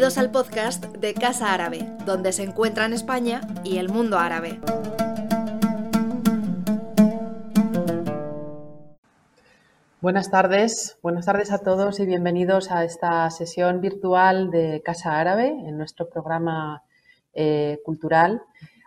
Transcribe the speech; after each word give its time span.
Bienvenidos 0.00 0.24
al 0.24 0.32
podcast 0.32 0.86
de 0.96 1.12
Casa 1.12 1.52
Árabe, 1.52 1.86
donde 2.06 2.32
se 2.32 2.42
encuentran 2.42 2.94
España 2.94 3.42
y 3.64 3.76
el 3.76 3.90
mundo 3.90 4.18
árabe. 4.18 4.58
Buenas 10.00 10.30
tardes, 10.30 10.96
buenas 11.02 11.26
tardes 11.26 11.52
a 11.52 11.58
todos 11.58 12.00
y 12.00 12.06
bienvenidos 12.06 12.70
a 12.70 12.82
esta 12.84 13.28
sesión 13.28 13.82
virtual 13.82 14.50
de 14.50 14.80
Casa 14.82 15.20
Árabe 15.20 15.48
en 15.48 15.76
nuestro 15.76 16.08
programa 16.08 16.82
eh, 17.34 17.80
cultural. 17.84 18.40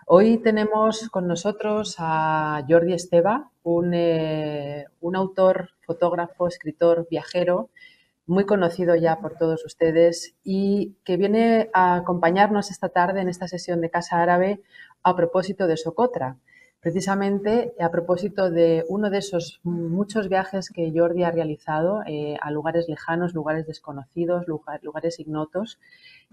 Hoy 0.07 0.39
tenemos 0.39 1.09
con 1.09 1.27
nosotros 1.27 1.97
a 1.99 2.65
Jordi 2.67 2.93
Esteba, 2.93 3.51
un, 3.61 3.93
eh, 3.93 4.87
un 4.99 5.15
autor, 5.15 5.69
fotógrafo, 5.85 6.47
escritor, 6.47 7.05
viajero, 7.07 7.69
muy 8.25 8.45
conocido 8.45 8.95
ya 8.95 9.19
por 9.19 9.35
todos 9.35 9.65
ustedes 9.65 10.35
y 10.43 10.95
que 11.03 11.17
viene 11.17 11.69
a 11.73 11.95
acompañarnos 11.95 12.71
esta 12.71 12.89
tarde 12.89 13.21
en 13.21 13.29
esta 13.29 13.47
sesión 13.47 13.81
de 13.81 13.89
Casa 13.89 14.21
Árabe 14.21 14.61
a 15.03 15.15
propósito 15.15 15.67
de 15.67 15.75
Socotra, 15.75 16.37
precisamente 16.79 17.73
a 17.79 17.89
propósito 17.91 18.49
de 18.49 18.85
uno 18.87 19.09
de 19.09 19.17
esos 19.17 19.59
muchos 19.63 20.29
viajes 20.29 20.69
que 20.69 20.91
Jordi 20.95 21.23
ha 21.23 21.31
realizado 21.31 22.01
eh, 22.05 22.37
a 22.41 22.51
lugares 22.51 22.87
lejanos, 22.87 23.33
lugares 23.33 23.67
desconocidos, 23.67 24.45
lugares 24.47 25.19
ignotos 25.19 25.79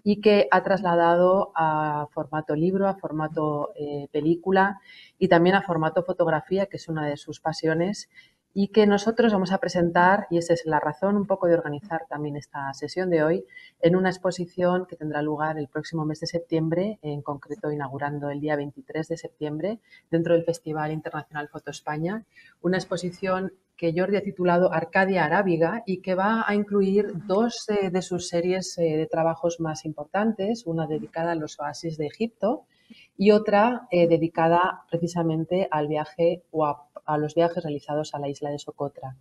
y 0.02 0.20
que 0.20 0.48
ha 0.50 0.62
trasladado 0.62 1.52
a 1.54 2.06
formato 2.12 2.54
libro, 2.56 2.88
a 2.88 2.96
formato 2.96 3.70
eh, 3.76 4.08
película 4.12 4.80
y 5.18 5.28
también 5.28 5.56
a 5.56 5.62
formato 5.62 6.02
fotografía, 6.02 6.66
que 6.66 6.78
es 6.78 6.88
una 6.88 7.06
de 7.06 7.16
sus 7.16 7.40
pasiones 7.40 8.08
y 8.52 8.68
que 8.68 8.86
nosotros 8.86 9.32
vamos 9.32 9.52
a 9.52 9.58
presentar, 9.58 10.26
y 10.30 10.38
esa 10.38 10.54
es 10.54 10.66
la 10.66 10.80
razón 10.80 11.16
un 11.16 11.26
poco 11.26 11.46
de 11.46 11.54
organizar 11.54 12.06
también 12.08 12.36
esta 12.36 12.72
sesión 12.74 13.08
de 13.10 13.22
hoy, 13.22 13.44
en 13.80 13.94
una 13.94 14.10
exposición 14.10 14.86
que 14.86 14.96
tendrá 14.96 15.22
lugar 15.22 15.58
el 15.58 15.68
próximo 15.68 16.04
mes 16.04 16.20
de 16.20 16.26
septiembre, 16.26 16.98
en 17.02 17.22
concreto 17.22 17.70
inaugurando 17.70 18.28
el 18.28 18.40
día 18.40 18.56
23 18.56 19.06
de 19.08 19.16
septiembre, 19.16 19.78
dentro 20.10 20.34
del 20.34 20.44
Festival 20.44 20.90
Internacional 20.92 21.48
Foto 21.48 21.70
España, 21.70 22.24
una 22.60 22.76
exposición 22.76 23.52
que 23.76 23.94
Jordi 23.96 24.16
ha 24.16 24.22
titulado 24.22 24.72
Arcadia 24.74 25.24
Arábiga 25.24 25.82
y 25.86 26.02
que 26.02 26.14
va 26.14 26.44
a 26.46 26.54
incluir 26.54 27.12
dos 27.26 27.66
de 27.66 28.02
sus 28.02 28.28
series 28.28 28.76
eh, 28.76 28.96
de 28.98 29.06
trabajos 29.06 29.58
más 29.58 29.86
importantes, 29.86 30.66
una 30.66 30.86
dedicada 30.86 31.32
a 31.32 31.34
los 31.34 31.58
oasis 31.58 31.96
de 31.96 32.06
Egipto 32.06 32.66
y 33.16 33.30
otra 33.30 33.88
eh, 33.90 34.08
dedicada 34.08 34.84
precisamente 34.90 35.68
al 35.70 35.88
viaje 35.88 36.42
o 36.50 36.66
a 36.66 37.18
los 37.18 37.34
viajes 37.34 37.62
realizados 37.62 38.14
a 38.14 38.18
la 38.18 38.28
isla 38.28 38.50
de 38.50 38.58
Socotra. 38.58 39.16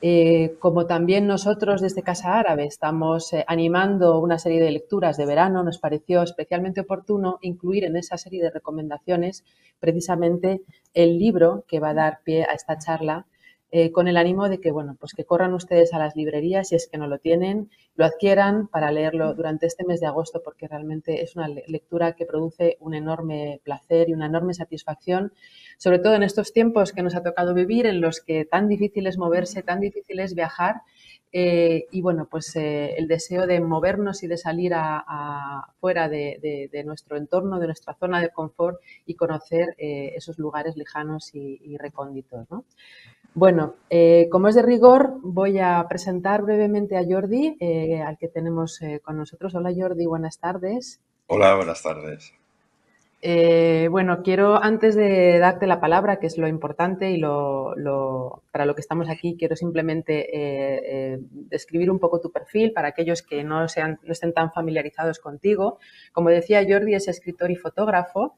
Eh, 0.00 0.56
como 0.58 0.86
también 0.86 1.26
nosotros 1.26 1.80
desde 1.80 2.02
Casa 2.02 2.38
Árabe 2.38 2.64
estamos 2.64 3.32
eh, 3.32 3.44
animando 3.46 4.18
una 4.18 4.38
serie 4.38 4.60
de 4.60 4.70
lecturas 4.70 5.16
de 5.16 5.26
verano, 5.26 5.62
nos 5.62 5.78
pareció 5.78 6.22
especialmente 6.22 6.80
oportuno 6.80 7.38
incluir 7.40 7.84
en 7.84 7.96
esa 7.96 8.16
serie 8.16 8.42
de 8.42 8.50
recomendaciones 8.50 9.44
precisamente 9.78 10.62
el 10.94 11.18
libro 11.18 11.64
que 11.68 11.78
va 11.78 11.90
a 11.90 11.94
dar 11.94 12.20
pie 12.24 12.42
a 12.44 12.52
esta 12.52 12.78
charla 12.78 13.26
eh, 13.74 13.90
con 13.90 14.06
el 14.06 14.18
ánimo 14.18 14.50
de 14.50 14.60
que, 14.60 14.70
bueno, 14.70 14.98
pues 15.00 15.14
que 15.14 15.24
corran 15.24 15.54
ustedes 15.54 15.94
a 15.94 15.98
las 15.98 16.14
librerías 16.14 16.68
si 16.68 16.74
es 16.74 16.86
que 16.88 16.98
no 16.98 17.06
lo 17.06 17.18
tienen, 17.18 17.70
lo 17.94 18.04
adquieran 18.04 18.68
para 18.68 18.92
leerlo 18.92 19.32
durante 19.32 19.64
este 19.64 19.86
mes 19.86 19.98
de 19.98 20.06
agosto, 20.06 20.42
porque 20.44 20.68
realmente 20.68 21.22
es 21.22 21.36
una 21.36 21.48
lectura 21.48 22.12
que 22.12 22.26
produce 22.26 22.76
un 22.80 22.92
enorme 22.92 23.62
placer 23.64 24.10
y 24.10 24.12
una 24.12 24.26
enorme 24.26 24.52
satisfacción, 24.52 25.32
sobre 25.78 26.00
todo 26.00 26.14
en 26.14 26.22
estos 26.22 26.52
tiempos 26.52 26.92
que 26.92 27.02
nos 27.02 27.14
ha 27.14 27.22
tocado 27.22 27.54
vivir, 27.54 27.86
en 27.86 28.02
los 28.02 28.20
que 28.20 28.44
tan 28.44 28.68
difícil 28.68 29.06
es 29.06 29.16
moverse, 29.16 29.62
tan 29.62 29.80
difícil 29.80 30.20
es 30.20 30.34
viajar. 30.34 30.82
Eh, 31.32 31.86
y 31.90 32.02
bueno, 32.02 32.28
pues 32.30 32.54
eh, 32.56 32.96
el 32.98 33.08
deseo 33.08 33.46
de 33.46 33.58
movernos 33.60 34.22
y 34.22 34.26
de 34.26 34.36
salir 34.36 34.74
a, 34.74 35.72
fuera 35.80 36.10
de, 36.10 36.68
nuestro 36.84 37.16
entorno, 37.16 37.58
de 37.58 37.68
nuestra 37.68 37.94
zona 37.94 38.20
de 38.20 38.28
confort 38.28 38.78
y 39.06 39.14
conocer 39.14 39.74
esos 39.78 40.38
lugares 40.38 40.76
lejanos 40.76 41.34
y, 41.34 41.58
y 41.64 41.78
recónditos. 41.78 42.50
¿no? 42.50 42.66
Bueno, 43.34 43.76
eh, 43.88 44.28
como 44.30 44.48
es 44.48 44.54
de 44.54 44.62
rigor, 44.62 45.14
voy 45.22 45.58
a 45.58 45.84
presentar 45.88 46.42
brevemente 46.42 46.98
a 46.98 47.04
Jordi, 47.08 47.56
eh, 47.60 48.02
al 48.02 48.18
que 48.18 48.28
tenemos 48.28 48.82
eh, 48.82 49.00
con 49.02 49.16
nosotros. 49.16 49.54
Hola 49.54 49.72
Jordi, 49.74 50.04
buenas 50.04 50.38
tardes. 50.38 51.00
Hola, 51.28 51.54
buenas 51.54 51.82
tardes. 51.82 52.34
bueno, 53.90 54.22
quiero 54.22 54.62
antes 54.62 54.94
de 54.96 55.38
darte 55.38 55.66
la 55.66 55.80
palabra, 55.80 56.18
que 56.18 56.26
es 56.26 56.36
lo 56.36 56.46
importante 56.46 57.10
y 57.10 57.16
lo, 57.16 58.42
para 58.50 58.66
lo 58.66 58.74
que 58.74 58.82
estamos 58.82 59.08
aquí, 59.08 59.36
quiero 59.38 59.56
simplemente 59.56 61.18
describir 61.30 61.90
un 61.90 62.00
poco 62.00 62.20
tu 62.20 62.30
perfil 62.30 62.72
para 62.72 62.88
aquellos 62.88 63.22
que 63.22 63.44
no, 63.44 63.66
sean, 63.66 63.98
no 64.02 64.12
estén 64.12 64.34
tan 64.34 64.52
familiarizados 64.52 65.20
contigo. 65.20 65.78
Como 66.12 66.28
decía 66.28 66.66
Jordi, 66.68 66.94
es 66.94 67.08
escritor 67.08 67.50
y 67.50 67.56
fotógrafo 67.56 68.34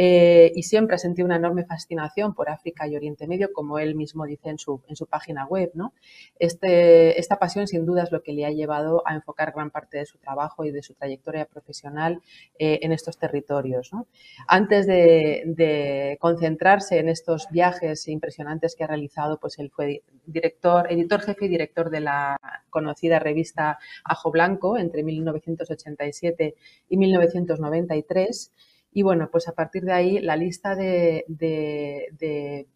eh, 0.00 0.52
y 0.54 0.62
siempre 0.62 0.94
ha 0.94 0.98
sentido 0.98 1.26
una 1.26 1.34
enorme 1.34 1.64
fascinación 1.64 2.32
por 2.32 2.48
África 2.50 2.86
y 2.86 2.94
Oriente 2.94 3.26
Medio, 3.26 3.52
como 3.52 3.80
él 3.80 3.96
mismo 3.96 4.26
dice 4.26 4.48
en 4.48 4.56
su, 4.56 4.80
en 4.86 4.94
su 4.94 5.06
página 5.06 5.44
web. 5.44 5.72
¿no? 5.74 5.92
Este, 6.38 7.18
esta 7.18 7.40
pasión, 7.40 7.66
sin 7.66 7.84
duda, 7.84 8.04
es 8.04 8.12
lo 8.12 8.22
que 8.22 8.32
le 8.32 8.46
ha 8.46 8.52
llevado 8.52 9.02
a 9.04 9.14
enfocar 9.16 9.50
gran 9.52 9.72
parte 9.72 9.98
de 9.98 10.06
su 10.06 10.16
trabajo 10.18 10.64
y 10.64 10.70
de 10.70 10.84
su 10.84 10.94
trayectoria 10.94 11.46
profesional 11.46 12.22
eh, 12.60 12.78
en 12.82 12.92
estos 12.92 13.18
territorios. 13.18 13.92
¿no? 13.92 14.06
Antes 14.46 14.86
de, 14.86 15.42
de, 15.46 16.16
concentrarse 16.20 17.00
en 17.00 17.08
estos 17.08 17.48
viajes 17.50 18.06
impresionantes 18.06 18.76
que 18.76 18.84
ha 18.84 18.86
realizado, 18.86 19.40
pues 19.40 19.58
él 19.58 19.72
fue 19.74 20.04
director, 20.26 20.92
editor 20.92 21.22
jefe 21.22 21.46
y 21.46 21.48
director 21.48 21.90
de 21.90 22.02
la 22.02 22.36
conocida 22.70 23.18
revista 23.18 23.80
Ajo 24.04 24.30
Blanco 24.30 24.78
entre 24.78 25.02
1987 25.02 26.54
y 26.88 26.96
1993 26.96 28.52
y 28.92 29.02
bueno, 29.02 29.28
pues 29.30 29.48
a 29.48 29.52
partir 29.52 29.84
de 29.84 29.92
ahí 29.92 30.18
la 30.20 30.36
lista 30.36 30.74
de, 30.74 31.24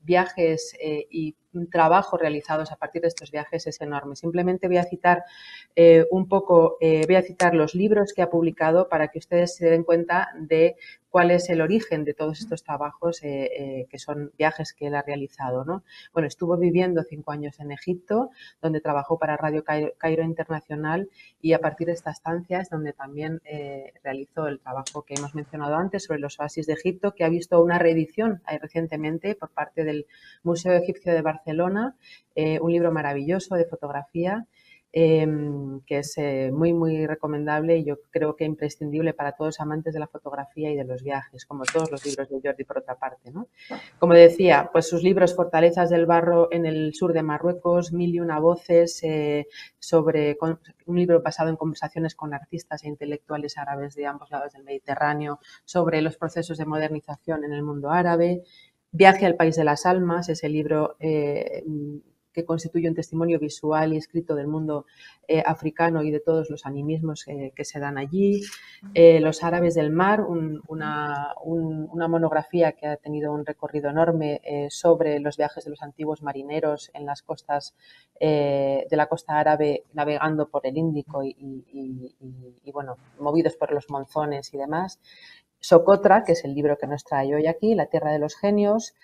viajes 0.02 0.76
eh, 0.80 1.06
y 1.10 1.36
trabajo 1.70 2.16
realizados 2.16 2.72
a 2.72 2.76
partir 2.76 3.02
de 3.02 3.08
estos 3.08 3.30
viajes 3.30 3.66
es 3.66 3.80
enorme. 3.80 4.16
Simplemente 4.16 4.68
voy 4.68 4.78
a 4.78 4.84
citar 4.84 5.24
eh, 5.76 6.06
un 6.10 6.28
poco, 6.28 6.76
eh, 6.80 7.04
voy 7.06 7.16
a 7.16 7.22
citar 7.22 7.54
los 7.54 7.74
libros 7.74 8.12
que 8.12 8.22
ha 8.22 8.30
publicado 8.30 8.88
para 8.88 9.08
que 9.08 9.18
ustedes 9.18 9.56
se 9.56 9.70
den 9.70 9.84
cuenta 9.84 10.28
de 10.38 10.76
cuál 11.10 11.30
es 11.30 11.50
el 11.50 11.60
origen 11.60 12.04
de 12.04 12.14
todos 12.14 12.40
estos 12.40 12.64
trabajos 12.64 13.20
eh, 13.22 13.86
que 13.90 13.98
son 13.98 14.32
viajes 14.38 14.72
que 14.72 14.86
él 14.86 14.94
ha 14.94 15.02
realizado. 15.02 15.62
¿no? 15.66 15.84
Bueno, 16.14 16.26
estuvo 16.26 16.56
viviendo 16.56 17.02
cinco 17.02 17.32
años 17.32 17.60
en 17.60 17.70
Egipto, 17.70 18.30
donde 18.62 18.80
trabajó 18.80 19.18
para 19.18 19.36
Radio 19.36 19.62
Cairo, 19.62 20.22
Internacional 20.22 21.10
y 21.42 21.52
a 21.52 21.58
partir 21.58 21.88
de 21.88 21.92
esta 21.92 22.12
estancia 22.12 22.60
es 22.60 22.70
donde 22.70 22.94
también 22.94 23.42
realizó 24.02 24.46
el 24.46 24.58
trabajo 24.60 25.02
que 25.02 25.12
hemos 25.14 25.34
mencionado 25.34 25.76
antes 25.76 26.04
sobre 26.04 26.20
los 26.20 26.40
oasis 26.40 26.66
de 26.66 26.72
Egipto, 26.72 27.14
que 27.14 27.24
ha 27.24 27.28
visto 27.28 27.62
una 27.62 27.78
reedición 27.78 28.40
recientemente 28.62 29.34
por 29.34 29.50
parte 29.50 29.84
del 29.84 30.06
Museo 30.42 30.72
Egipcio 30.72 31.12
de 31.12 31.20
Barcelona, 31.20 31.41
un 31.46 32.72
libro 32.72 32.92
maravilloso 32.92 33.54
de 33.54 33.64
fotografía 33.64 34.46
Em, 34.94 35.80
que 35.86 36.00
es 36.00 36.18
eh, 36.18 36.50
muy, 36.52 36.74
muy 36.74 37.06
recomendable 37.06 37.78
y 37.78 37.84
yo 37.84 37.96
creo 38.10 38.36
que 38.36 38.44
imprescindible 38.44 39.14
para 39.14 39.32
todos 39.32 39.48
los 39.48 39.60
amantes 39.60 39.94
de 39.94 40.00
la 40.00 40.06
fotografía 40.06 40.70
y 40.70 40.76
de 40.76 40.84
los 40.84 41.02
viajes, 41.02 41.46
como 41.46 41.64
todos 41.64 41.90
los 41.90 42.04
libros 42.04 42.28
de 42.28 42.40
Jordi 42.44 42.64
por 42.64 42.76
otra 42.76 42.96
parte. 42.96 43.30
¿no? 43.30 43.48
Como 43.98 44.12
decía, 44.12 44.68
pues 44.70 44.86
sus 44.86 45.02
libros 45.02 45.34
Fortalezas 45.34 45.88
del 45.88 46.04
Barro 46.04 46.52
en 46.52 46.66
el 46.66 46.92
sur 46.92 47.14
de 47.14 47.22
Marruecos, 47.22 47.94
Mil 47.94 48.14
y 48.14 48.20
una 48.20 48.38
voces, 48.38 49.02
eh, 49.02 49.48
sobre 49.78 50.36
un 50.84 50.96
libro 50.98 51.22
basado 51.22 51.48
en 51.48 51.56
conversaciones 51.56 52.14
con 52.14 52.34
artistas 52.34 52.84
e 52.84 52.88
intelectuales 52.88 53.56
árabes 53.56 53.94
de 53.94 54.04
ambos 54.04 54.30
lados 54.30 54.52
del 54.52 54.62
Mediterráneo, 54.62 55.40
sobre 55.64 56.02
los 56.02 56.18
procesos 56.18 56.58
de 56.58 56.66
modernización 56.66 57.44
en 57.44 57.54
el 57.54 57.62
mundo 57.62 57.90
árabe, 57.90 58.42
Viaje 58.94 59.24
al 59.24 59.36
País 59.36 59.56
de 59.56 59.64
las 59.64 59.86
Almas, 59.86 60.28
ese 60.28 60.50
libro 60.50 60.96
eh, 61.00 61.64
que 62.30 62.44
constituye 62.44 62.90
un 62.90 62.94
testimonio 62.94 63.38
visual 63.38 63.94
y 63.94 63.96
escrito 63.96 64.34
del 64.34 64.48
mundo 64.48 64.84
eh, 65.26 65.42
africano 65.44 66.02
y 66.02 66.10
de 66.10 66.20
todos 66.20 66.50
los 66.50 66.66
animismos 66.66 67.26
eh, 67.26 67.54
que 67.56 67.64
se 67.64 67.80
dan 67.80 67.96
allí. 67.96 68.42
Los 68.94 69.42
árabes 69.42 69.74
del 69.74 69.90
mar, 69.90 70.20
una, 70.20 71.34
una, 71.42 72.08
monografía 72.08 72.72
que 72.72 72.86
ha 72.86 72.96
tenido 72.96 73.32
un 73.32 73.46
recorrido 73.46 73.88
enorme 73.88 74.42
sobre 74.68 75.20
los 75.20 75.38
viajes 75.38 75.64
de 75.64 75.70
los 75.70 75.82
antiguos 75.82 76.22
marineros 76.22 76.90
en 76.92 77.06
las 77.06 77.22
costas 77.22 77.74
de 78.20 78.86
la 78.90 79.06
costa 79.06 79.38
árabe 79.38 79.84
navegando 79.94 80.48
por 80.48 80.66
el 80.66 80.76
Índico 80.76 81.22
y, 81.22 81.34
y 82.64 82.72
bueno, 82.72 82.96
movidos 83.18 83.56
por 83.56 83.72
los 83.72 83.88
monzones 83.88 84.52
y 84.52 84.58
demás. 84.58 85.00
Socotra, 85.62 86.24
que 86.24 86.32
es 86.32 86.44
el 86.44 86.54
libro 86.54 86.76
que 86.76 86.88
nos 86.88 87.04
trae 87.04 87.32
hoy 87.36 87.46
aquí, 87.46 87.76
La 87.76 87.86
Tierra 87.86 88.10
de 88.12 88.18
los 88.18 88.34
Genios. 88.34 88.94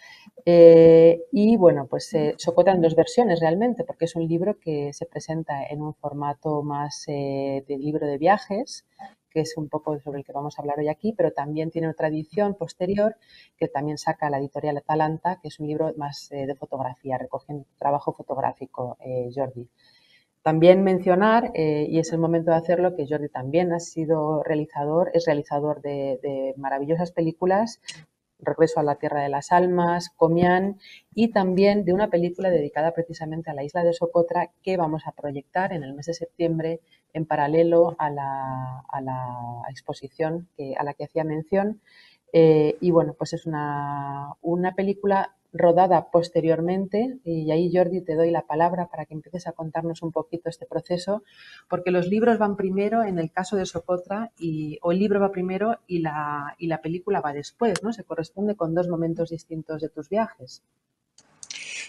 Eh, 0.45 1.23
y 1.31 1.57
bueno, 1.57 1.87
pues 1.87 2.13
eh, 2.15 2.35
Socotra 2.37 2.73
en 2.73 2.83
dos 2.83 2.97
versiones 2.97 3.39
realmente, 3.39 3.85
porque 3.85 4.07
es 4.07 4.17
un 4.17 4.27
libro 4.27 4.59
que 4.59 4.93
se 4.93 5.07
presenta 5.07 5.65
en 5.65 5.81
un 5.81 5.95
formato 5.95 6.63
más 6.65 7.05
eh, 7.07 7.65
de 7.69 7.79
libro 7.79 8.09
de 8.09 8.19
viajes, 8.19 8.85
que 9.31 9.43
es 9.43 9.57
un 9.57 9.69
poco 9.69 10.01
sobre 10.01 10.19
el 10.19 10.25
que 10.25 10.33
vamos 10.33 10.59
a 10.59 10.63
hablar 10.63 10.81
hoy 10.81 10.89
aquí, 10.89 11.15
pero 11.17 11.31
también 11.31 11.71
tiene 11.71 11.89
otra 11.89 12.09
edición 12.09 12.55
posterior 12.57 13.15
que 13.57 13.69
también 13.69 13.97
saca 13.97 14.29
la 14.29 14.39
editorial 14.39 14.79
Atalanta, 14.79 15.39
que 15.41 15.49
es 15.49 15.61
un 15.61 15.69
libro 15.69 15.93
más 15.97 16.29
de 16.31 16.57
fotografía, 16.57 17.19
recogiendo 17.19 17.67
trabajo 17.79 18.13
fotográfico, 18.13 18.97
Jordi. 19.33 19.69
También 20.49 20.83
mencionar, 20.83 21.51
eh, 21.53 21.85
y 21.91 21.99
es 21.99 22.11
el 22.11 22.19
momento 22.19 22.53
de 22.53 22.57
hacerlo, 22.57 22.97
que 22.97 23.07
Jordi 23.07 23.29
también 23.29 23.71
ha 23.75 23.81
sido 23.81 24.43
realizador, 24.43 25.11
es 25.13 25.27
realizador 25.27 25.83
de, 25.83 26.55
maravillosas 26.57 27.13
películas, 27.13 27.83
Regreso 28.39 28.81
a 28.81 28.83
la 28.83 28.95
Tierra 28.95 29.21
de 29.21 29.29
las 29.29 29.53
Almas, 29.53 30.09
Comián, 30.09 30.79
y 31.15 31.33
también 31.33 31.85
de 31.85 31.93
una 31.93 32.09
película 32.09 32.49
dedicada 32.49 32.93
precisamente 32.93 33.51
a 33.51 33.53
la 33.53 33.63
isla 33.63 33.85
de 33.85 33.93
Socotra 33.93 34.51
que 34.63 34.79
vamos 34.79 35.03
a 35.07 35.13
proyectar 35.13 35.75
en 35.75 35.83
el 35.83 35.93
mes 35.93 36.07
de 36.07 36.15
septiembre 36.15 36.81
en 37.13 37.27
paralelo 37.27 37.95
a 37.99 38.09
la, 38.09 39.65
exposición 39.69 40.49
a 40.79 40.83
la 40.83 40.95
que 40.95 41.05
hacía 41.05 41.25
mención. 41.25 41.83
Eh, 42.33 42.79
y 42.81 42.91
bueno, 42.91 43.13
pues 43.13 43.35
es 43.35 43.45
una, 43.45 44.33
una 44.41 44.75
película 44.75 45.37
rodada 45.53 46.11
posteriormente, 46.11 47.19
y 47.25 47.51
ahí 47.51 47.71
Jordi 47.73 48.03
te 48.03 48.15
doy 48.15 48.31
la 48.31 48.47
palabra 48.47 48.89
para 48.89 49.07
que 49.07 49.15
empieces 49.15 49.47
a 49.47 49.53
contarnos 49.53 50.03
un 50.03 50.13
poquito 50.13 50.49
este 50.49 50.67
proceso, 50.67 51.23
porque 51.69 51.91
los 51.91 52.07
libros 52.09 52.39
van 52.39 52.57
primero 52.57 53.03
en 53.03 53.19
el 53.19 53.31
caso 53.31 53.57
de 53.57 53.67
Socotra, 53.67 54.33
y, 54.39 54.79
o 54.83 54.93
el 54.93 54.99
libro 54.99 55.21
va 55.21 55.33
primero 55.33 55.79
y 55.87 56.01
la, 56.01 56.55
y 56.59 56.67
la 56.67 56.83
película 56.83 57.21
va 57.21 57.33
después, 57.33 57.83
¿no? 57.83 57.93
Se 57.93 58.05
corresponde 58.05 58.57
con 58.57 58.75
dos 58.75 58.89
momentos 58.89 59.31
distintos 59.31 59.81
de 59.81 59.89
tus 59.89 60.09
viajes. 60.09 60.63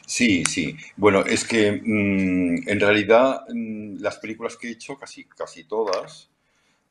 Sí, 0.05 0.43
sí. 0.45 0.75
Bueno, 0.97 1.23
es 1.23 1.45
que 1.45 1.71
mm, 1.71 2.67
en 2.67 2.79
realidad 2.79 3.41
mm, 3.53 3.97
las 3.99 4.17
películas 4.17 4.57
que 4.57 4.69
he 4.69 4.71
hecho, 4.71 4.97
casi, 4.97 5.25
casi 5.25 5.65
todas, 5.65 6.31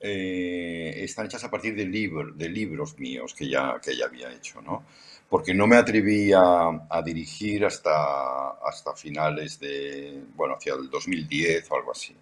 eh, 0.00 0.94
están 0.98 1.26
hechas 1.26 1.42
a 1.42 1.50
partir 1.50 1.74
de, 1.74 1.84
de 1.84 2.48
libros 2.48 2.96
míos 2.98 3.34
que 3.34 3.48
ya, 3.48 3.80
que 3.82 3.96
ya 3.96 4.04
había 4.04 4.32
hecho, 4.32 4.62
¿no? 4.62 4.84
Porque 5.28 5.52
no 5.52 5.66
me 5.66 5.76
atreví 5.76 6.32
a, 6.32 7.02
dirigir 7.04 7.64
hasta, 7.64 8.50
hasta 8.64 8.94
finales 8.94 9.60
de, 9.60 10.22
bueno, 10.34 10.54
hacia 10.54 10.74
el 10.74 10.88
2010 10.88 11.70
o 11.70 11.76
algo 11.76 11.92
así. 11.92 12.16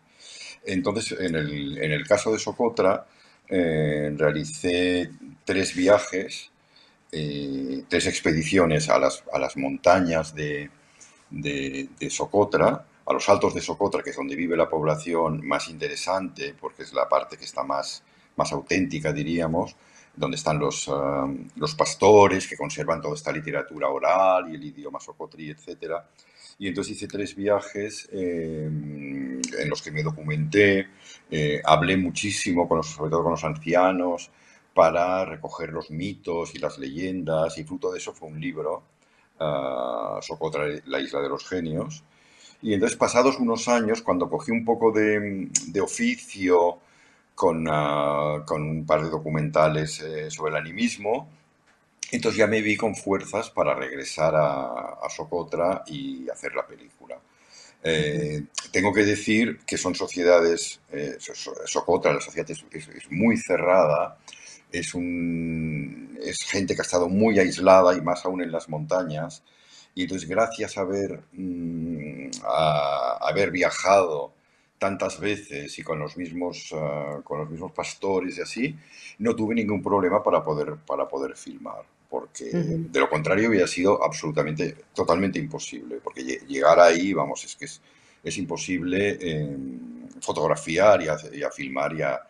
Entonces, 0.64 1.18
en 1.20 1.36
el, 1.36 1.78
en 1.78 1.92
el 1.92 2.06
caso 2.06 2.32
de 2.32 2.38
Socotra, 2.38 3.06
eh, 3.48 4.12
realicé 4.16 5.10
tres 5.44 5.76
viajes, 5.76 6.50
eh, 7.12 7.84
tres 7.88 8.06
expediciones 8.08 8.88
a 8.88 8.98
las, 8.98 9.22
a 9.32 9.38
las 9.38 9.56
montañas 9.56 10.34
de, 10.34 10.68
de, 11.30 11.88
de, 11.98 12.10
Socotra, 12.10 12.84
a 13.06 13.12
los 13.12 13.28
altos 13.28 13.54
de 13.54 13.60
Socotra, 13.60 14.02
que 14.02 14.10
es 14.10 14.16
donde 14.16 14.34
vive 14.34 14.56
la 14.56 14.68
población 14.68 15.46
más 15.46 15.68
interesante, 15.68 16.54
porque 16.60 16.82
es 16.82 16.92
la 16.92 17.08
parte 17.08 17.36
que 17.36 17.44
está 17.44 17.62
más, 17.62 18.02
más 18.34 18.52
auténtica, 18.52 19.12
diríamos, 19.12 19.76
donde 20.16 20.36
están 20.36 20.58
los, 20.58 20.88
um, 20.88 21.46
los 21.56 21.74
pastores 21.74 22.48
que 22.48 22.56
conservan 22.56 23.00
toda 23.00 23.14
esta 23.14 23.30
literatura 23.30 23.88
oral 23.88 24.50
y 24.50 24.54
el 24.56 24.64
idioma 24.64 24.98
socotri, 24.98 25.50
etc. 25.50 25.94
Y 26.58 26.68
entonces 26.68 26.96
hice 26.96 27.06
tres 27.06 27.36
viajes 27.36 28.08
eh, 28.12 28.64
en 28.66 29.68
los 29.68 29.82
que 29.82 29.90
me 29.90 30.02
documenté, 30.02 30.88
eh, 31.30 31.60
hablé 31.64 31.96
muchísimo, 31.98 32.66
con 32.66 32.82
sobre 32.82 33.10
todo 33.10 33.22
con 33.22 33.32
los 33.32 33.44
ancianos, 33.44 34.30
para 34.72 35.24
recoger 35.24 35.70
los 35.70 35.90
mitos 35.90 36.54
y 36.54 36.58
las 36.58 36.78
leyendas, 36.78 37.56
y 37.58 37.64
fruto 37.64 37.92
de 37.92 37.98
eso 37.98 38.12
fue 38.12 38.28
un 38.28 38.40
libro, 38.40 38.82
uh, 39.40 40.20
Socotra, 40.20 40.66
la 40.86 41.00
isla 41.00 41.20
de 41.20 41.28
los 41.28 41.46
genios. 41.48 42.04
Y 42.62 42.74
entonces, 42.74 42.96
pasados 42.96 43.38
unos 43.38 43.68
años, 43.68 44.02
cuando 44.02 44.28
cogí 44.28 44.50
un 44.50 44.64
poco 44.64 44.92
de, 44.92 45.48
de 45.68 45.80
oficio, 45.80 46.78
con, 47.36 47.66
ah, 47.70 48.42
con 48.46 48.62
un 48.62 48.86
par 48.86 49.02
de 49.04 49.10
documentales 49.10 50.00
eh, 50.00 50.30
sobre 50.30 50.52
el 50.52 50.56
animismo. 50.56 51.28
Entonces 52.10 52.38
ya 52.38 52.46
me 52.46 52.62
vi 52.62 52.76
con 52.76 52.96
fuerzas 52.96 53.50
para 53.50 53.74
regresar 53.74 54.34
a, 54.34 55.08
Socotra 55.14 55.84
y 55.86 56.28
hacer 56.30 56.54
la 56.54 56.66
película. 56.66 57.18
Eh, 57.82 58.44
tengo 58.72 58.92
que 58.92 59.04
decir 59.04 59.60
que 59.66 59.76
son 59.76 59.94
sociedades, 59.94 60.80
eh, 60.90 61.18
Socotra, 61.66 62.14
la 62.14 62.20
sociedad 62.20 62.50
es, 62.50 62.64
muy 63.10 63.36
cerrada, 63.36 64.18
es, 64.72 64.94
un, 64.94 66.18
es 66.22 66.42
gente 66.42 66.74
que 66.74 66.80
ha 66.80 66.84
estado 66.84 67.08
muy 67.08 67.38
aislada 67.38 67.94
y 67.94 68.00
más 68.00 68.24
aún 68.24 68.42
en 68.42 68.50
las 68.50 68.68
montañas. 68.68 69.42
Y 69.94 70.02
entonces 70.02 70.28
gracias 70.28 70.78
a 70.78 70.82
haber, 70.82 71.22
mm, 71.32 72.30
a 72.44 73.18
haber 73.20 73.50
viajado 73.50 74.35
tantas 74.78 75.18
veces 75.18 75.78
y 75.78 75.82
con 75.82 75.98
los 75.98 76.16
mismos, 76.16 76.72
ah, 76.74 77.20
con 77.24 77.40
los 77.40 77.50
mismos 77.50 77.72
pastores 77.72 78.38
y 78.38 78.40
así, 78.40 78.76
no 79.18 79.34
tuve 79.34 79.54
ningún 79.54 79.82
problema 79.82 80.22
para 80.22 80.44
poder, 80.44 80.76
para 80.86 81.08
poder 81.08 81.36
filmar, 81.36 81.82
porque 82.08 82.44
de 82.52 83.00
lo 83.00 83.08
contrario 83.08 83.48
hubiera 83.48 83.66
sido 83.66 84.02
absolutamente, 84.02 84.76
totalmente 84.94 85.38
imposible, 85.38 86.00
porque 86.02 86.22
llegar 86.22 86.78
ahí, 86.80 87.12
vamos, 87.12 87.44
es 87.44 87.56
que 87.56 87.64
es, 87.64 87.80
es 88.22 88.38
imposible 88.38 89.16
em, 89.20 90.08
fotografiar 90.20 91.02
y 91.02 91.08
a, 91.42 91.50
filmar 91.50 91.94
y 91.94 92.02
a, 92.02 92.20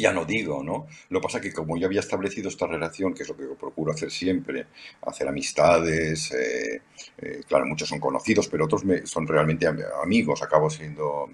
ya 0.00 0.12
no 0.12 0.24
digo, 0.24 0.62
¿no? 0.62 0.86
Lo 1.10 1.20
pasa 1.20 1.40
que 1.40 1.52
como 1.52 1.76
yo 1.76 1.86
había 1.86 2.00
establecido 2.00 2.48
esta 2.48 2.66
relación, 2.66 3.14
que 3.14 3.22
es 3.22 3.28
lo 3.28 3.36
que 3.36 3.44
procuro 3.58 3.92
hacer 3.92 4.10
siempre, 4.10 4.66
hacer 5.02 5.28
amistades, 5.28 6.32
eh, 6.32 6.82
eh, 7.18 7.40
claro, 7.48 7.66
muchos 7.66 7.88
son 7.88 8.00
conocidos, 8.00 8.48
pero 8.48 8.64
otros 8.66 8.82
son 9.04 9.26
realmente 9.26 9.66
amigos, 10.02 10.42
acabo 10.42 10.70
siendo 10.70 11.28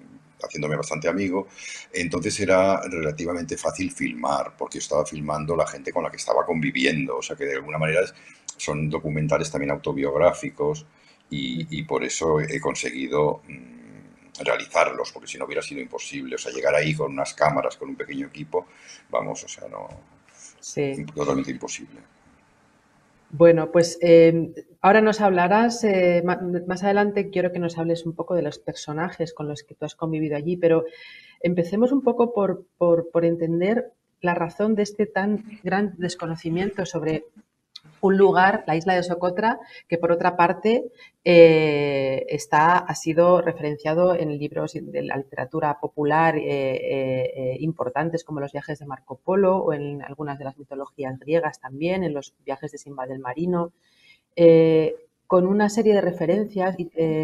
haciéndome 0.44 0.76
bastante 0.76 1.08
amigo, 1.08 1.46
entonces 1.92 2.38
era 2.40 2.80
relativamente 2.82 3.56
fácil 3.56 3.92
filmar, 3.92 4.56
porque 4.58 4.78
yo 4.78 4.82
estaba 4.82 5.06
filmando 5.06 5.54
la 5.54 5.66
gente 5.66 5.92
con 5.92 6.02
la 6.02 6.10
que 6.10 6.16
estaba 6.16 6.44
conviviendo, 6.44 7.18
o 7.18 7.22
sea 7.22 7.36
que 7.36 7.44
de 7.44 7.54
alguna 7.54 7.78
manera 7.78 8.00
son 8.56 8.90
documentales 8.90 9.50
también 9.50 9.70
autobiográficos 9.70 10.84
y, 11.30 11.82
por 11.84 12.04
eso 12.04 12.40
he 12.40 12.60
conseguido... 12.60 13.42
Mm, 13.48 13.81
realizarlos, 14.40 15.12
porque 15.12 15.28
si 15.28 15.38
no 15.38 15.44
hubiera 15.44 15.62
sido 15.62 15.80
imposible. 15.80 16.36
O 16.36 16.38
sea, 16.38 16.52
llegar 16.52 16.74
ahí 16.74 16.94
con 16.94 17.12
unas 17.12 17.34
cámaras, 17.34 17.76
con 17.76 17.90
un 17.90 17.96
pequeño 17.96 18.26
equipo, 18.26 18.66
vamos, 19.10 19.44
o 19.44 19.48
sea, 19.48 19.68
no. 19.68 19.88
Sí. 20.60 21.04
Totalmente 21.14 21.50
imposible. 21.50 22.00
Bueno, 23.30 23.72
pues 23.72 23.98
em, 24.02 24.52
ahora 24.82 25.00
nos 25.00 25.22
hablarás, 25.22 25.82
eh, 25.84 26.22
más 26.22 26.82
adelante 26.82 27.30
quiero 27.30 27.50
que 27.50 27.58
nos 27.58 27.78
hables 27.78 28.04
un 28.04 28.14
poco 28.14 28.34
de 28.34 28.42
los 28.42 28.58
personajes 28.58 29.32
con 29.32 29.48
los 29.48 29.62
que 29.62 29.74
tú 29.74 29.86
has 29.86 29.94
convivido 29.94 30.36
allí, 30.36 30.58
pero 30.58 30.84
empecemos 31.40 31.92
un 31.92 32.02
poco 32.02 32.34
por, 32.34 32.66
por, 32.76 33.10
por 33.10 33.24
entender 33.24 33.92
la 34.20 34.34
razón 34.34 34.74
de 34.74 34.82
este 34.82 35.06
tan 35.06 35.60
gran 35.62 35.94
desconocimiento 35.96 36.84
sobre 36.84 37.24
un 38.02 38.18
lugar, 38.18 38.64
la 38.66 38.76
isla 38.76 38.94
de 38.94 39.02
Socotra, 39.04 39.60
que 39.88 39.96
por 39.96 40.10
otra 40.10 40.36
parte 40.36 40.90
eh, 41.24 42.26
está, 42.28 42.78
ha 42.78 42.94
sido 42.96 43.40
referenciado 43.40 44.16
en 44.16 44.36
libros 44.38 44.72
de 44.74 45.02
la 45.02 45.16
literatura 45.16 45.78
popular 45.80 46.36
eh, 46.36 46.42
eh, 46.44 47.56
importantes 47.60 48.24
como 48.24 48.40
los 48.40 48.52
viajes 48.52 48.80
de 48.80 48.86
Marco 48.86 49.20
Polo 49.24 49.56
o 49.58 49.72
en 49.72 50.02
algunas 50.02 50.36
de 50.36 50.44
las 50.44 50.58
mitologías 50.58 51.16
griegas 51.20 51.60
también, 51.60 52.02
en 52.02 52.12
los 52.12 52.34
viajes 52.44 52.72
de 52.72 52.78
Simba 52.78 53.06
del 53.06 53.20
Marino. 53.20 53.72
Con 55.26 55.46
una 55.46 55.70
serie 55.70 55.94
de 55.94 56.02
referencias 56.02 56.76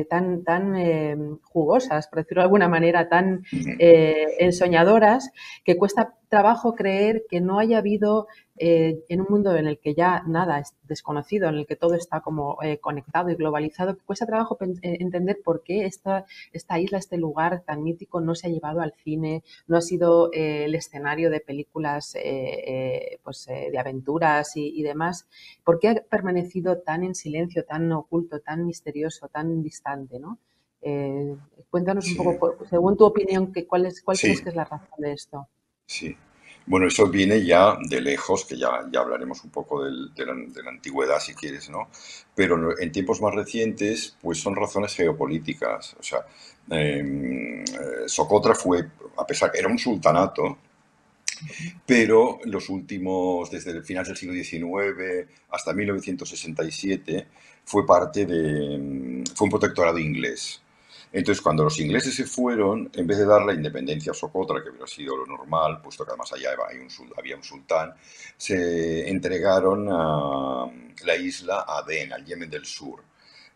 tan, 0.09 0.43
tan 0.43 1.39
jugosas, 1.43 2.09
por 2.09 2.21
decirlo 2.21 2.41
de 2.41 2.45
alguna 2.45 2.69
manera, 2.69 3.09
tan 3.09 3.43
ensoñadoras, 3.51 5.31
que 5.65 5.77
cuesta 5.77 6.18
trabajo 6.29 6.75
creer 6.75 7.25
que 7.29 7.41
no 7.41 7.59
haya 7.59 7.79
habido 7.79 8.27
eh, 8.61 9.05
en 9.09 9.21
un 9.21 9.29
mundo 9.31 9.55
en 9.55 9.67
el 9.67 9.79
que 9.79 9.95
ya 9.95 10.23
nada 10.27 10.59
es 10.59 10.75
desconocido, 10.83 11.49
en 11.49 11.55
el 11.55 11.67
que 11.67 11.77
todo 11.77 11.95
está 11.95 12.21
como 12.21 12.59
eh, 12.63 12.79
conectado 12.79 13.31
y 13.31 13.37
globalizado, 13.37 13.97
cuesta 14.05 14.27
trabajo 14.27 14.59
eh, 14.61 14.99
entender 15.01 15.39
por 15.45 15.63
qué 15.63 15.85
esta, 15.85 16.27
esta 16.53 16.79
isla, 16.79 16.99
este 16.99 17.19
lugar 17.19 17.63
tan 17.65 17.83
mítico 17.83 18.21
no 18.21 18.35
se 18.35 18.49
ha 18.49 18.51
llevado 18.51 18.81
al 18.81 18.95
cine, 19.05 19.45
no 19.69 19.77
ha 19.77 19.81
sido 19.81 20.31
el 20.33 20.75
escenario 20.75 21.31
de 21.31 21.41
películas 21.41 22.17
pues, 23.23 23.47
de 23.47 23.79
aventuras 23.79 24.53
y, 24.57 24.83
demás, 24.83 25.27
por 25.65 25.79
qué 25.79 25.89
ha 25.89 25.95
permanecido 25.95 26.79
tan 26.79 27.05
en 27.05 27.15
silencio, 27.15 27.65
tan 27.65 27.91
oculto, 27.93 28.41
tan 28.41 28.67
misterioso, 28.67 29.29
tan 29.29 29.63
distante, 29.63 30.19
¿no? 30.19 30.39
cuéntanos 31.71 32.09
un 32.11 32.17
poco, 32.17 32.57
según 32.71 32.97
tu 32.97 33.05
opinión, 33.05 33.53
¿cuál, 33.69 33.87
es, 33.87 34.01
cuál 34.03 34.17
crees 34.17 34.43
que 34.43 34.51
es 34.51 34.55
la 34.55 34.65
razón 34.65 34.99
de 34.99 35.13
esto? 35.13 35.49
Sí, 35.89 36.17
bueno, 36.67 36.87
eso 36.87 37.09
viene 37.09 37.43
ya 37.45 37.79
de 37.89 38.01
lejos, 38.03 38.45
que 38.45 38.59
ya, 38.59 38.87
ya 38.93 39.01
hablaremos 39.01 39.43
un 39.43 39.51
poco 39.51 39.85
de, 39.85 40.27
la, 40.27 40.33
antigüedad 40.69 41.19
si 41.19 41.35
quieres, 41.35 41.71
¿no? 41.71 41.89
Pero 42.35 42.79
en 42.79 42.93
tiempos 42.93 43.23
más 43.23 43.35
recientes, 43.35 44.15
pues 44.21 44.39
son 44.39 44.55
razones 44.55 44.95
geopolíticas. 44.95 45.97
O 45.99 46.03
sea, 46.03 46.27
em, 46.71 47.63
eh, 47.65 47.67
Socotra 48.07 48.55
fue, 48.55 48.87
a 49.17 49.27
pesar 49.27 49.51
que 49.51 49.61
era 49.61 49.69
un 49.69 49.79
sultanato, 49.79 50.59
pero 51.87 52.39
los 52.45 52.69
últimos, 52.69 53.51
desde 53.51 53.71
el 53.71 53.85
final 53.85 54.05
del 54.05 54.17
siglo 54.17 54.35
XIX 54.35 55.27
hasta 55.51 55.73
1967, 55.73 57.27
fue 57.65 57.87
parte 57.87 58.27
de, 58.27 59.25
fue 59.35 59.47
un 59.47 59.51
protectorado 59.51 59.99
inglés. 59.99 60.61
Entonces, 61.13 61.41
cuando 61.41 61.65
los 61.65 61.79
ingleses 61.81 62.15
se 62.15 62.25
fueron, 62.25 62.91
en 62.93 63.07
vez 63.07 63.19
de 63.19 63.27
dar 63.27 63.43
la 63.43 63.55
independencia 63.55 64.13
a 64.13 64.15
Socotra, 64.15 64.63
que 64.63 64.71
hubiera 64.71 64.87
sido 64.87 65.17
lo 65.17 65.27
normal, 65.27 65.81
puesto 65.83 66.05
que 66.05 66.11
además 66.11 66.33
allá 66.33 66.51
había 67.17 67.37
un 67.37 67.43
sultán, 67.43 67.95
se 68.37 69.09
entregaron 69.09 69.89
a 69.91 70.67
la 71.05 71.17
isla 71.17 71.65
a 71.67 71.79
Adén, 71.79 72.13
al 72.13 72.25
Yemen 72.25 72.51
del 72.51 72.67
Sur. 72.67 73.03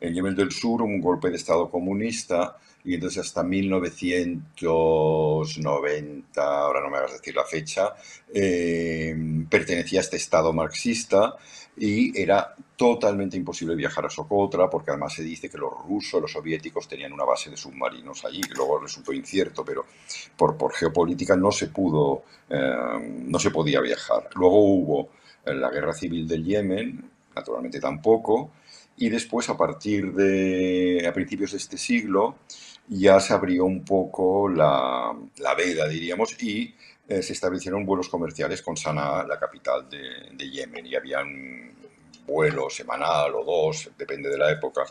en 0.01 0.15
Yemen 0.15 0.35
del 0.35 0.51
Sur 0.51 0.83
un 0.83 1.01
golpe 1.01 1.31
de 1.31 1.37
Estado 1.37 1.71
comunista 1.71 2.57
y 2.85 2.95
entonces 2.95 3.25
hasta 3.25 3.45
1990, 3.45 6.43
ahora 6.43 6.81
no 6.81 6.91
me 6.91 6.99
hagas 6.99 7.13
decir 7.13 7.37
la 7.37 7.45
fecha, 7.45 7.95
eh, 8.35 9.15
pertenecía 9.49 10.01
a 10.01 10.03
este 10.03 10.17
Estado 10.17 10.53
marxista 10.53 11.37
y 11.77 12.21
era 12.21 12.55
totalmente 12.77 13.37
imposible 13.37 13.75
viajar 13.75 14.07
a 14.07 14.11
Socotra 14.11 14.69
porque 14.69 14.91
además 14.91 15.15
se 15.15 15.23
dice 15.23 15.49
que 15.49 15.59
los 15.59 15.73
rusos, 15.87 16.21
los 16.21 16.33
soviéticos 16.33 16.87
tenían 16.87 17.13
una 17.13 17.25
base 17.25 17.51
de 17.51 17.57
submarinos 17.57 18.25
allí, 18.25 18.41
que 18.41 18.55
luego 18.55 18.79
resultó 18.79 19.13
incierto, 19.13 19.65
pero 19.65 19.87
por, 20.37 20.57
por 20.57 20.75
geopolítica 20.75 21.37
no 21.37 21.51
se 21.51 21.69
pudo, 21.69 22.25
eh, 22.51 23.23
no 23.27 23.39
se 23.39 23.51
podía 23.51 23.81
viajar. 23.81 24.29
Luego 24.35 24.65
hubo 24.65 25.09
la 25.45 25.71
guerra 25.71 25.93
civil 25.93 26.29
del 26.29 26.45
Yemen, 26.45 27.11
naturalmente 27.35 27.81
tampoco, 27.81 28.51
y 28.97 29.09
después 29.09 29.49
a 29.49 29.57
partir 29.57 30.13
de, 30.13 31.05
a 31.09 31.13
principios 31.13 31.53
de 31.53 31.57
este 31.57 31.79
siglo, 31.79 32.37
ya 32.89 33.19
se 33.21 33.33
abrió 33.33 33.65
un 33.65 33.85
poco 33.85 34.49
la, 34.49 35.17
la 35.39 35.55
veda, 35.55 35.89
diríamos, 35.89 36.41
y 36.43 36.75
eh, 37.09 37.23
se 37.23 37.33
establecieron 37.33 37.85
vuelos 37.85 38.09
comerciales 38.09 38.63
con 38.63 38.77
Sanaa, 38.77 39.27
la 39.27 39.39
capital 39.39 39.89
de, 39.89 40.51
Yemen, 40.51 40.87
y 40.87 40.95
habían 40.95 41.73
vuelo 42.27 42.71
semanal 42.71 43.35
o 43.35 43.45
dos, 43.45 43.91
depende 43.99 44.31
de 44.31 44.39
la 44.39 44.51
época. 44.51 44.83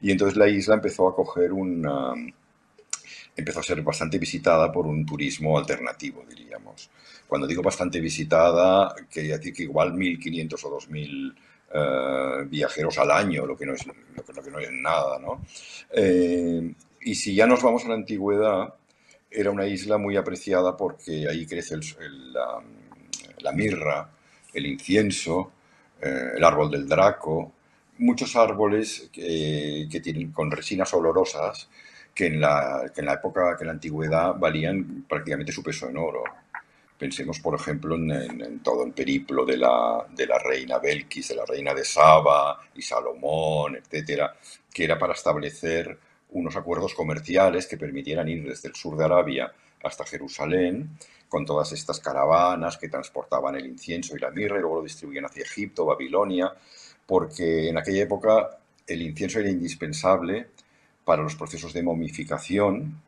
Y 0.00 0.10
entonces 0.10 0.36
la 0.36 0.48
isla 0.48 0.74
empezó 0.74 1.08
a 1.08 1.14
coger 1.14 1.52
una... 1.52 2.14
empezó 3.36 3.60
a 3.60 3.62
ser 3.62 3.82
bastante 3.82 4.18
visitada 4.18 4.72
por 4.72 4.86
un 4.86 5.04
turismo 5.04 5.58
alternativo, 5.58 6.24
diríamos. 6.28 6.90
Cuando 7.28 7.46
digo 7.46 7.62
bastante 7.62 8.00
visitada, 8.00 8.94
quería 9.10 9.36
decir 9.36 9.52
que 9.54 9.62
igual 9.64 9.92
1.500 9.92 10.64
o 10.64 10.78
2.000 10.78 11.34
uh, 11.74 12.48
viajeros 12.48 12.98
al 12.98 13.10
año, 13.10 13.46
lo 13.46 13.56
que 13.56 13.66
no 13.66 13.74
es, 13.74 13.86
lo 13.86 14.42
que 14.42 14.50
no 14.50 14.58
es 14.58 14.70
nada, 14.72 15.18
¿no? 15.18 15.44
Eh, 15.92 16.74
y 17.02 17.14
si 17.14 17.34
ya 17.34 17.46
nos 17.46 17.62
vamos 17.62 17.84
a 17.84 17.88
la 17.88 17.94
antigüedad, 17.94 18.74
era 19.32 19.50
una 19.50 19.66
isla 19.66 19.98
muy 19.98 20.16
apreciada 20.16 20.76
porque 20.76 21.26
ahí 21.28 21.46
crece 21.46 21.76
la, 22.32 23.52
mirra, 23.52 24.10
el 24.52 24.66
incienso, 24.66 25.52
eh, 26.00 26.32
el 26.36 26.44
árbol 26.44 26.70
del 26.70 26.88
draco, 26.88 27.52
muchos 27.98 28.36
árboles 28.36 29.08
que, 29.12 29.88
tienen 30.02 30.32
con 30.32 30.50
resinas 30.50 30.92
olorosas 30.94 31.68
que 32.14 32.26
en, 32.26 32.40
la, 32.40 32.90
que 32.94 33.00
en 33.00 33.06
la 33.06 33.14
época, 33.14 33.56
que 33.58 33.64
la 33.64 33.72
antigüedad 33.72 34.34
valían 34.34 35.04
prácticamente 35.08 35.52
su 35.52 35.62
peso 35.62 35.88
en 35.88 35.96
oro. 35.96 36.24
Pensemos, 36.98 37.40
por 37.40 37.58
ejemplo, 37.58 37.96
en, 37.96 38.10
en, 38.12 38.40
en, 38.42 38.58
todo 38.60 38.84
el 38.84 38.92
periplo 38.92 39.44
de 39.44 39.56
la, 39.56 40.06
de 40.14 40.26
la 40.26 40.38
reina 40.38 40.78
Belkis, 40.78 41.28
de 41.28 41.36
la 41.36 41.44
reina 41.46 41.74
de 41.74 41.84
Saba 41.84 42.60
y 42.74 42.82
Salomón, 42.82 43.76
etcétera, 43.76 44.36
que 44.72 44.84
era 44.84 44.98
para 44.98 45.14
establecer 45.14 45.98
unos 46.32 46.56
acuerdos 46.56 46.94
comerciales 46.94 47.66
que 47.66 47.76
permitieran 47.76 48.28
ir 48.28 48.46
desde 48.46 48.68
el 48.68 48.74
sur 48.74 48.96
de 48.96 49.04
Arabia 49.04 49.52
hasta 49.82 50.04
Jerusalén, 50.04 50.96
con 51.28 51.44
todas 51.44 51.72
estas 51.72 51.98
caravanas 52.00 52.76
que 52.76 52.88
transportaban 52.88 53.56
el 53.56 53.66
incienso 53.66 54.16
y 54.16 54.20
la 54.20 54.30
mirra 54.30 54.58
y 54.58 54.60
luego 54.60 54.76
lo 54.76 54.82
distribuían 54.82 55.24
hacia 55.24 55.42
Egipto, 55.42 55.86
Babilonia, 55.86 56.52
porque 57.06 57.68
en 57.68 57.78
aquella 57.78 58.02
época 58.02 58.58
el 58.86 59.02
incienso 59.02 59.40
era 59.40 59.50
indispensable 59.50 60.48
para 61.04 61.22
los 61.22 61.34
procesos 61.34 61.72
de 61.72 61.82
momificación 61.82 63.00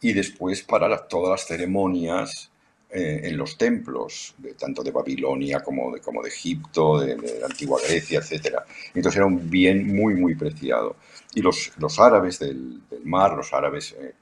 y 0.00 0.12
después 0.12 0.62
para 0.62 1.08
todas 1.08 1.30
las 1.30 1.46
ceremonias 1.46 2.50
eh, 2.90 3.20
en 3.24 3.36
los 3.36 3.58
templos, 3.58 4.34
tanto 4.58 4.82
de 4.82 4.90
Babilonia 4.90 5.60
como 5.60 5.92
de, 5.92 6.00
como 6.00 6.22
de 6.22 6.30
Egipto, 6.30 6.98
de, 6.98 7.16
la 7.38 7.46
antigua 7.46 7.78
Grecia, 7.86 8.20
etc. 8.20 8.56
Entonces 8.94 9.16
era 9.16 9.26
un 9.26 9.50
bien 9.50 9.94
muy, 9.94 10.14
muy 10.14 10.34
preciado. 10.34 10.96
Y 11.34 11.42
los, 11.42 11.72
los 11.76 11.98
árabes 11.98 12.38
del, 12.38 12.80
del, 12.88 13.04
mar, 13.04 13.36
los 13.36 13.52
árabes 13.52 13.94
eh, 14.00 14.14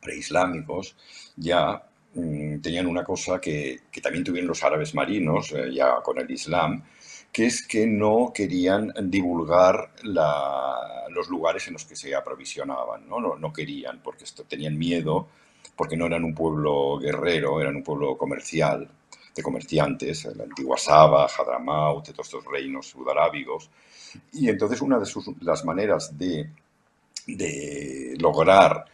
preislámicos, 0.00 0.96
ya 1.34 1.82
mmm, 2.14 2.60
tenían 2.60 2.86
una 2.86 3.02
cosa 3.02 3.40
que, 3.40 3.80
que, 3.90 4.00
también 4.00 4.22
tuvieron 4.22 4.46
los 4.46 4.62
árabes 4.62 4.94
marinos, 4.94 5.50
eh, 5.50 5.72
ya 5.74 5.96
con 5.96 6.16
el 6.18 6.30
Islam, 6.30 6.84
que 7.32 7.46
es 7.46 7.66
que 7.66 7.84
no 7.84 8.30
querían 8.32 8.92
divulgar 9.10 9.90
la, 10.04 11.04
los 11.10 11.28
lugares 11.28 11.66
en 11.66 11.72
los 11.72 11.84
que 11.84 11.96
se 11.96 12.14
aprovisionaban, 12.14 13.08
no, 13.08 13.20
no, 13.20 13.36
no 13.36 13.52
querían, 13.52 14.00
porque 14.04 14.22
esto, 14.22 14.44
tenían 14.44 14.78
miedo 14.78 15.26
porque 15.76 15.96
no 15.96 16.06
eran 16.06 16.24
un 16.24 16.34
pueblo 16.34 16.98
guerrero, 16.98 17.60
eran 17.60 17.76
un 17.76 17.82
pueblo 17.82 18.16
comercial, 18.16 18.88
de 19.34 19.42
comerciantes, 19.42 20.24
la 20.36 20.44
antigua 20.44 20.78
Saba, 20.78 21.26
Hadramaut, 21.26 22.04
todos 22.12 22.26
estos 22.26 22.44
reinos 22.44 22.86
sudarábigos. 22.86 23.68
Y 24.32 24.48
entonces 24.48 24.80
una 24.80 24.98
de 24.98 25.06
las 25.40 25.64
maneras 25.64 26.16
de, 26.16 26.50
lograr 28.18 28.84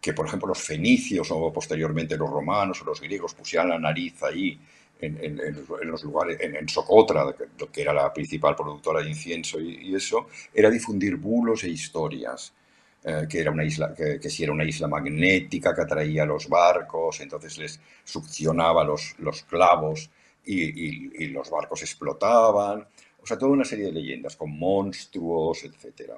que, 0.00 0.14
por 0.14 0.26
ejemplo, 0.26 0.48
los 0.48 0.62
fenicios 0.62 1.30
o 1.30 1.52
posteriormente 1.52 2.16
los 2.16 2.30
romanos 2.30 2.80
o 2.80 2.86
los 2.86 3.00
griegos 3.00 3.34
pusieran 3.34 3.68
la 3.68 3.78
nariz 3.78 4.22
ahí 4.22 4.58
en, 4.98 5.36
los 5.82 6.02
lugares, 6.04 6.38
en, 6.40 6.56
en, 6.56 6.68
Socotra, 6.68 7.34
que 7.70 7.82
era 7.82 7.92
la 7.92 8.12
principal 8.12 8.54
productora 8.54 9.02
de 9.02 9.10
incienso 9.10 9.60
y 9.60 9.94
eso, 9.94 10.28
era 10.54 10.70
difundir 10.70 11.16
bulos 11.16 11.64
e 11.64 11.68
historias 11.68 12.54
eh, 13.02 13.26
que 13.28 13.40
era 13.40 13.50
una 13.50 13.64
isla, 13.64 13.94
que, 13.94 14.20
que, 14.20 14.28
si 14.28 14.42
era 14.44 14.52
una 14.52 14.64
isla 14.64 14.86
magnética 14.86 15.74
que 15.74 15.80
atraía 15.80 16.26
los 16.26 16.48
barcos, 16.48 17.20
entonces 17.20 17.56
les 17.56 17.80
succionaba 18.04 18.84
los, 18.84 19.14
los 19.20 19.42
clavos 19.44 20.10
y, 20.44 21.28
los 21.28 21.48
barcos 21.48 21.80
explotaban. 21.80 22.86
O 23.22 23.26
sea, 23.26 23.38
toda 23.38 23.52
una 23.52 23.64
serie 23.64 23.86
de 23.86 23.92
leyendas 23.92 24.36
con 24.36 24.50
monstruos, 24.50 25.64
etc. 25.64 26.12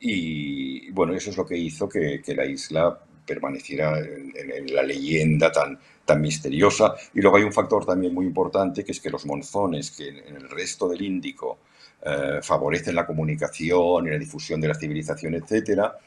Y 0.00 0.90
bueno, 0.90 1.14
eso 1.14 1.30
es 1.30 1.36
lo 1.38 1.46
que 1.46 1.56
hizo 1.56 1.88
que, 1.88 2.20
que 2.22 2.34
la 2.34 2.44
isla 2.44 2.98
permaneciera 3.26 3.98
en, 3.98 4.74
la 4.74 4.82
leyenda 4.82 5.50
tan, 5.50 5.78
tan 6.04 6.20
misteriosa. 6.20 6.94
Y 7.14 7.20
luego 7.22 7.38
hay 7.38 7.44
un 7.44 7.52
factor 7.52 7.86
también 7.86 8.12
muy 8.12 8.26
importante, 8.26 8.84
que 8.84 8.92
es 8.92 9.00
que 9.00 9.08
los 9.08 9.24
monzones, 9.24 9.90
que 9.90 10.08
en, 10.08 10.18
en 10.18 10.36
el 10.36 10.50
resto 10.50 10.86
del 10.86 11.00
Índico 11.00 11.60
eh, 12.02 12.40
favorecen 12.42 12.94
la 12.94 13.06
comunicación 13.06 14.06
y 14.06 14.10
la 14.10 14.18
difusión 14.18 14.58
de 14.60 14.68
la 14.68 14.74
civilización, 14.74 15.34
etcétera. 15.34 15.98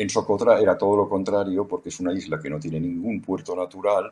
En 0.00 0.08
Socotra 0.08 0.58
era 0.58 0.78
todo 0.78 0.96
lo 0.96 1.10
contrario 1.10 1.68
porque 1.68 1.90
es 1.90 2.00
una 2.00 2.14
isla 2.14 2.40
que 2.40 2.48
no 2.48 2.58
tiene 2.58 2.80
ningún 2.80 3.20
puerto 3.20 3.54
natural 3.54 4.10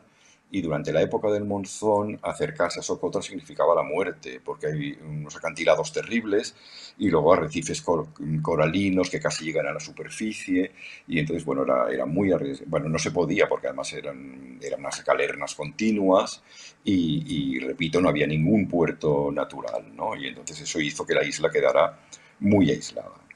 y 0.51 0.61
durante 0.61 0.93
la 0.93 1.01
época 1.01 1.31
del 1.31 1.47
monzón 1.47 2.19
acercarse 2.23 2.81
a 2.81 2.83
Socotra 2.83 3.23
significaba 3.23 3.75
la 3.75 3.83
muerte 3.83 4.39
porque 4.45 4.67
hay 4.67 4.99
unos 5.03 5.35
acantilados 5.37 5.91
terribles 5.91 6.55
y 6.99 7.09
luego 7.09 7.33
arrecifes 7.33 7.81
cor 7.81 8.09
coralinos 8.43 9.09
que 9.09 9.19
casi 9.19 9.47
llegan 9.47 9.67
a 9.67 9.73
la 9.73 9.81
superficie 9.81 10.73
y 11.07 11.21
entonces 11.21 11.47
bueno 11.47 11.63
era, 11.63 11.91
era 11.91 12.05
muy 12.05 12.33
bueno 12.67 12.91
no 12.91 12.99
se 12.99 13.11
podía 13.11 13.49
porque 13.49 13.69
además 13.69 13.91
eran, 13.95 14.59
eran 14.61 14.81
unas 14.81 15.01
calernas 15.01 15.55
continuas 15.55 16.43
y, 16.85 17.57
y, 17.57 17.61
repito 17.61 17.99
no 17.99 18.11
había 18.11 18.27
ningún 18.27 18.69
puerto 18.69 19.33
natural 19.33 19.91
¿no? 19.97 20.15
y 20.15 20.27
entonces 20.27 20.61
eso 20.61 20.81
hizo 20.81 21.07
que 21.07 21.15
la 21.15 21.25
isla 21.25 21.49
quedara 21.49 21.99
muy 22.41 22.71
aislada 22.71 23.28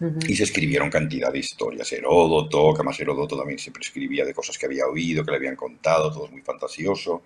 Y 0.00 0.36
se 0.36 0.44
escribieron 0.44 0.90
cantidad 0.90 1.32
de 1.32 1.40
historias. 1.40 1.92
Heródoto, 1.92 2.72
que 2.72 2.78
además 2.78 3.00
Heródoto 3.00 3.36
también 3.36 3.58
siempre 3.58 3.82
escribía 3.82 4.24
de 4.24 4.32
cosas 4.32 4.56
que 4.56 4.66
había 4.66 4.86
oído, 4.86 5.24
que 5.24 5.32
le 5.32 5.38
habían 5.38 5.56
contado, 5.56 6.12
todo 6.12 6.26
es 6.26 6.32
muy 6.32 6.42
fantasioso. 6.42 7.22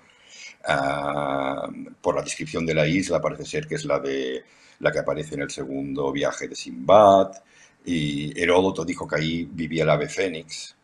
Por 2.01 2.15
la 2.15 2.23
descripción 2.23 2.65
de 2.65 2.75
la 2.75 2.87
isla 2.87 3.21
parece 3.21 3.45
ser 3.45 3.67
que 3.67 3.75
es 3.75 3.85
la 3.85 3.99
de 3.99 4.43
la 4.79 4.91
que 4.91 5.01
aparece 5.01 5.35
en 5.35 5.43
el 5.43 5.51
segundo 5.51 6.11
viaje 6.13 6.49
de 6.49 6.57
Simbad. 6.57 7.33
Y 7.85 8.39
Heródoto 8.41 8.85
dijo 8.85 9.07
que 9.07 9.17
ahí 9.17 9.49
vivía 9.51 9.83
el 9.83 9.91
ave 9.91 10.09
fénix. 10.09 10.75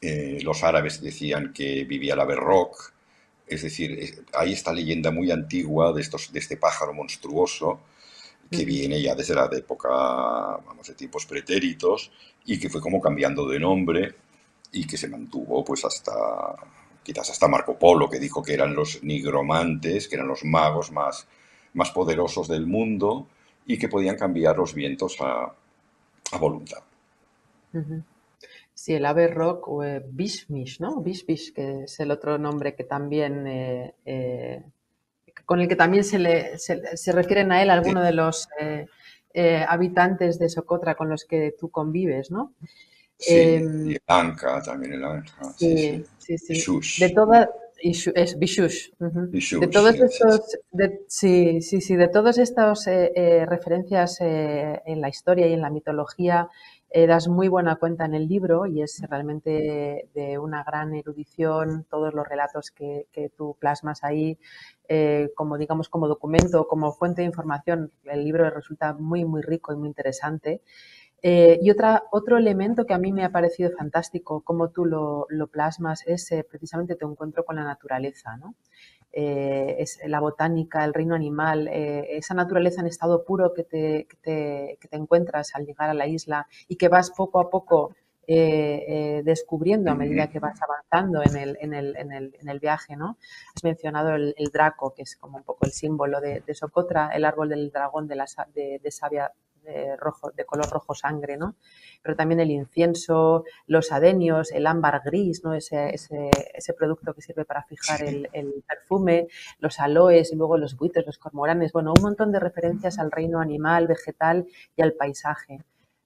Eh, 0.00 0.40
los 0.42 0.62
árabes 0.62 1.00
decían 1.00 1.52
que 1.52 1.84
vivía 1.84 2.14
el 2.14 2.20
ave 2.20 2.36
roc. 2.36 2.92
Es 3.46 3.62
decir, 3.62 4.24
hay 4.32 4.52
esta 4.52 4.72
leyenda 4.72 5.10
muy 5.10 5.30
antigua 5.30 5.92
de, 5.92 6.00
estos, 6.00 6.32
de 6.32 6.38
este 6.38 6.56
pájaro 6.56 6.94
monstruoso 6.94 7.80
que 8.52 8.64
viene 8.64 9.00
ya 9.00 9.14
desde 9.14 9.34
la 9.34 9.48
época, 9.50 9.88
vamos, 9.88 10.86
de 10.86 10.94
tiempos 10.94 11.26
pretéritos, 11.26 12.12
y 12.44 12.60
que 12.60 12.68
fue 12.68 12.80
como 12.80 13.00
cambiando 13.00 13.48
de 13.48 13.58
nombre 13.58 14.14
y 14.70 14.86
que 14.86 14.96
se 14.96 15.08
mantuvo 15.08 15.64
pues 15.64 15.84
hasta, 15.84 16.12
quizás 17.02 17.30
hasta 17.30 17.48
Marco 17.48 17.78
Polo, 17.78 18.08
que 18.08 18.20
dijo 18.20 18.42
que 18.42 18.54
eran 18.54 18.74
los 18.74 19.02
nigromantes, 19.02 20.06
que 20.08 20.16
eran 20.16 20.28
los 20.28 20.44
magos 20.44 20.92
más, 20.92 21.26
más 21.74 21.90
poderosos 21.90 22.46
del 22.48 22.66
mundo 22.66 23.26
y 23.66 23.78
que 23.78 23.88
podían 23.88 24.16
cambiar 24.16 24.56
los 24.56 24.74
vientos 24.74 25.16
a, 25.20 25.52
a 26.32 26.38
voluntad. 26.38 26.82
Uh 27.72 27.78
-huh. 27.78 28.02
Sí, 28.74 28.94
el 28.94 29.04
ave 29.06 29.28
rock 29.28 29.68
o 29.68 29.84
eh, 29.84 30.02
Bishmish, 30.04 30.80
¿no? 30.80 31.00
Bishmish, 31.00 31.52
que 31.52 31.84
es 31.84 32.00
el 32.00 32.10
otro 32.10 32.38
nombre 32.38 32.74
que 32.74 32.84
también 32.84 33.46
eh, 33.46 33.94
eh, 34.04 34.62
con 35.52 35.60
el 35.60 35.68
que 35.68 35.76
también 35.76 36.02
se, 36.02 36.18
le, 36.18 36.56
se, 36.56 36.96
se 36.96 37.12
refieren 37.12 37.52
a 37.52 37.62
él 37.62 37.68
algunos 37.68 38.02
de 38.02 38.12
los 38.12 38.48
eh, 38.58 38.86
eh, 39.34 39.62
habitantes 39.68 40.38
de 40.38 40.48
Socotra 40.48 40.94
con 40.94 41.10
los 41.10 41.26
que 41.26 41.54
tú 41.60 41.68
convives, 41.68 42.30
¿no? 42.30 42.54
Sí, 43.18 43.34
eh, 43.34 43.62
y 43.88 43.96
Anca, 44.06 44.62
también 44.62 44.94
el 44.94 45.04
Anca. 45.04 45.52
Sí, 45.54 46.02
sí, 46.16 46.38
sí. 46.38 46.54
sí. 46.54 47.04
De 47.04 47.10
toda, 47.10 47.50
Es 47.82 48.38
Bishush. 48.38 48.92
De 48.98 49.66
todos 49.66 49.94
estos, 49.94 50.58
sí, 51.06 51.60
sí, 51.60 51.82
sí, 51.82 51.96
de 51.96 52.08
todos 52.08 52.38
estos 52.38 52.86
eh, 52.86 53.12
eh, 53.14 53.44
referencias 53.44 54.22
eh, 54.22 54.80
en 54.86 55.02
la 55.02 55.10
historia 55.10 55.46
y 55.48 55.52
en 55.52 55.60
la 55.60 55.68
mitología, 55.68 56.48
das 56.94 57.28
muy 57.28 57.48
buena 57.48 57.76
cuenta 57.76 58.04
en 58.04 58.14
el 58.14 58.28
libro 58.28 58.66
y 58.66 58.82
es 58.82 59.02
realmente 59.08 60.08
de 60.14 60.38
una 60.38 60.62
gran 60.64 60.94
erudición 60.94 61.86
todos 61.88 62.12
los 62.12 62.26
relatos 62.26 62.70
que, 62.70 63.06
que 63.12 63.30
tú 63.30 63.56
plasmas 63.58 64.04
ahí, 64.04 64.38
como 65.34 65.56
digamos 65.56 65.88
como 65.88 66.08
documento, 66.08 66.68
como 66.68 66.92
fuente 66.92 67.22
de 67.22 67.26
información. 67.26 67.92
El 68.04 68.24
libro 68.24 68.48
resulta 68.50 68.92
muy, 68.92 69.24
muy 69.24 69.42
rico 69.42 69.72
y 69.72 69.76
muy 69.76 69.88
interesante. 69.88 70.60
Eh, 71.24 71.60
y 71.62 71.70
otra, 71.70 72.02
otro 72.10 72.36
elemento 72.36 72.84
que 72.84 72.94
a 72.94 72.98
mí 72.98 73.12
me 73.12 73.24
ha 73.24 73.30
parecido 73.30 73.70
fantástico, 73.70 74.40
como 74.40 74.70
tú 74.70 74.84
lo, 74.84 75.28
plasmas, 75.52 76.02
es 76.06 76.30
eh, 76.32 76.44
precisamente 76.48 76.96
tu 76.96 77.08
encuentro 77.08 77.44
con 77.44 77.56
la 77.56 77.62
naturaleza, 77.62 78.36
¿no? 78.36 78.56
Eh, 79.12 79.76
es 79.78 80.00
la 80.06 80.20
botánica, 80.20 80.84
el 80.84 80.94
reino 80.94 81.14
animal, 81.14 81.68
esa 81.68 82.34
naturaleza 82.34 82.80
en 82.80 82.86
estado 82.86 83.24
puro 83.24 83.52
que 83.52 83.64
te, 83.64 84.06
que, 84.22 84.78
te, 84.88 84.96
encuentras 84.96 85.54
al 85.54 85.66
llegar 85.66 85.90
a 85.90 85.94
la 85.94 86.06
isla 86.06 86.46
y 86.66 86.76
que 86.76 86.88
vas 86.88 87.10
poco 87.10 87.40
a 87.40 87.50
poco 87.50 87.94
descubriendo 88.26 89.90
a 89.90 89.94
medida 89.94 90.30
que 90.30 90.38
vas 90.38 90.58
avanzando 90.62 91.22
en 91.22 91.36
el, 91.36 91.58
en 91.60 91.74
el, 91.74 91.96
en 91.96 92.12
el, 92.12 92.34
en 92.40 92.48
el 92.48 92.58
viaje, 92.58 92.96
¿no? 92.96 93.18
Has 93.54 93.64
mencionado 93.64 94.14
el, 94.14 94.34
draco, 94.52 94.94
que 94.94 95.02
es 95.02 95.16
como 95.16 95.36
un 95.36 95.44
poco 95.44 95.66
el 95.66 95.72
símbolo 95.72 96.20
de, 96.20 96.42
Socotra, 96.54 97.10
el 97.12 97.26
árbol 97.26 97.50
del 97.50 97.70
dragón 97.70 98.08
de, 98.08 98.16
la, 98.16 98.26
de, 98.54 98.80
de 98.82 98.90
de, 99.62 99.96
rojo, 99.96 100.30
de 100.30 100.44
color 100.44 100.68
rojo 100.70 100.94
sangre, 100.94 101.36
¿no? 101.36 101.56
Pero 102.02 102.16
también 102.16 102.40
el 102.40 102.50
incienso, 102.50 103.44
los 103.66 103.92
adenios, 103.92 104.52
el 104.52 104.66
ámbar 104.66 105.02
gris, 105.04 105.42
¿no? 105.44 105.54
Ese, 105.54 105.94
ese, 105.94 106.30
ese 106.54 106.72
producto 106.74 107.14
que 107.14 107.22
sirve 107.22 107.44
para 107.44 107.62
fijar 107.64 108.02
el, 108.02 108.28
el, 108.32 108.64
perfume, 108.66 109.28
los 109.58 109.80
aloes 109.80 110.32
y 110.32 110.36
luego 110.36 110.56
los 110.58 110.76
buitres, 110.76 111.06
los 111.06 111.18
cormoranes, 111.18 111.72
bueno, 111.72 111.92
un 111.96 112.02
montón 112.02 112.32
de 112.32 112.40
referencias 112.40 112.98
al 112.98 113.10
reino 113.10 113.40
animal, 113.40 113.86
vegetal 113.86 114.46
y 114.76 114.82
al 114.82 114.92
paisaje. 114.92 115.60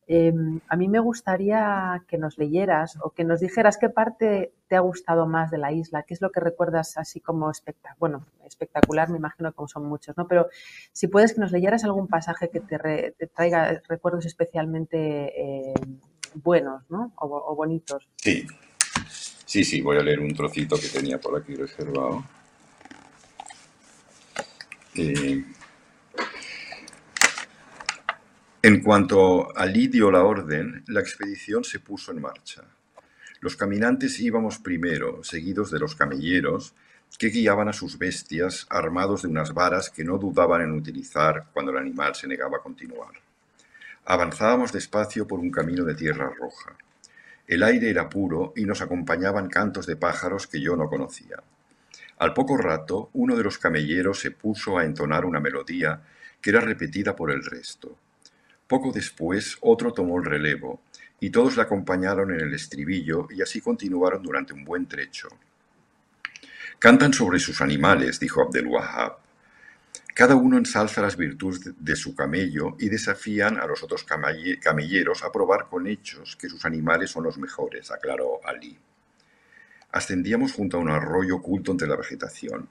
Em, 0.09 0.61
a 0.69 0.77
mí 0.77 0.87
me 0.87 1.01
gustaría 1.01 2.01
que 2.07 2.17
nos 2.17 2.39
leyeras 2.39 2.97
o 3.03 3.11
que 3.11 3.25
nos 3.25 3.41
dijeras 3.41 3.77
qué 3.77 3.89
parte 3.89 4.53
te 4.69 4.77
ha 4.77 4.81
gustado 4.81 5.27
más 5.27 5.51
de 5.51 5.59
la 5.59 5.73
isla, 5.73 6.05
qué 6.05 6.15
es 6.15 6.21
lo 6.21 6.31
que 6.31 6.39
recuerdas 6.39 6.97
así 6.97 7.21
como 7.21 7.51
espectacular, 7.51 7.99
bueno, 7.99 8.27
espectacular, 8.45 9.11
me 9.11 9.19
imagino 9.19 9.53
que 9.53 9.65
son 9.67 9.87
muchos, 9.87 10.17
¿no? 10.17 10.29
Pero 10.29 10.49
si 10.93 11.09
puedes 11.09 11.35
que 11.35 11.41
nos 11.41 11.51
leyeras 11.51 11.83
algún 11.83 12.07
pasaje 12.07 12.51
que 12.51 12.61
te, 12.61 12.79
traiga 13.35 13.83
recuerdos 13.89 14.27
especialmente 14.27 15.71
em, 15.73 15.99
buenos, 16.35 16.89
¿no? 16.89 17.13
O, 17.17 17.57
bonitos. 17.57 18.09
Sí, 18.17 18.47
sí, 19.45 19.65
sí, 19.65 19.81
voy 19.81 19.97
a 19.99 20.03
leer 20.03 20.21
un 20.21 20.35
trocito 20.35 20.77
que 20.77 20.89
tenía 20.89 21.19
por 21.19 21.37
aquí 21.37 21.57
reservado. 21.57 22.25
Eh, 24.95 25.45
en 28.67 28.83
cuanto 28.83 29.57
Ali 29.57 29.87
dio 29.87 30.11
la 30.11 30.25
orden, 30.25 30.83
la 30.89 30.99
expedición 30.99 31.63
se 31.63 31.79
puso 31.79 32.11
en 32.11 32.21
marcha. 32.21 32.65
Los 33.39 33.55
caminantes 33.55 34.19
íbamos 34.19 34.59
primero, 34.59 35.23
seguidos 35.23 35.71
de 35.71 35.79
los 35.79 35.95
camelleros, 35.95 36.75
que 37.17 37.29
guiaban 37.29 37.69
a 37.69 37.73
sus 37.73 37.97
bestias 37.97 38.67
armados 38.69 39.23
de 39.23 39.29
unas 39.29 39.55
varas 39.55 39.89
que 39.89 40.03
no 40.03 40.19
dudaban 40.19 40.63
en 40.63 40.73
utilizar 40.73 41.47
cuando 41.53 41.71
el 41.71 41.79
animal 41.79 42.17
se 42.17 42.27
negaba 42.27 42.57
a 42.57 42.61
continuar. 42.61 43.13
Avanzábamos 44.05 44.73
despacio 44.73 45.29
por 45.29 45.39
un 45.39 45.53
camino 45.53 45.85
de 45.85 45.95
tierra 45.95 46.29
roja. 46.37 46.75
El 47.47 47.63
aire 47.63 47.89
era 47.89 48.09
puro 48.09 48.53
y 48.57 48.65
nos 48.65 48.83
acompañaban 48.83 49.49
cantos 49.49 49.87
de 49.87 49.95
pájaros 49.95 50.49
que 50.49 50.61
yo 50.61 50.75
no 50.75 50.89
conocía. 50.89 51.41
Al 52.19 52.35
poco 52.35 52.57
rato, 52.57 53.11
uno 53.13 53.37
de 53.37 53.45
los 53.45 53.59
camelleros 53.59 54.19
se 54.19 54.33
puso 54.33 54.77
a 54.77 54.85
entonar 54.85 55.25
una 55.25 55.39
melodía 55.39 56.03
que 56.41 56.51
era 56.51 56.59
repetida 56.59 57.15
por 57.15 57.31
el 57.31 57.45
resto. 57.45 57.97
Poco 58.67 58.91
después 58.93 59.59
otro 59.61 59.93
tomó 59.93 60.19
el 60.19 60.25
relevo, 60.25 60.81
y 61.21 61.31
todos 61.31 61.57
le 61.57 61.63
acompañaron 61.63 62.33
en 62.33 62.41
el 62.41 62.55
estribillo 62.55 63.29
y 63.31 63.43
así 63.43 63.61
continuaron 63.61 64.23
durante 64.23 64.53
un 64.53 64.65
buen 64.65 64.87
trecho. 64.87 65.29
Cantan 66.79 67.13
sobre 67.13 67.39
sus 67.39 67.61
animales, 67.61 68.21
dijo 68.21 68.43
Abdel 68.43 68.67
Wahab. 68.67 69.19
Cada 70.15 70.35
uno 70.35 70.57
ensalza 70.57 71.01
las 71.01 71.17
virtudes 71.17 71.61
de 71.79 71.97
su 71.97 72.15
camello 72.15 72.77
y 72.79 72.89
desafían 72.89 73.59
a 73.59 73.67
los 73.67 73.83
otros 73.83 74.05
camelleros 74.05 75.23
a 75.23 75.33
probar 75.33 75.69
con 75.69 75.87
hechos 75.87 76.37
que 76.37 76.49
sus 76.49 76.65
animales 76.65 77.11
son 77.11 77.25
los 77.25 77.39
mejores, 77.39 77.91
aclaró 77.91 78.41
Ali. 78.45 78.79
Ascendíamos 79.93 80.53
junto 80.53 80.77
a 80.77 80.81
un 80.81 80.91
arroyo 80.91 81.37
oculto 81.37 81.73
entre 81.73 81.89
la 81.89 81.97
vegetación. 81.97 82.69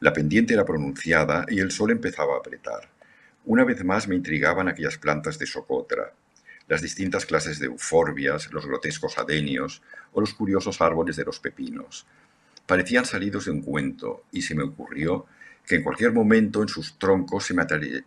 La 0.00 0.12
pendiente 0.12 0.54
era 0.54 0.64
pronunciada 0.64 1.46
y 1.48 1.60
el 1.60 1.70
sol 1.70 1.90
empezaba 1.90 2.34
a 2.34 2.38
apretar. 2.38 2.88
Una 3.44 3.64
vez 3.64 3.84
más 3.84 4.08
me 4.08 4.14
intrigaban 4.14 4.68
aquellas 4.68 4.98
plantas 4.98 5.38
de 5.38 5.46
socotra, 5.46 6.12
las 6.68 6.82
distintas 6.82 7.24
clases 7.24 7.58
de 7.58 7.66
euforbias, 7.66 8.52
los 8.52 8.66
grotescos 8.66 9.18
adenios 9.18 9.82
o 10.12 10.20
los 10.20 10.34
curiosos 10.34 10.80
árboles 10.80 11.16
de 11.16 11.24
los 11.24 11.40
pepinos. 11.40 12.06
Parecían 12.66 13.06
salidos 13.06 13.46
de 13.46 13.52
un 13.52 13.62
cuento 13.62 14.24
y 14.30 14.42
se 14.42 14.54
me 14.54 14.62
ocurrió 14.62 15.26
que 15.66 15.76
en 15.76 15.82
cualquier 15.82 16.12
momento 16.12 16.62
en 16.62 16.68
sus 16.68 16.98
troncos 16.98 17.44
se 17.44 17.54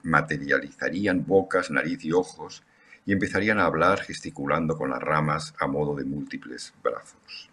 materializarían 0.03 1.25
bocas, 1.25 1.71
nariz 1.71 2.03
y 2.05 2.11
ojos 2.11 2.63
y 3.05 3.13
empezarían 3.13 3.59
a 3.59 3.65
hablar 3.65 4.01
gesticulando 4.01 4.77
con 4.77 4.89
las 4.89 5.01
ramas 5.01 5.53
a 5.59 5.67
modo 5.67 5.95
de 5.95 6.03
múltiples 6.03 6.73
brazos. 6.83 7.49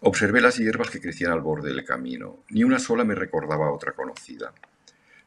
Observé 0.00 0.40
las 0.40 0.56
hierbas 0.56 0.90
que 0.90 1.00
crecían 1.00 1.32
al 1.32 1.40
borde 1.40 1.68
del 1.68 1.84
camino. 1.84 2.38
Ni 2.50 2.64
una 2.64 2.78
sola 2.78 3.04
me 3.04 3.14
recordaba 3.14 3.66
a 3.66 3.72
otra 3.72 3.92
conocida. 3.92 4.52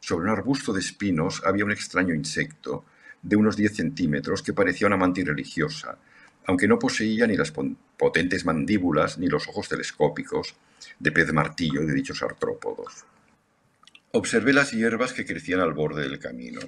Sobre 0.00 0.26
un 0.26 0.30
arbusto 0.30 0.72
de 0.72 0.80
espinos 0.80 1.42
había 1.44 1.64
un 1.64 1.72
extraño 1.72 2.14
insecto 2.14 2.84
de 3.22 3.36
unos 3.36 3.56
10 3.56 3.74
centímetros 3.74 4.42
que 4.42 4.52
parecía 4.52 4.86
una 4.86 4.96
mantis 4.96 5.26
religiosa, 5.26 5.98
aunque 6.46 6.68
no 6.68 6.78
poseía 6.78 7.26
ni 7.26 7.36
las 7.36 7.52
potentes 7.52 8.44
mandíbulas 8.44 9.18
ni 9.18 9.26
los 9.26 9.48
ojos 9.48 9.68
telescópicos 9.68 10.54
de 10.98 11.12
pez 11.12 11.32
martillo 11.32 11.84
de 11.84 11.92
dichos 11.92 12.22
artrópodos. 12.22 13.04
Observé 14.12 14.52
las 14.52 14.70
hierbas 14.70 15.12
que 15.12 15.26
crecían 15.26 15.60
al 15.60 15.74
borde 15.74 16.02
del 16.02 16.18
camino. 16.18 16.60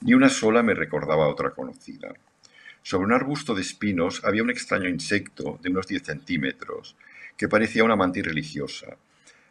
Ni 0.00 0.14
una 0.14 0.28
sola 0.28 0.62
me 0.62 0.74
recordaba 0.74 1.24
a 1.24 1.28
otra 1.28 1.50
conocida. 1.50 2.14
Sobre 2.82 3.06
un 3.06 3.12
arbusto 3.12 3.54
de 3.54 3.62
espinos 3.62 4.24
había 4.24 4.44
un 4.44 4.50
extraño 4.50 4.88
insecto 4.88 5.58
de 5.60 5.70
unos 5.70 5.88
10 5.88 6.02
centímetros 6.02 6.96
que 7.36 7.48
parecía 7.48 7.84
una 7.84 7.96
mantis 7.96 8.24
religiosa, 8.24 8.96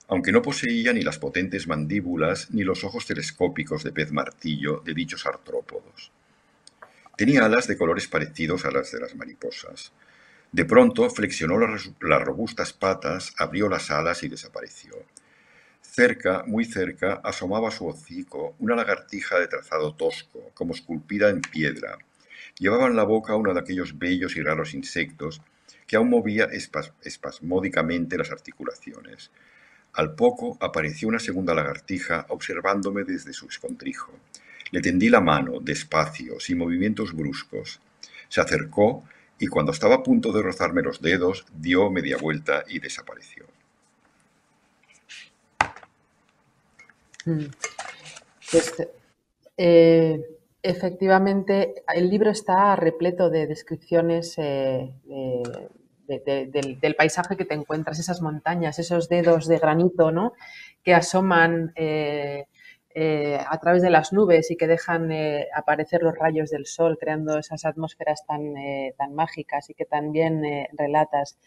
aunque 0.07 0.31
no 0.31 0.41
poseía 0.41 0.93
ni 0.93 1.01
las 1.01 1.19
potentes 1.19 1.67
mandíbulas 1.67 2.51
ni 2.51 2.63
los 2.63 2.83
ojos 2.83 3.05
telescópicos 3.05 3.83
de 3.83 3.91
pez 3.91 4.11
martillo 4.11 4.81
de 4.85 4.93
dichos 4.93 5.25
artrópodos. 5.25 6.11
Tenía 7.17 7.45
alas 7.45 7.67
de 7.67 7.77
colores 7.77 8.07
parecidos 8.07 8.65
a 8.65 8.71
las 8.71 8.91
de 8.91 8.99
las 8.99 9.15
mariposas. 9.15 9.91
De 10.51 10.65
pronto 10.65 11.09
flexionó 11.09 11.57
las, 11.59 12.21
robustas 12.21 12.71
patas, 12.73 13.33
abrió 13.37 13.67
las 13.67 13.91
alas 13.91 14.23
y 14.23 14.29
desapareció. 14.29 14.93
Cerca, 15.81 16.43
muy 16.45 16.63
cerca, 16.63 17.19
asomaba 17.23 17.71
su 17.71 17.87
hocico 17.87 18.55
una 18.59 18.75
lagartija 18.75 19.39
de 19.39 19.47
trazado 19.47 19.95
tosco, 19.95 20.51
como 20.53 20.73
esculpida 20.73 21.29
en 21.29 21.41
piedra. 21.41 21.97
Llevaba 22.59 22.87
en 22.87 22.95
la 22.95 23.03
boca 23.03 23.35
uno 23.35 23.53
de 23.53 23.59
aquellos 23.59 23.97
bellos 23.97 24.37
y 24.37 24.41
raros 24.41 24.73
insectos 24.73 25.41
que 25.85 25.95
aún 25.95 26.09
movía 26.09 26.47
espasmódicamente 27.01 28.17
las 28.17 28.31
articulaciones. 28.31 29.31
Al 29.93 30.15
poco 30.15 30.58
apareció 30.60 31.08
una 31.08 31.19
segunda 31.19 31.54
lagartija 31.54 32.26
observándome 32.30 33.04
desde 33.04 33.34
su 33.34 33.47
escondrijo. 33.47 34.12
Le 34.71 34.82
tendí 34.82 35.10
la 35.10 35.21
mano, 35.21 35.60
despacio, 35.60 36.39
sin 36.39 36.58
movimientos 36.58 37.13
bruscos. 37.13 37.80
Se 38.28 38.41
acercó 38.41 39.04
y 39.39 39.47
cuando 39.47 39.71
estaba 39.71 39.95
a 39.95 40.04
punto 40.04 40.32
de 40.32 40.41
rozarme 40.41 40.82
los 40.82 41.02
dedos, 41.02 41.45
dio 41.54 41.89
media 41.89 42.17
vuelta 42.17 42.63
y 42.67 42.80
desapareció. 42.80 43.45
Mm. 47.26 47.45
Pues, 48.52 48.73
eh, 49.58 50.21
efectivamente, 50.63 51.84
el 51.93 52.10
libro 52.10 52.32
está 52.32 52.76
repleto 52.76 53.30
de 53.30 53.47
descripciones 53.47 54.36
eh, 54.38 54.93
del, 56.07 56.95
paisaje 56.95 57.37
que 57.37 57.45
te 57.45 57.53
encuentras, 57.53 57.99
esas 57.99 58.21
montañas, 58.21 58.79
esos 58.79 59.09
dedos 59.09 59.47
de 59.47 59.59
granito, 59.59 60.11
¿no? 60.11 60.33
Que 60.83 60.93
asoman 60.93 61.73
eh, 61.75 62.45
eh, 62.95 63.39
a 63.47 63.57
través 63.59 63.81
de 63.81 63.89
las 63.89 64.13
nubes 64.13 64.49
y 64.49 64.57
que 64.57 64.67
dejan 64.67 65.11
eh, 65.11 65.47
aparecer 65.53 66.01
los 66.01 66.15
rayos 66.17 66.49
del 66.49 66.65
sol, 66.65 66.97
creando 66.99 67.37
esas 67.37 67.65
atmósferas 67.65 68.25
tan, 68.25 68.53
tan 68.97 69.13
mágicas 69.13 69.69
y 69.69 69.73
que 69.73 69.85
también 69.85 70.41
relatas. 70.73 71.37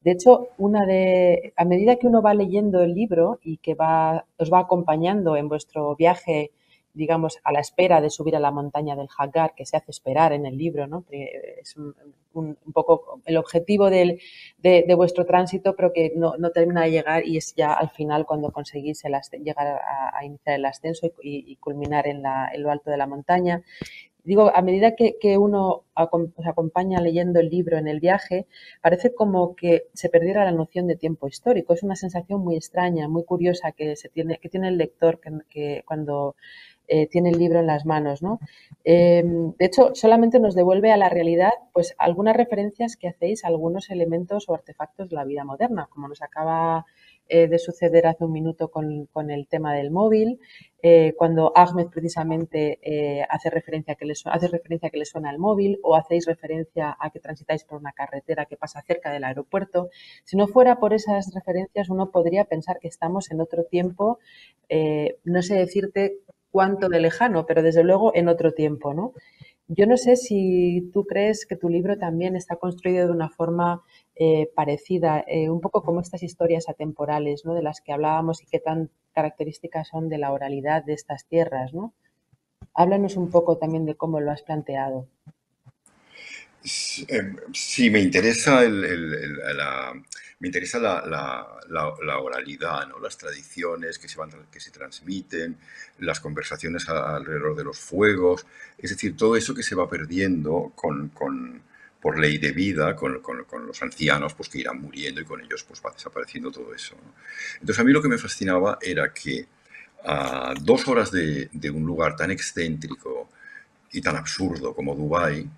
De 0.00 0.12
hecho, 0.12 0.48
una 0.58 0.84
de, 0.84 1.52
a 1.56 1.64
medida 1.64 1.96
que 1.96 2.08
uno 2.08 2.22
va 2.22 2.34
leyendo 2.34 2.82
el 2.82 2.94
libro 2.94 3.38
y 3.42 3.58
que 3.58 3.74
va, 3.74 4.26
os 4.36 4.52
va 4.52 4.60
acompañando 4.60 5.36
en 5.36 5.48
vuestro 5.48 5.94
viaje 5.96 6.50
digamos, 6.94 7.38
a 7.44 7.52
la 7.52 7.60
espera 7.60 8.00
de 8.00 8.10
subir 8.10 8.36
a 8.36 8.40
la 8.40 8.50
montaña 8.50 8.96
del 8.96 9.08
Hagar, 9.16 9.54
que 9.54 9.66
se 9.66 9.76
hace 9.76 9.90
esperar 9.90 10.32
en 10.32 10.46
el 10.46 10.58
libro, 10.58 10.86
¿no? 10.86 11.04
Es 11.10 11.76
un, 11.76 11.94
poco 12.72 13.20
el 13.26 13.36
objetivo 13.36 13.90
de, 13.90 14.18
vuestro 14.96 15.24
tránsito, 15.24 15.74
pero 15.76 15.92
que 15.92 16.12
no, 16.16 16.34
termina 16.50 16.82
de 16.82 16.90
llegar 16.90 17.26
y 17.26 17.36
es 17.36 17.54
ya 17.54 17.72
al 17.72 17.90
final 17.90 18.26
cuando 18.26 18.52
conseguís 18.52 19.02
llegar 19.42 19.66
a, 19.66 20.24
iniciar 20.24 20.56
el 20.56 20.64
ascenso 20.64 21.10
y, 21.22 21.56
culminar 21.56 22.06
en, 22.06 22.22
en, 22.26 22.62
lo 22.62 22.70
alto 22.70 22.90
de 22.90 22.96
la 22.96 23.06
montaña. 23.06 23.62
Digo, 24.24 24.54
a 24.54 24.62
medida 24.62 24.94
que, 24.94 25.36
uno 25.36 25.82
se 26.42 26.48
acompaña 26.48 27.00
leyendo 27.00 27.40
el 27.40 27.48
libro 27.50 27.76
en 27.76 27.88
el 27.88 27.98
viaje, 27.98 28.46
parece 28.80 29.12
como 29.14 29.56
que 29.56 29.88
se 29.94 30.08
perdiera 30.10 30.44
la 30.44 30.52
noción 30.52 30.86
de 30.86 30.94
tiempo 30.94 31.26
histórico. 31.26 31.74
Es 31.74 31.82
una 31.82 31.96
sensación 31.96 32.40
muy 32.40 32.54
extraña, 32.56 33.08
muy 33.08 33.24
curiosa 33.24 33.72
que, 33.72 33.96
se 33.96 34.08
tiene, 34.08 34.38
que 34.38 34.48
tiene 34.48 34.68
el 34.68 34.78
lector 34.78 35.18
que, 35.48 35.82
cuando 35.86 36.36
eh, 36.94 37.06
tiene 37.06 37.30
el 37.30 37.38
libro 37.38 37.58
en 37.58 37.66
las 37.66 37.86
manos. 37.86 38.22
¿no? 38.22 38.38
Em, 38.84 39.54
de 39.56 39.64
hecho, 39.64 39.94
solamente 39.94 40.38
nos 40.38 40.54
devuelve 40.54 40.92
a 40.92 40.98
la 40.98 41.08
realidad 41.08 41.52
pues, 41.72 41.94
algunas 41.96 42.36
referencias 42.36 42.98
que 42.98 43.08
hacéis 43.08 43.44
a 43.44 43.48
algunos 43.48 43.88
elementos 43.88 44.46
o 44.46 44.54
artefactos 44.54 45.08
de 45.08 45.16
la 45.16 45.24
vida 45.24 45.42
moderna, 45.42 45.88
como 45.88 46.06
nos 46.08 46.20
acaba 46.20 46.84
eh, 47.30 47.48
de 47.48 47.58
suceder 47.58 48.06
hace 48.06 48.24
un 48.24 48.32
minuto 48.32 48.70
con, 48.70 49.08
el 49.30 49.48
tema 49.48 49.74
del 49.74 49.90
móvil, 49.90 50.38
eh, 50.82 51.14
cuando 51.16 51.52
Ahmed 51.54 51.86
precisamente 51.86 52.78
hace, 53.30 53.48
referencia 53.48 53.94
que 53.94 54.04
le 54.04 54.12
hace 54.26 54.48
referencia 54.48 54.90
que 54.90 54.98
le 54.98 55.06
suena 55.06 55.30
el 55.30 55.38
móvil 55.38 55.78
o 55.82 55.96
hacéis 55.96 56.26
referencia 56.26 56.94
a 57.00 57.08
que 57.08 57.20
transitáis 57.20 57.64
por 57.64 57.80
una 57.80 57.92
carretera 57.92 58.44
que 58.44 58.58
pasa 58.58 58.82
cerca 58.82 59.10
del 59.10 59.24
aeropuerto. 59.24 59.88
Si 60.24 60.36
no 60.36 60.46
fuera 60.46 60.78
por 60.78 60.92
esas 60.92 61.32
referencias, 61.32 61.88
uno 61.88 62.10
podría 62.10 62.44
pensar 62.44 62.80
que 62.80 62.88
estamos 62.88 63.30
en 63.30 63.40
otro 63.40 63.64
tiempo, 63.64 64.18
no 65.24 65.42
sé 65.42 65.54
decirte 65.54 66.18
cuánto 66.52 66.88
de 66.88 67.00
lejano, 67.00 67.46
pero 67.46 67.62
desde 67.62 67.82
luego 67.82 68.14
en 68.14 68.28
otro 68.28 68.52
tiempo, 68.52 68.94
¿no? 68.94 69.14
Yo 69.68 69.86
no 69.86 69.96
sé 69.96 70.16
si 70.16 70.90
tú 70.92 71.06
crees 71.06 71.46
que 71.46 71.56
tu 71.56 71.68
libro 71.68 71.96
también 71.96 72.36
está 72.36 72.56
construido 72.56 73.06
de 73.06 73.12
una 73.12 73.30
forma 73.30 73.82
eh, 74.14 74.50
parecida, 74.54 75.24
eh, 75.26 75.48
un 75.48 75.60
poco 75.60 75.82
como 75.82 76.00
estas 76.00 76.22
historias 76.22 76.68
atemporales, 76.68 77.44
¿no? 77.46 77.54
De 77.54 77.62
las 77.62 77.80
que 77.80 77.92
hablábamos 77.92 78.42
y 78.42 78.46
qué 78.46 78.60
tan 78.60 78.90
características 79.14 79.88
son 79.88 80.08
de 80.10 80.18
la 80.18 80.30
oralidad 80.32 80.84
de 80.84 80.92
estas 80.92 81.24
tierras, 81.24 81.72
¿no? 81.72 81.94
Háblanos 82.74 83.16
un 83.16 83.30
poco 83.30 83.56
también 83.56 83.86
de 83.86 83.94
cómo 83.94 84.20
lo 84.20 84.30
has 84.30 84.42
planteado. 84.42 85.06
Sí, 86.62 87.06
eh, 87.08 87.90
me 87.90 88.00
interesa 88.00 88.62
la, 88.62 89.92
me 90.42 90.48
interesa 90.48 90.80
la, 90.80 92.18
oralidad, 92.18 92.88
¿no? 92.88 92.98
las 92.98 93.16
tradiciones 93.16 93.96
que 93.96 94.08
se, 94.08 94.18
van, 94.18 94.32
que 94.50 94.58
se 94.58 94.72
transmiten, 94.72 95.56
las 96.00 96.18
conversaciones 96.18 96.88
alrededor 96.88 97.54
de 97.54 97.62
los 97.62 97.78
fuegos, 97.78 98.44
es 98.76 98.90
decir, 98.90 99.16
todo 99.16 99.36
eso 99.36 99.54
que 99.54 99.62
se 99.62 99.76
va 99.76 99.88
perdiendo 99.88 100.72
con, 100.74 101.12
por 102.00 102.18
ley 102.18 102.38
de 102.38 102.50
vida 102.50 102.96
con, 102.96 103.22
los 103.68 103.82
ancianos 103.82 104.34
pues, 104.34 104.48
que 104.48 104.58
irán 104.58 104.80
muriendo 104.80 105.20
y 105.20 105.24
con 105.24 105.40
ellos 105.40 105.62
pues, 105.62 105.80
va 105.80 105.92
desapareciendo 105.92 106.50
todo 106.50 106.74
eso. 106.74 106.96
Entonces 107.60 107.78
a 107.78 107.84
mí 107.84 107.92
lo 107.92 108.02
que 108.02 108.08
me 108.08 108.18
fascinaba 108.18 108.78
era 108.82 109.12
que 109.12 109.46
a 110.04 110.54
dos 110.60 110.88
horas 110.88 111.12
de, 111.12 111.50
un 111.72 111.86
lugar 111.86 112.16
tan 112.16 112.32
excéntrico 112.32 113.28
y 113.92 114.00
tan 114.00 114.16
absurdo 114.16 114.74
como 114.74 114.96
Dubái, 114.96 115.48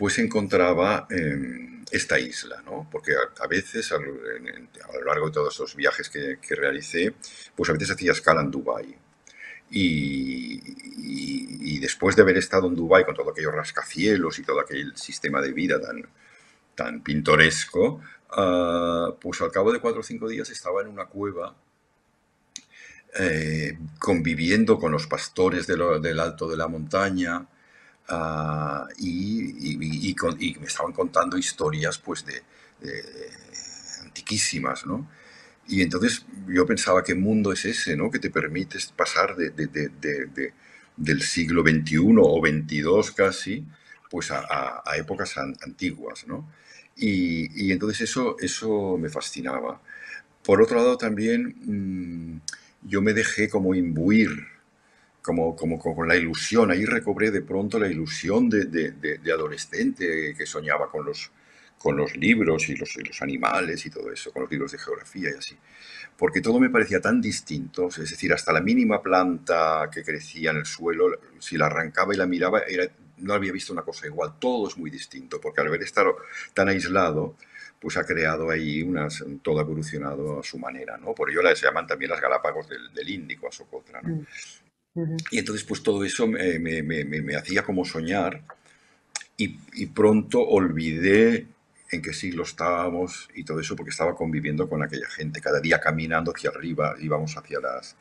pues 0.00 0.18
encontraba 0.18 1.06
em, 1.10 1.84
esta 1.90 2.18
isla, 2.18 2.62
¿no? 2.64 2.88
Porque 2.90 3.12
a, 3.38 3.46
veces, 3.46 3.92
a, 3.92 3.98
lo 3.98 5.04
largo 5.04 5.26
de 5.26 5.32
todos 5.32 5.52
esos 5.52 5.76
viajes 5.76 6.08
que, 6.08 6.38
que, 6.40 6.54
realicé, 6.54 7.14
pues 7.54 7.68
a 7.68 7.74
veces 7.74 7.90
hacía 7.90 8.12
escala 8.12 8.40
en 8.40 8.50
Dubái. 8.50 8.96
Y, 9.70 10.58
después 11.80 12.16
de 12.16 12.22
haber 12.22 12.38
estado 12.38 12.68
en 12.68 12.76
Dubái 12.76 13.04
con 13.04 13.14
todo 13.14 13.30
aquellos 13.30 13.54
rascacielos 13.54 14.38
y 14.38 14.42
todo 14.42 14.60
aquel 14.60 14.96
sistema 14.96 15.42
de 15.42 15.52
vida 15.52 15.78
tan, 16.74 17.02
pintoresco, 17.02 18.00
ah, 18.30 19.14
pues 19.20 19.42
al 19.42 19.52
cabo 19.52 19.70
de 19.70 19.80
cuatro 19.80 20.00
o 20.00 20.02
cinco 20.02 20.28
días 20.28 20.48
estaba 20.48 20.80
en 20.80 20.88
una 20.88 21.04
cueva 21.04 21.54
eh, 23.18 23.78
conviviendo 23.98 24.78
con 24.78 24.92
los 24.92 25.06
pastores 25.06 25.66
del 25.66 26.20
alto 26.20 26.48
de 26.48 26.56
la 26.56 26.68
montaña 26.68 27.46
ah, 28.10 28.86
y, 28.98 30.16
me 30.60 30.66
estaban 30.66 30.92
contando 30.92 31.38
historias 31.38 31.98
pues 31.98 32.24
de, 32.26 32.42
de 32.80 33.04
antiquísimas, 34.02 34.86
¿no? 34.86 35.08
Y 35.70 35.82
entonces 35.82 36.26
yo 36.48 36.66
pensaba, 36.66 37.04
¿qué 37.04 37.14
mundo 37.14 37.52
es 37.52 37.64
ese, 37.64 37.96
no? 37.96 38.10
Que 38.10 38.18
te 38.18 38.28
permite 38.30 38.78
pasar 38.96 39.36
de, 39.36 39.52
del 40.96 41.22
siglo 41.22 41.62
XXI 41.62 41.98
o 42.18 42.40
XXII 42.44 43.14
casi, 43.14 43.64
pues 44.10 44.32
a, 44.32 44.82
épocas 44.96 45.38
antiguas, 45.38 46.26
¿no? 46.26 46.50
Y, 46.96 47.70
entonces 47.70 48.00
eso, 48.00 48.36
eso 48.40 48.98
me 48.98 49.08
fascinaba. 49.08 49.80
Por 50.42 50.60
otro 50.60 50.76
lado 50.76 50.98
también 50.98 51.54
mm, 51.64 52.40
yo 52.82 53.00
me 53.00 53.12
dejé 53.12 53.48
como 53.48 53.74
imbuir, 53.74 54.30
como, 55.22 55.54
como, 55.54 55.78
con 55.78 56.08
la 56.08 56.16
ilusión, 56.16 56.70
ahí 56.70 56.84
recobré 56.84 57.30
de 57.30 57.42
pronto 57.42 57.78
la 57.78 57.88
ilusión 57.88 58.48
de, 58.48 59.20
adolescente 59.32 60.34
que 60.36 60.46
soñaba 60.46 60.90
con 60.90 61.04
los, 61.04 61.30
con 61.78 61.96
los 61.96 62.16
libros 62.16 62.68
y 62.68 62.76
los, 62.76 62.96
los, 62.96 63.22
animales 63.22 63.84
y 63.86 63.90
todo 63.90 64.10
eso, 64.10 64.32
con 64.32 64.42
los 64.42 64.50
libros 64.50 64.72
de 64.72 64.78
geografía 64.78 65.30
y 65.30 65.38
así. 65.38 65.56
Porque 66.16 66.40
todo 66.40 66.60
me 66.60 66.70
parecía 66.70 67.00
tan 67.00 67.20
distinto, 67.20 67.88
es 67.88 68.10
decir, 68.10 68.32
hasta 68.32 68.52
la 68.52 68.60
mínima 68.60 69.02
planta 69.02 69.88
que 69.92 70.02
crecía 70.02 70.50
en 70.50 70.58
el 70.58 70.66
suelo, 70.66 71.18
si 71.38 71.56
la 71.56 71.66
arrancaba 71.66 72.14
y 72.14 72.18
la 72.18 72.26
miraba, 72.26 72.60
era, 72.60 72.86
no 73.18 73.34
había 73.34 73.52
visto 73.52 73.72
una 73.72 73.82
cosa 73.82 74.06
igual, 74.06 74.34
todo 74.38 74.68
es 74.68 74.76
muy 74.76 74.90
distinto, 74.90 75.40
porque 75.40 75.60
al 75.60 75.68
haber 75.68 75.82
estado 75.82 76.16
tan 76.54 76.68
aislado, 76.68 77.36
pues 77.80 77.96
ha 77.96 78.04
creado 78.04 78.50
ahí 78.50 78.82
unas, 78.82 79.24
todo 79.42 79.60
evolucionado 79.60 80.40
a 80.40 80.42
su 80.42 80.58
manera, 80.58 80.98
¿no? 80.98 81.14
Por 81.14 81.30
ello 81.30 81.40
se 81.54 81.66
llaman 81.66 81.86
también 81.86 82.10
las 82.10 82.20
Galápagos 82.20 82.68
del, 82.68 83.08
Índico, 83.08 83.48
a 83.48 83.52
Socotra, 83.52 84.02
¿no? 84.02 84.16
Mm. 84.16 84.26
Y 84.94 85.38
entonces, 85.38 85.64
pues 85.64 85.82
todo 85.82 86.04
eso 86.04 86.26
me, 86.26 86.58
me, 86.58 86.82
me, 86.82 87.04
me 87.04 87.36
hacía 87.36 87.62
como 87.62 87.84
soñar 87.84 88.42
y, 89.36 89.58
y, 89.74 89.86
pronto 89.86 90.40
olvidé 90.40 91.46
en 91.90 92.02
qué 92.02 92.12
siglo 92.12 92.42
estábamos 92.42 93.28
y 93.34 93.44
todo 93.44 93.60
eso, 93.60 93.76
porque 93.76 93.90
estaba 93.90 94.14
conviviendo 94.14 94.68
con 94.68 94.82
aquella 94.82 95.08
gente, 95.08 95.40
cada 95.40 95.60
día 95.60 95.80
caminando 95.80 96.32
hacia 96.34 96.50
arriba, 96.50 96.94
íbamos 97.00 97.36
hacia, 97.36 97.60
las, 97.60 97.96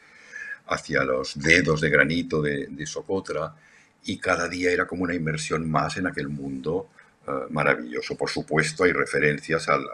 hacia 0.67 1.03
los 1.03 1.39
dedos 1.39 1.81
de 1.81 1.89
granito 1.89 2.41
de, 2.41 2.85
Socotra, 2.85 3.55
y 4.03 4.17
cada 4.17 4.47
día 4.47 4.71
era 4.71 4.87
como 4.87 5.03
una 5.03 5.15
inmersión 5.15 5.69
más 5.69 5.97
en 5.97 6.07
aquel 6.07 6.29
mundo 6.29 6.89
eh, 7.27 7.31
maravilloso. 7.49 8.15
Por 8.15 8.29
supuesto, 8.29 8.83
hay 8.83 8.93
referencias 8.93 9.67
al, 9.69 9.85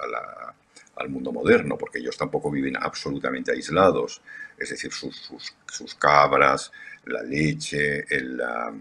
al, 0.95 1.09
mundo 1.09 1.31
moderno, 1.31 1.77
porque 1.77 1.99
ellos 1.99 2.17
tampoco 2.17 2.49
viven 2.51 2.77
absolutamente 2.77 3.51
aislados, 3.51 4.21
es 4.57 4.69
decir, 4.69 4.91
sus, 4.91 5.31
sus, 5.67 5.95
cabras, 5.95 6.71
la 7.05 7.21
leche, 7.21 8.05
la, 8.09 8.73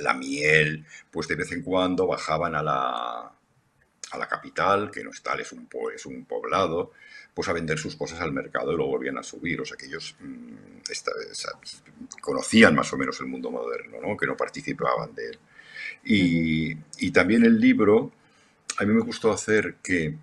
la 0.00 0.14
miel, 0.14 0.84
pues 1.10 1.28
de 1.28 1.34
vez 1.34 1.52
en 1.52 1.62
cuando 1.62 2.06
bajaban 2.06 2.54
a 2.54 2.62
la, 2.62 3.32
a 4.12 4.18
la 4.18 4.28
capital, 4.28 4.90
que 4.90 5.02
no 5.02 5.10
es 5.10 5.22
tal, 5.22 5.40
es 5.40 5.52
un, 5.52 5.68
un 6.06 6.24
poblado, 6.26 6.92
pues 7.34 7.48
a 7.48 7.52
vender 7.52 7.78
sus 7.78 7.96
cosas 7.96 8.20
al 8.20 8.32
mercado 8.32 8.72
y 8.72 8.76
luego 8.76 8.92
volvían 8.92 9.18
a 9.18 9.22
subir. 9.22 9.60
O 9.60 9.64
sea, 9.64 9.76
que 9.76 9.86
ellos 9.86 10.14
mm, 10.20 10.54
conocían 12.20 12.74
más 12.74 12.92
o 12.92 12.98
menos 12.98 13.18
el 13.20 13.26
mundo 13.26 13.50
moderno, 13.50 13.98
¿no? 14.00 14.16
que 14.16 14.26
no 14.26 14.36
participaban 14.36 15.14
de 15.14 15.28
él. 15.28 15.38
Y, 16.04 17.10
también 17.10 17.44
el 17.44 17.58
libro, 17.60 18.12
a 18.78 18.84
mí 18.84 18.92
me 18.92 19.00
gustó 19.00 19.32
hacer 19.32 19.76
que, 19.82 20.14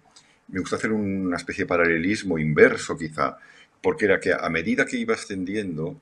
me 0.52 0.60
gustó 0.60 0.76
hacer 0.76 0.92
una 0.92 1.38
especie 1.38 1.64
de 1.64 1.68
paralelismo 1.68 2.38
inverso 2.38 2.98
quizá, 2.98 3.38
porque 3.82 4.06
era 4.06 4.20
que 4.20 4.34
a 4.34 4.50
medida 4.50 4.86
que 4.86 4.98
iba 4.98 5.14
ascendiendo 5.14 6.02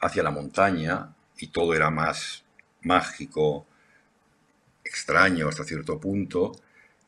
hacia 0.00 0.22
la 0.22 0.30
montaña 0.30 1.14
y 1.38 1.48
todo 1.48 1.74
era 1.74 1.90
más 1.90 2.44
mágico, 2.82 3.66
extraño 4.84 5.48
hasta 5.48 5.64
cierto 5.64 5.98
punto, 6.00 6.52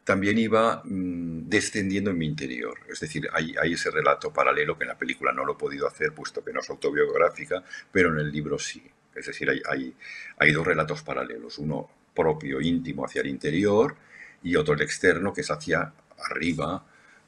también 0.05 0.39
iba 0.39 0.83
mm, 0.85 1.49
descendiendo 1.49 2.11
en 2.11 2.19
mi 2.19 2.27
interior. 2.27 2.79
Es 2.89 3.01
decir, 3.01 3.29
hay, 3.33 3.55
hay, 3.61 3.73
ese 3.73 3.91
relato 3.91 4.33
paralelo 4.33 4.77
que 4.77 4.85
en 4.85 4.89
la 4.89 4.99
película 4.99 5.33
no 5.33 5.45
lo 5.45 5.55
he 5.55 5.57
podido 5.57 5.89
hacer, 5.89 6.13
puesto 6.13 6.45
que 6.45 6.53
no 6.53 6.61
es 6.61 6.71
autobiográfica, 6.71 7.65
pero 7.91 8.13
en 8.13 8.19
el 8.21 8.31
libro 8.31 8.59
sí. 8.59 8.83
Es 9.15 9.27
decir, 9.27 9.49
hay, 9.51 9.63
hay, 9.69 9.95
hay 10.39 10.53
dos 10.53 10.67
relatos 10.67 11.03
paralelos, 11.03 11.59
uno 11.59 11.89
propio, 12.15 12.61
íntimo, 12.61 13.05
hacia 13.05 13.23
el 13.23 13.29
interior, 13.29 13.97
y 14.43 14.57
otro 14.57 14.75
el 14.75 14.83
externo, 14.83 15.33
que 15.33 15.41
es 15.41 15.51
hacia 15.51 15.93
arriba, 16.31 16.83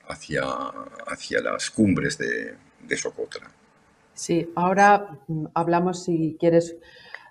hacia, 0.09 0.43
hacia 1.07 1.41
las 1.41 1.71
cumbres 1.71 2.19
de, 2.19 2.55
de 2.81 2.97
Socotra. 2.97 3.51
Sí, 4.15 4.51
ahora 4.55 5.19
mm, 5.27 5.47
hablamos, 5.55 6.05
si 6.05 6.37
quieres, 6.41 6.77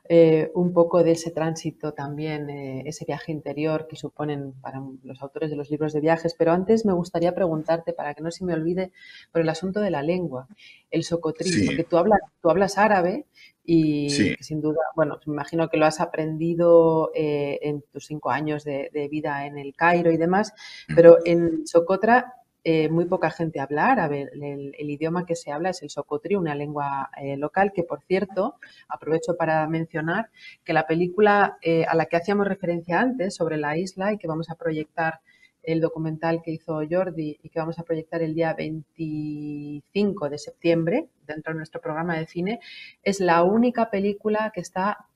eh, 0.08 0.52
un 0.54 0.72
poco 0.72 1.04
de 1.04 1.14
ese 1.14 1.32
tránsito 1.32 1.94
también, 1.94 2.50
eh, 2.50 2.84
ese 2.86 3.06
viaje 3.06 3.32
interior 3.32 3.88
que 3.88 3.96
suponen 3.96 4.54
para 4.62 4.80
los 5.04 5.22
autores 5.22 5.50
de 5.50 5.56
los 5.56 5.72
libros 5.72 5.94
de 5.94 6.02
viajes. 6.02 6.36
Pero 6.38 6.52
antes 6.52 6.86
me 6.86 6.94
gustaría 6.94 7.34
preguntarte, 7.34 7.94
para 7.94 8.14
que 8.14 8.22
no 8.22 8.30
se 8.30 8.46
me 8.46 8.54
olvide, 8.54 8.92
por 9.32 9.42
el 9.42 9.50
asunto 9.50 9.80
de 9.80 9.90
la 9.90 10.04
lengua, 10.04 10.48
el 10.92 11.04
socotrí, 11.04 11.66
porque 11.66 11.84
tú 11.84 11.98
hablas, 11.98 12.20
tú 12.40 12.50
hablas 12.52 12.78
árabe 12.78 13.26
y 13.64 14.36
sin 14.40 14.62
duda, 14.62 14.82
bueno, 14.96 15.20
me 15.26 15.34
imagino 15.34 15.70
que 15.70 15.78
lo 15.78 15.88
has 15.88 16.00
aprendido 16.00 17.12
eh, 17.16 17.58
en 17.64 17.82
tus 17.92 18.06
cinco 18.06 18.30
años 18.30 18.64
de, 18.64 18.92
de, 18.94 19.08
vida 19.08 19.48
en 19.48 19.58
el 19.58 19.74
Cairo 19.76 20.12
y 20.12 20.18
demás, 20.18 20.54
pero 20.96 21.18
en 21.26 21.66
Socotra 21.66 22.45
eh, 22.68 22.90
muy 22.90 23.06
poca 23.06 23.30
gente 23.30 23.60
habla 23.60 23.92
árabe. 23.92 24.28
El, 24.34 24.90
idioma 24.90 25.28
que 25.28 25.36
se 25.36 25.52
habla 25.52 25.70
es 25.70 25.84
el 25.84 25.92
socotri, 25.92 26.36
una 26.36 26.56
lengua 26.56 27.12
eh, 27.22 27.38
local 27.38 27.72
que, 27.72 27.84
por 27.84 28.02
cierto, 28.02 28.56
aprovecho 28.90 29.38
para 29.38 29.68
mencionar 29.68 30.32
que 30.64 30.74
la 30.74 30.88
película 30.88 31.60
eh, 31.62 31.86
a 31.88 31.94
la 31.94 32.08
que 32.08 32.18
hacíamos 32.18 32.48
referencia 32.48 33.00
antes 33.00 33.36
sobre 33.36 33.58
la 33.58 33.78
isla 33.78 34.14
y 34.14 34.18
que 34.18 34.28
vamos 34.28 34.50
a 34.50 34.56
proyectar 34.56 35.20
el 35.62 35.80
documental 35.80 36.42
que 36.44 36.52
hizo 36.52 36.82
Jordi 36.90 37.38
y 37.44 37.50
que 37.50 37.60
vamos 37.60 37.78
a 37.78 37.84
proyectar 37.84 38.24
el 38.24 38.34
día 38.34 38.56
25 38.56 40.30
de 40.30 40.38
septiembre 40.40 41.10
dentro 41.22 41.54
de 41.54 41.58
nuestro 41.58 41.82
programa 41.82 42.18
de 42.18 42.26
cine, 42.26 42.60
es 43.04 43.20
la 43.20 43.44
única 43.44 43.92
película 43.92 44.52
que 44.54 44.62
está 44.62 45.08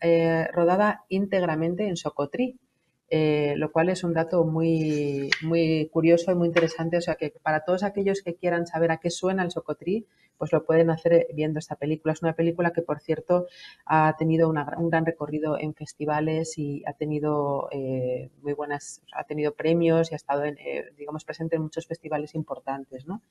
rodada 0.54 1.04
íntegramente 1.10 1.88
en 1.88 1.98
Socotri. 1.98 2.60
Eh, 3.12 3.56
lo 3.58 3.72
cual 3.72 3.90
es 3.90 4.04
un 4.04 4.14
dato 4.14 4.46
muy, 4.46 5.32
muy 5.42 5.90
curioso 5.92 6.32
y 6.32 6.36
muy 6.36 6.48
interesante. 6.48 6.98
O 6.98 7.02
sea 7.02 7.16
que 7.16 7.34
para 7.42 7.64
todos 7.64 7.84
aquellos 7.84 8.22
que 8.22 8.36
quieran 8.36 8.68
saber 8.68 8.92
a 8.92 8.98
qué 8.98 9.10
suena 9.10 9.44
el 9.44 9.52
Socotrí, 9.52 10.06
pues 10.38 10.54
lo 10.54 10.64
pueden 10.64 10.90
hacer 10.92 11.28
viendo 11.34 11.60
esta 11.60 11.76
película. 11.76 12.14
Es 12.14 12.22
una 12.22 12.34
película 12.34 12.72
que, 12.72 12.82
por 12.82 13.00
cierto, 13.00 13.48
ha 13.86 14.16
tenido 14.18 14.48
un 14.50 14.90
gran 14.90 15.06
recorrido 15.06 15.60
en 15.60 15.74
festivales 15.74 16.58
y 16.58 16.84
ha 16.86 16.94
tenido 16.94 17.68
eh, 17.72 18.30
muy 18.42 18.54
buenas, 18.54 19.02
ha 19.14 19.24
tenido 19.26 19.54
premios 19.56 20.12
y 20.12 20.16
ha 20.16 20.18
estado, 20.18 20.46
eh, 20.46 20.94
digamos, 20.98 21.26
presente 21.26 21.56
en 21.56 21.64
muchos 21.64 21.88
festivales 21.88 22.36
importantes, 22.36 23.08
¿no? 23.08 23.22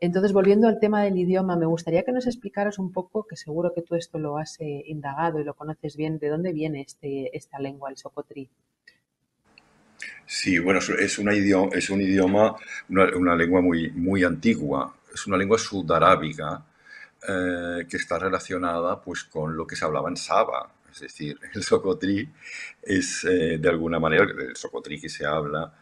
Entonces, 0.00 0.32
volviendo 0.32 0.66
al 0.66 0.80
tema 0.80 1.02
del 1.04 1.16
idioma, 1.18 1.56
me 1.56 1.66
gustaría 1.66 2.02
que 2.02 2.12
nos 2.12 2.26
explicaras 2.26 2.78
un 2.78 2.92
poco, 2.92 3.26
que 3.28 3.36
seguro 3.36 3.72
que 3.74 3.82
tú 3.82 3.94
esto 3.94 4.18
lo 4.18 4.38
has 4.38 4.58
indagado 4.60 5.40
y 5.40 5.44
lo 5.44 5.54
conoces 5.54 5.96
bien, 5.96 6.18
de 6.18 6.28
dónde 6.28 6.52
viene 6.52 6.80
este, 6.80 7.36
esta 7.36 7.60
lengua, 7.60 7.90
el 7.90 7.96
socotrí. 7.96 8.50
Sí, 10.26 10.58
bueno, 10.58 10.80
es, 10.80 11.18
una 11.18 11.34
idioma, 11.34 11.70
es 11.76 11.90
un 11.90 12.00
idioma, 12.00 12.56
una, 12.88 13.36
lengua 13.36 13.60
muy, 13.60 13.90
muy 13.90 14.24
antigua, 14.24 14.94
es 15.12 15.26
una 15.26 15.36
lengua 15.36 15.58
sudarábiga 15.58 16.64
eh, 17.28 17.86
que 17.88 17.96
está 17.98 18.18
relacionada 18.18 19.00
pues, 19.02 19.24
con 19.24 19.54
lo 19.56 19.66
que 19.66 19.76
se 19.76 19.84
hablaba 19.84 20.08
en 20.08 20.16
Saba, 20.16 20.70
es 20.90 21.00
decir, 21.00 21.38
el 21.54 21.62
socotrí 21.62 22.28
es 22.82 23.24
eh, 23.24 23.58
de 23.58 23.68
alguna 23.68 23.98
manera, 23.98 24.24
el 24.24 24.56
socotrí 24.56 25.00
que 25.00 25.10
se 25.10 25.26
habla, 25.26 25.72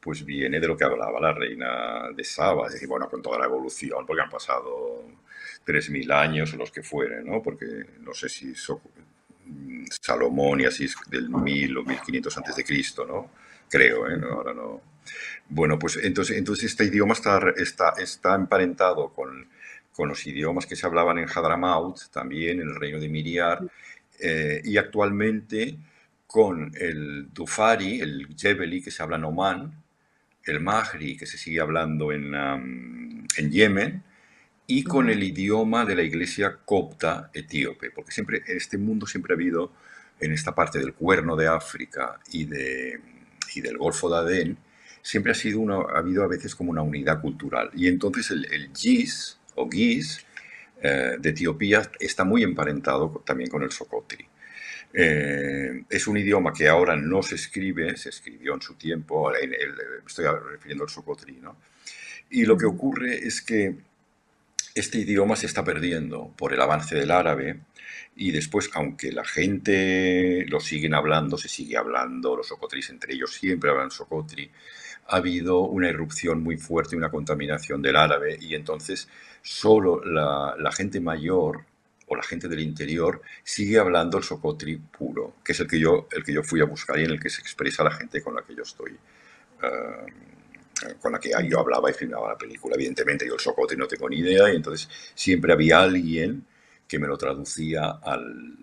pues 0.00 0.24
viene 0.24 0.58
de 0.58 0.66
lo 0.66 0.76
que 0.76 0.84
hablaba 0.84 1.20
la 1.20 1.32
reina 1.32 2.10
de 2.14 2.24
Saba, 2.24 2.66
es 2.66 2.72
decir, 2.72 2.88
bueno, 2.88 3.08
con 3.08 3.22
toda 3.22 3.38
la 3.38 3.44
evolución, 3.44 4.04
porque 4.04 4.22
han 4.22 4.30
pasado 4.30 5.04
3.000 5.64 6.12
años 6.12 6.52
o 6.54 6.56
los 6.56 6.72
que 6.72 6.82
fueren, 6.82 7.24
¿no? 7.26 7.40
Porque 7.40 7.66
no 8.00 8.12
sé 8.12 8.28
si 8.28 8.52
Salomón 10.00 10.60
y 10.60 10.64
así 10.64 10.88
del 11.08 11.28
1000 11.28 11.78
o 11.78 11.84
1500 11.84 12.36
antes 12.36 12.56
de 12.56 12.64
Cristo, 12.64 13.06
¿no? 13.06 13.41
Creo, 13.72 14.08
¿eh? 14.08 14.20
ahora 14.30 14.52
no. 14.52 14.82
Bueno, 15.48 15.78
pues 15.78 15.96
entonces, 15.96 16.36
entonces 16.36 16.66
este 16.66 16.84
idioma 16.84 17.14
está, 17.14 17.40
está, 17.56 17.94
está 17.98 18.34
emparentado 18.34 19.12
con, 19.14 19.48
con 19.94 20.10
los 20.10 20.26
idiomas 20.26 20.66
que 20.66 20.76
se 20.76 20.86
hablaban 20.86 21.18
en 21.18 21.28
Hadramaut, 21.28 21.98
también 22.10 22.60
en 22.60 22.68
el 22.68 22.76
reino 22.76 23.00
de 23.00 23.08
Miriar, 23.08 23.60
eh, 24.20 24.60
y 24.62 24.76
actualmente 24.76 25.78
con 26.26 26.72
el 26.78 27.32
Dufari, 27.32 28.00
el 28.00 28.28
Jebeli 28.36 28.82
que 28.82 28.90
se 28.90 29.02
habla 29.02 29.16
en 29.16 29.24
Oman, 29.24 29.82
el 30.44 30.60
Mahri 30.60 31.16
que 31.16 31.26
se 31.26 31.38
sigue 31.38 31.60
hablando 31.60 32.12
en, 32.12 32.34
en 32.34 33.50
Yemen, 33.50 34.02
y 34.66 34.84
con 34.84 35.08
el 35.08 35.22
idioma 35.22 35.84
de 35.84 35.96
la 35.96 36.02
iglesia 36.02 36.58
copta 36.64 37.30
etíope, 37.32 37.90
porque 37.90 38.12
siempre 38.12 38.42
en 38.46 38.56
este 38.56 38.78
mundo 38.78 39.06
siempre 39.06 39.32
ha 39.32 39.36
habido, 39.36 39.72
en 40.20 40.32
esta 40.32 40.54
parte 40.54 40.78
del 40.78 40.94
cuerno 40.94 41.36
de 41.36 41.48
África 41.48 42.20
y 42.30 42.44
de, 42.44 43.00
y 43.54 43.60
del 43.60 43.78
Golfo 43.78 44.10
de 44.10 44.18
Adén, 44.18 44.58
siempre 45.02 45.32
ha, 45.32 45.34
sido 45.34 45.60
una, 45.60 45.76
ha 45.76 45.98
habido 45.98 46.22
a 46.22 46.28
veces 46.28 46.54
como 46.54 46.70
una 46.70 46.82
unidad 46.82 47.20
cultural. 47.20 47.70
Y 47.74 47.88
entonces 47.88 48.30
el, 48.30 48.46
el 48.52 48.70
GIS 48.74 49.38
o 49.54 49.68
GIS 49.68 50.24
eh, 50.82 51.16
de 51.18 51.30
Etiopía 51.30 51.82
está 52.00 52.24
muy 52.24 52.42
emparentado 52.42 53.22
también 53.24 53.48
con 53.48 53.62
el 53.62 53.70
Socotri. 53.70 54.26
Eh, 54.92 55.84
es 55.88 56.06
un 56.06 56.16
idioma 56.16 56.52
que 56.52 56.68
ahora 56.68 56.96
no 56.96 57.22
se 57.22 57.36
escribe, 57.36 57.96
se 57.96 58.08
escribió 58.08 58.54
en 58.54 58.60
su 58.60 58.74
tiempo, 58.74 59.34
en 59.34 59.54
estoy 60.06 60.26
refiriendo 60.50 60.84
al 60.84 60.90
Socotri, 60.90 61.38
¿no? 61.40 61.56
Y 62.30 62.44
lo 62.46 62.56
que 62.56 62.66
ocurre 62.66 63.26
es 63.26 63.42
que 63.42 63.76
este 64.74 64.98
idioma 64.98 65.36
se 65.36 65.46
está 65.46 65.62
perdiendo 65.62 66.34
por 66.36 66.52
el 66.52 66.60
avance 66.60 66.96
del 66.96 67.10
árabe, 67.10 67.60
y 68.14 68.30
después, 68.30 68.70
aunque 68.74 69.10
la 69.10 69.24
gente 69.24 70.44
lo 70.48 70.60
siguen 70.60 70.94
hablando, 70.94 71.38
se 71.38 71.48
sigue 71.48 71.76
hablando, 71.76 72.36
los 72.36 72.48
socotris 72.48 72.90
entre 72.90 73.14
ellos 73.14 73.32
siempre 73.34 73.70
hablan 73.70 73.90
socotri, 73.90 74.50
ha 75.08 75.16
habido 75.16 75.60
una 75.60 75.88
irrupción 75.88 76.42
muy 76.42 76.56
fuerte, 76.56 76.96
una 76.96 77.10
contaminación 77.10 77.80
del 77.80 77.96
árabe 77.96 78.36
y 78.40 78.54
entonces 78.54 79.08
solo 79.40 80.04
la, 80.04 80.72
gente 80.72 81.00
mayor 81.00 81.64
o 82.06 82.14
la 82.14 82.22
gente 82.22 82.48
del 82.48 82.60
interior 82.60 83.22
sigue 83.42 83.78
hablando 83.78 84.18
el 84.18 84.24
socotri 84.24 84.76
puro, 84.76 85.36
que 85.42 85.52
es 85.52 85.60
el 85.60 85.66
que 85.66 85.80
yo, 85.80 86.06
el 86.12 86.22
que 86.22 86.34
yo 86.34 86.42
fui 86.42 86.60
a 86.60 86.64
buscar 86.64 86.98
y 86.98 87.04
en 87.04 87.12
el 87.12 87.20
que 87.20 87.30
se 87.30 87.40
expresa 87.40 87.82
la 87.82 87.92
gente 87.92 88.22
con 88.22 88.34
la 88.34 88.42
que 88.42 88.54
yo 88.54 88.62
estoy. 88.62 88.92
Eh, 89.62 90.12
con 91.00 91.12
la 91.12 91.20
que 91.20 91.30
yo 91.48 91.60
hablaba 91.60 91.90
y 91.90 91.94
filmaba 91.94 92.30
la 92.30 92.36
película. 92.36 92.74
Evidentemente 92.74 93.24
yo 93.24 93.34
el 93.34 93.40
socotri 93.40 93.76
no 93.76 93.86
tengo 93.86 94.08
ni 94.08 94.18
idea 94.18 94.52
y 94.52 94.56
entonces 94.56 94.88
siempre 95.14 95.52
había 95.52 95.80
alguien 95.80 96.44
que 96.92 96.98
me 96.98 97.08
lo 97.08 97.16
traducía 97.16 97.88
al, 98.02 98.54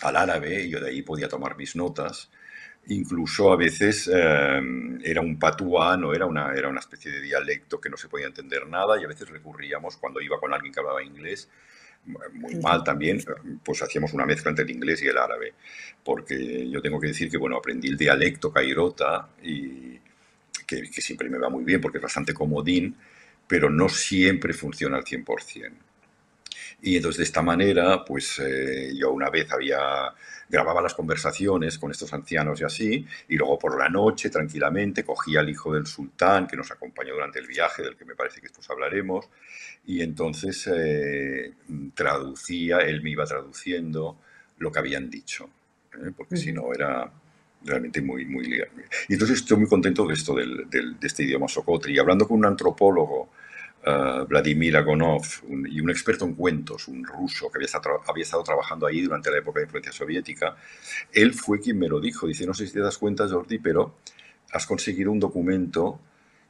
al 0.00 0.16
árabe 0.16 0.64
y 0.64 0.70
yo 0.70 0.80
de 0.80 0.88
ahí 0.88 1.02
podía 1.02 1.28
tomar 1.28 1.54
mis 1.54 1.76
notas. 1.76 2.30
Incluso 2.86 3.52
a 3.52 3.56
veces 3.56 4.08
em, 4.08 4.98
era 5.04 5.20
un 5.20 5.38
patuá, 5.38 5.98
no 5.98 6.14
era 6.14 6.24
una, 6.24 6.54
era 6.54 6.70
una 6.70 6.80
especie 6.80 7.12
de 7.12 7.20
dialecto 7.20 7.78
que 7.78 7.90
no 7.90 7.98
se 7.98 8.08
podía 8.08 8.26
entender 8.26 8.66
nada 8.66 8.98
y 8.98 9.04
a 9.04 9.06
veces 9.06 9.28
recurríamos 9.28 9.98
cuando 9.98 10.22
iba 10.22 10.40
con 10.40 10.54
alguien 10.54 10.72
que 10.72 10.80
hablaba 10.80 11.02
inglés, 11.02 11.50
muy 12.32 12.54
mal 12.54 12.82
también, 12.82 13.22
pues 13.62 13.82
hacíamos 13.82 14.14
una 14.14 14.24
mezcla 14.24 14.48
entre 14.48 14.64
el 14.64 14.70
inglés 14.70 15.02
y 15.02 15.08
el 15.08 15.18
árabe, 15.18 15.52
porque 16.02 16.70
yo 16.70 16.80
tengo 16.80 16.98
que 16.98 17.08
decir 17.08 17.30
que, 17.30 17.36
bueno, 17.36 17.58
aprendí 17.58 17.88
el 17.88 17.98
dialecto 17.98 18.50
cairota 18.50 19.28
y 19.42 20.00
que, 20.66 20.90
que 20.90 21.02
siempre 21.02 21.28
me 21.28 21.36
va 21.36 21.50
muy 21.50 21.64
bien 21.64 21.82
porque 21.82 21.98
es 21.98 22.02
bastante 22.02 22.32
comodín, 22.32 22.96
pero 23.46 23.68
no 23.68 23.90
siempre 23.90 24.54
funciona 24.54 24.96
al 24.96 25.04
100%. 25.04 25.91
Y 26.82 26.96
entonces 26.96 27.18
de 27.18 27.24
esta 27.24 27.42
manera, 27.42 28.04
pues 28.04 28.40
eh, 28.40 28.92
yo 28.94 29.12
una 29.12 29.30
vez 29.30 29.50
había 29.52 30.12
grababa 30.52 30.82
las 30.82 30.92
conversaciones 30.92 31.78
con 31.78 31.90
estos 31.90 32.12
ancianos 32.12 32.60
y 32.60 32.64
así, 32.64 33.06
y 33.28 33.36
luego 33.36 33.58
por 33.58 33.78
la 33.78 33.88
noche, 33.88 34.28
tranquilamente, 34.28 35.02
cogía 35.02 35.40
al 35.40 35.48
hijo 35.48 35.72
del 35.72 35.86
sultán 35.86 36.46
que 36.46 36.58
nos 36.58 36.70
acompañó 36.70 37.14
durante 37.14 37.38
el 37.38 37.46
viaje, 37.46 37.82
del 37.82 37.96
que 37.96 38.04
me 38.04 38.14
parece 38.14 38.42
que 38.42 38.48
después 38.48 38.68
hablaremos, 38.68 39.30
y 39.86 40.02
entonces 40.02 40.68
eh, 40.70 41.54
traducía, 41.94 42.80
él 42.80 43.02
me 43.02 43.10
iba 43.10 43.24
traduciendo 43.24 44.18
lo 44.58 44.70
que 44.70 44.78
habían 44.78 45.08
dicho, 45.08 45.48
¿eh? 45.94 46.10
porque 46.14 46.36
si 46.36 46.52
no 46.52 46.70
era 46.74 47.10
realmente 47.64 48.02
muy, 48.02 48.26
muy 48.26 48.44
Y 49.08 49.14
entonces 49.14 49.38
estoy 49.38 49.56
muy 49.56 49.68
contento 49.68 50.06
de 50.06 50.12
esto, 50.12 50.34
del, 50.34 50.68
del, 50.68 51.00
de 51.00 51.06
este 51.06 51.22
idioma 51.22 51.48
socotri. 51.48 51.94
Y 51.94 51.98
hablando 51.98 52.28
con 52.28 52.38
un 52.38 52.44
antropólogo, 52.44 53.30
uh, 53.86 54.24
Vladimir 54.26 54.76
Agonov, 54.76 55.22
y 55.68 55.80
un 55.80 55.90
experto 55.90 56.24
en 56.24 56.34
cuentos, 56.34 56.88
un 56.88 57.04
ruso 57.04 57.50
que 57.50 57.58
había 57.58 58.22
estado, 58.24 58.42
trabajando 58.42 58.86
ahí 58.86 59.02
durante 59.02 59.30
la 59.30 59.38
época 59.38 59.60
de 59.60 59.66
influencia 59.66 59.92
soviética, 59.92 60.56
él 61.12 61.34
fue 61.34 61.60
quien 61.60 61.78
me 61.78 61.88
lo 61.88 62.00
dijo. 62.00 62.26
Dice, 62.26 62.46
no 62.46 62.54
sé 62.54 62.66
si 62.66 62.72
te 62.72 62.80
das 62.80 62.98
cuenta, 62.98 63.28
Jordi, 63.28 63.58
pero 63.58 63.96
has 64.52 64.66
conseguido 64.66 65.10
un 65.10 65.20
documento 65.20 66.00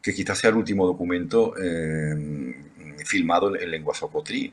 que 0.01 0.13
quizás 0.13 0.39
sea 0.39 0.51
el 0.51 0.57
último 0.57 0.87
documento 0.87 1.55
eh, 1.57 2.55
filmado 3.05 3.55
en, 3.55 3.63
en 3.63 3.71
lengua 3.71 3.95
socotrí, 3.95 4.53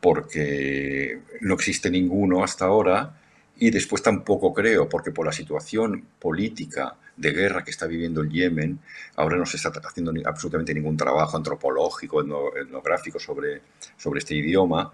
porque 0.00 1.20
no 1.40 1.54
existe 1.54 1.90
ninguno 1.90 2.42
hasta 2.42 2.64
ahora 2.64 3.20
y 3.58 3.70
después 3.70 4.02
tampoco 4.02 4.54
creo, 4.54 4.88
porque 4.88 5.10
por 5.10 5.26
la 5.26 5.32
situación 5.32 6.04
política 6.18 6.96
de 7.18 7.32
guerra 7.32 7.64
que 7.64 7.70
está 7.70 7.86
viviendo 7.86 8.20
el 8.20 8.30
Yemen, 8.30 8.78
ahora 9.16 9.36
no 9.36 9.44
se 9.44 9.56
está 9.56 9.70
haciendo 9.84 10.12
absolutamente 10.24 10.72
ningún 10.72 10.96
trabajo 10.96 11.36
antropológico, 11.36 12.22
etnográfico 12.56 13.18
sobre, 13.18 13.60
sobre 13.96 14.20
este 14.20 14.34
idioma, 14.34 14.92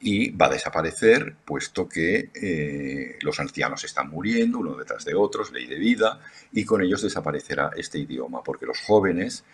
y 0.00 0.30
va 0.30 0.46
a 0.46 0.50
desaparecer, 0.50 1.36
puesto 1.44 1.88
que 1.88 2.30
eh, 2.34 3.18
los 3.20 3.38
ancianos 3.38 3.84
están 3.84 4.08
muriendo 4.10 4.58
uno 4.58 4.74
detrás 4.74 5.04
de 5.04 5.14
otros, 5.14 5.52
ley 5.52 5.66
de 5.66 5.76
vida, 5.76 6.20
y 6.52 6.64
con 6.64 6.82
ellos 6.82 7.02
desaparecerá 7.02 7.70
este 7.76 7.98
idioma, 7.98 8.42
porque 8.42 8.66
los 8.66 8.80
jóvenes 8.80 9.44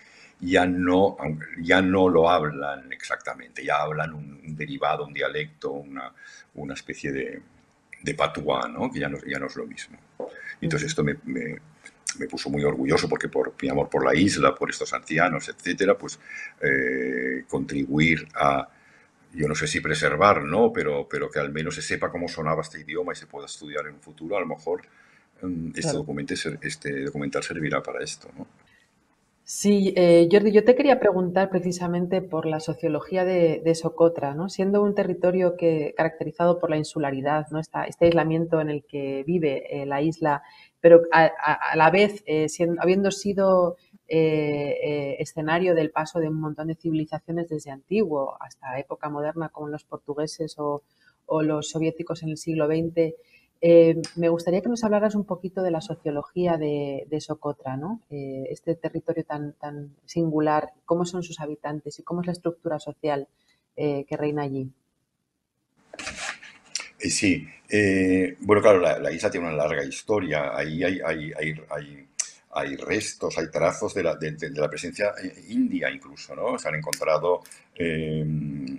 ya 0.40 0.66
no, 0.66 1.16
ya 1.60 1.82
no 1.82 2.08
lo 2.08 2.30
hablan 2.30 2.92
exactamente, 2.92 3.64
ya 3.64 3.82
hablan 3.82 4.14
un, 4.14 4.56
derivado, 4.56 5.04
un 5.04 5.12
dialecto, 5.12 5.72
una, 5.72 6.12
una 6.54 6.74
especie 6.74 7.12
de, 7.12 7.42
de 8.02 8.14
Patuá, 8.14 8.72
que 8.92 9.00
ya 9.00 9.08
no, 9.08 9.18
ya 9.26 9.38
no 9.38 9.46
es 9.46 9.56
lo 9.56 9.66
mismo. 9.66 9.98
Entonces 10.60 10.88
esto 10.90 11.04
me, 11.04 11.16
puso 12.30 12.50
muy 12.50 12.64
orgulloso 12.64 13.08
porque 13.08 13.28
por 13.28 13.54
mi 13.60 13.68
amor 13.68 13.88
por 13.90 14.04
la 14.04 14.14
isla, 14.14 14.54
por 14.54 14.70
estos 14.70 14.92
ancianos, 14.92 15.48
etcétera, 15.48 15.96
pues 15.96 16.18
eh, 16.60 17.44
contribuir 17.48 18.26
a, 18.34 18.68
yo 19.34 19.48
no 19.48 19.54
sé 19.54 19.66
si 19.66 19.80
preservar, 19.80 20.42
¿no? 20.42 20.72
Pero, 20.72 21.06
pero 21.08 21.30
que 21.30 21.38
al 21.38 21.52
menos 21.52 21.74
se 21.74 21.82
sepa 21.82 22.10
cómo 22.10 22.28
sonaba 22.28 22.62
este 22.62 22.80
idioma 22.80 23.12
y 23.12 23.16
se 23.16 23.26
pueda 23.26 23.46
estudiar 23.46 23.86
en 23.86 23.94
un 23.94 24.00
futuro, 24.00 24.36
a 24.36 24.40
lo 24.40 24.46
mejor 24.46 24.82
mm, 25.42 25.70
este, 25.76 25.92
documento, 25.92 26.34
este 26.62 27.04
documental 27.04 27.42
servirá 27.42 27.82
para 27.82 28.02
esto, 28.02 28.28
¿no? 28.36 28.46
Sí, 29.48 29.94
eh, 29.94 30.28
Jordi, 30.28 30.50
yo 30.50 30.64
te 30.64 30.74
quería 30.74 30.98
preguntar 30.98 31.50
precisamente 31.50 32.20
por 32.20 32.46
la 32.46 32.58
sociología 32.58 33.24
de, 33.24 33.74
Socotra, 33.76 34.34
¿no? 34.34 34.48
Siendo 34.48 34.82
un 34.82 34.96
territorio 34.96 35.56
que 35.56 35.94
caracterizado 35.96 36.58
por 36.58 36.68
la 36.68 36.78
insularidad, 36.78 37.46
¿no? 37.52 37.60
este 37.60 38.06
aislamiento 38.06 38.60
en 38.60 38.70
el 38.70 38.84
que 38.84 39.22
vive 39.24 39.62
eh, 39.70 39.86
la 39.86 40.02
isla, 40.02 40.42
pero 40.80 41.02
a, 41.12 41.76
la 41.76 41.90
vez 41.90 42.22
eh, 42.26 42.46
habiendo 42.78 43.10
sido 43.10 43.76
escenario 44.08 45.74
del 45.74 45.90
paso 45.90 46.20
de 46.20 46.28
un 46.28 46.40
montón 46.40 46.68
de 46.68 46.76
civilizaciones 46.76 47.48
desde 47.48 47.72
antiguo 47.72 48.36
hasta 48.38 48.78
época 48.78 49.08
moderna, 49.08 49.48
como 49.48 49.66
los 49.66 49.82
portugueses 49.82 50.54
o, 50.58 50.82
los 51.42 51.70
soviéticos 51.70 52.22
en 52.22 52.28
el 52.28 52.36
siglo 52.36 52.66
XX, 52.68 53.14
eh, 53.60 54.00
me 54.16 54.28
gustaría 54.28 54.60
que 54.60 54.68
nos 54.68 54.84
hablaras 54.84 55.14
un 55.14 55.24
poquito 55.24 55.62
de 55.62 55.70
la 55.70 55.80
sociología 55.80 56.56
de, 56.56 57.18
Socotra, 57.20 57.76
¿no? 57.76 58.00
Eh, 58.10 58.44
este 58.50 58.74
territorio 58.74 59.24
tan, 59.24 59.54
tan 59.54 59.96
singular, 60.04 60.72
cómo 60.84 61.04
son 61.04 61.22
sus 61.22 61.40
habitantes 61.40 61.98
y 61.98 62.02
cómo 62.02 62.20
es 62.20 62.26
la 62.26 62.32
estructura 62.32 62.78
social 62.78 63.28
eh, 63.76 64.04
que 64.04 64.16
reina 64.16 64.42
allí. 64.42 64.70
Sí, 67.10 67.46
bueno, 68.40 68.62
claro, 68.62 68.80
la, 68.80 69.12
isla 69.12 69.30
tiene 69.30 69.46
una 69.46 69.56
larga 69.56 69.84
historia. 69.84 70.56
Ahí 70.56 70.82
hay, 70.82 71.00
hay, 71.04 71.32
hay, 71.36 72.06
hay 72.52 72.76
restos, 72.76 73.36
hay 73.36 73.50
trazos 73.50 73.92
de 73.94 74.02
la, 74.02 74.16
de, 74.16 74.50
la, 74.54 74.68
presencia 74.68 75.12
india 75.48 75.90
incluso, 75.90 76.34
¿no? 76.34 76.58
Se 76.58 76.68
han 76.68 76.76
encontrado 76.76 77.42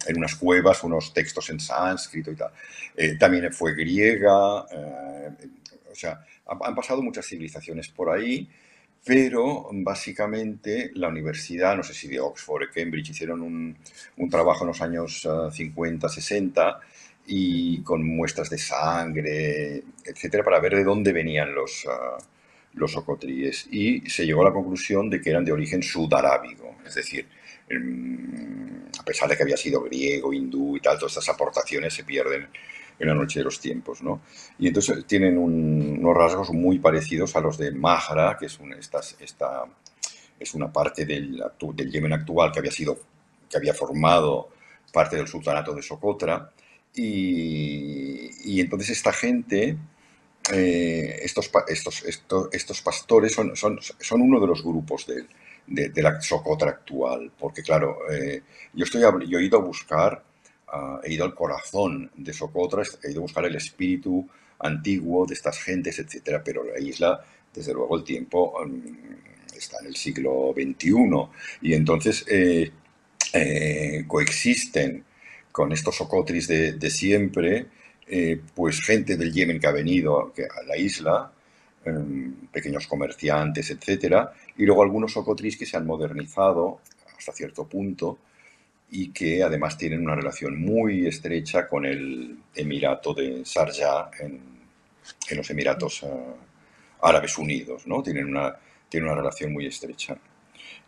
en 0.05 0.17
unas 0.17 0.35
cuevas 0.35 0.83
unos 0.83 1.13
textos 1.13 1.49
en 1.49 1.59
sánscrito 1.59 2.31
y 2.31 2.35
tal. 2.35 2.51
Eh, 2.95 3.15
también 3.17 3.51
fue 3.53 3.75
griega, 3.75 4.65
eh, 4.71 5.29
o 5.91 5.95
sea, 5.95 6.19
han, 6.47 6.75
pasado 6.75 7.01
muchas 7.01 7.27
civilizaciones 7.27 7.89
por 7.89 8.09
ahí, 8.09 8.49
pero 9.05 9.69
básicamente 9.71 10.91
la 10.95 11.09
universidad, 11.09 11.75
no 11.75 11.83
sé 11.83 11.93
si 11.93 12.07
de 12.07 12.19
Oxford 12.19 12.63
o 12.63 12.73
Cambridge, 12.73 13.11
hicieron 13.11 13.41
un, 13.41 13.77
un, 14.17 14.29
trabajo 14.29 14.63
en 14.63 14.67
los 14.69 14.81
años 14.81 15.27
50, 15.51 16.07
eh, 16.07 16.09
60 16.09 16.79
y 17.27 17.81
con 17.81 18.03
muestras 18.03 18.49
de 18.49 18.57
sangre, 18.57 19.83
etcétera, 20.03 20.43
para 20.43 20.59
ver 20.59 20.75
de 20.75 20.83
dónde 20.83 21.11
venían 21.11 21.53
los, 21.53 21.85
los 22.73 22.95
ocotríes. 22.95 23.67
Y 23.69 24.09
se 24.09 24.25
llegó 24.25 24.41
a 24.41 24.45
la 24.45 24.53
conclusión 24.53 25.09
de 25.09 25.21
que 25.21 25.29
eran 25.29 25.43
de 25.43 25.51
origen 25.51 25.83
sudarábigo, 25.83 26.77
es 26.85 26.95
decir, 26.95 27.27
a 28.97 29.03
pesar 29.03 29.29
de 29.29 29.35
que 29.35 29.43
había 29.43 29.57
sido 29.57 29.83
griego, 29.83 30.31
hindú 30.31 30.77
y 30.77 30.79
tal, 30.79 30.97
todas 30.97 31.17
estas 31.17 31.35
aportaciones 31.35 31.93
se 31.93 32.05
pierden 32.05 32.47
en 32.99 33.07
la 33.07 33.13
noche 33.13 33.39
de 33.39 33.45
los 33.45 33.59
tiempos, 33.59 34.01
¿no? 34.01 34.21
Y 34.57 34.67
entonces 34.67 35.05
tienen 35.05 35.37
unos 35.37 36.15
rasgos 36.15 36.49
muy 36.51 36.79
parecidos 36.79 37.35
a 37.35 37.41
los 37.41 37.57
de 37.57 37.71
Mahra, 37.71 38.37
que 38.39 38.47
es, 38.47 38.57
esta, 39.19 39.65
es 40.39 40.53
una 40.53 40.71
parte 40.71 41.05
del, 41.05 41.43
del, 41.73 41.91
Yemen 41.91 42.13
actual 42.13 42.51
que 42.51 42.59
había, 42.59 42.71
sido, 42.71 42.97
que 43.49 43.57
había 43.57 43.73
formado 43.73 44.49
parte 44.91 45.17
del 45.17 45.27
sultanato 45.27 45.73
de 45.75 45.83
Socotra, 45.83 46.51
y, 46.97 48.59
entonces 48.59 48.89
esta 48.89 49.13
gente, 49.13 49.77
eh, 50.53 51.19
estos, 51.23 51.51
estos, 51.67 52.03
estos, 52.03 52.49
estos, 52.51 52.81
pastores 52.81 53.33
son, 53.33 53.55
son, 53.55 53.79
son 53.81 54.21
uno 54.21 54.39
de 54.39 54.47
los 54.47 54.63
grupos 54.63 55.05
del 55.05 55.27
de, 55.67 56.01
la 56.01 56.21
Socotra 56.21 56.69
actual, 56.69 57.31
porque 57.37 57.61
claro, 57.61 57.99
eh, 58.11 58.41
yo, 58.73 58.85
estoy, 58.85 59.01
yo 59.27 59.39
he 59.39 59.43
ido 59.43 59.59
a 59.59 59.61
buscar, 59.61 60.23
ah, 60.69 60.99
he 61.03 61.13
ido 61.13 61.25
al 61.25 61.35
corazón 61.35 62.09
de 62.15 62.33
Socotra, 62.33 62.83
he 63.03 63.11
ido 63.11 63.19
a 63.19 63.23
buscar 63.23 63.45
el 63.45 63.55
espíritu 63.55 64.27
antiguo 64.59 65.25
de 65.25 65.33
estas 65.33 65.59
gentes, 65.59 65.99
etcétera, 65.99 66.41
pero 66.43 66.63
la 66.63 66.79
isla, 66.79 67.23
desde 67.53 67.73
luego 67.73 67.97
el 67.97 68.03
tiempo 68.03 68.57
mm, 68.65 69.55
está 69.55 69.77
en 69.81 69.87
el 69.87 69.95
siglo 69.95 70.53
XXI 70.55 70.93
y 71.61 71.73
entonces 71.73 72.25
eh, 72.27 72.71
eh, 73.33 74.05
coexisten 74.07 75.03
con 75.57 75.71
estos 75.71 75.95
socotris 75.95 76.47
de, 76.47 76.89
siempre, 76.89 77.65
pues 78.53 78.79
gente 78.79 79.17
del 79.17 79.33
Yemen 79.33 79.59
que 79.59 79.65
ha 79.67 79.71
venido 79.71 80.31
a 80.31 80.63
la 80.63 80.77
isla, 80.77 81.31
Em, 81.87 82.33
pequeños 82.51 82.85
comerciantes, 82.85 83.69
etcétera, 83.69 84.33
y 84.57 84.65
luego 84.65 84.83
algunos 84.83 85.13
socotris 85.13 85.55
que 85.55 85.65
se 85.65 85.77
han 85.77 85.85
modernizado 85.85 86.81
hasta 87.17 87.31
cierto 87.31 87.65
punto 87.65 88.17
y 88.91 89.11
que 89.11 89.41
además 89.41 89.77
tienen 89.77 90.01
una 90.01 90.15
relación 90.15 90.59
muy 90.59 91.07
estrecha 91.07 91.65
con 91.67 91.85
el 91.85 92.39
Emirato 92.53 93.13
de 93.13 93.41
Sharjah 93.45 94.11
en, 94.19 94.41
los 95.37 95.49
Emiratos 95.49 96.03
eh, 96.03 96.07
Árabes 97.01 97.37
Unidos, 97.37 97.87
¿no? 97.87 98.03
Tienen 98.03 98.25
una, 98.25 98.53
tienen 98.89 99.09
una 99.09 99.19
relación 99.21 99.53
muy 99.53 99.67
estrecha. 99.67 100.17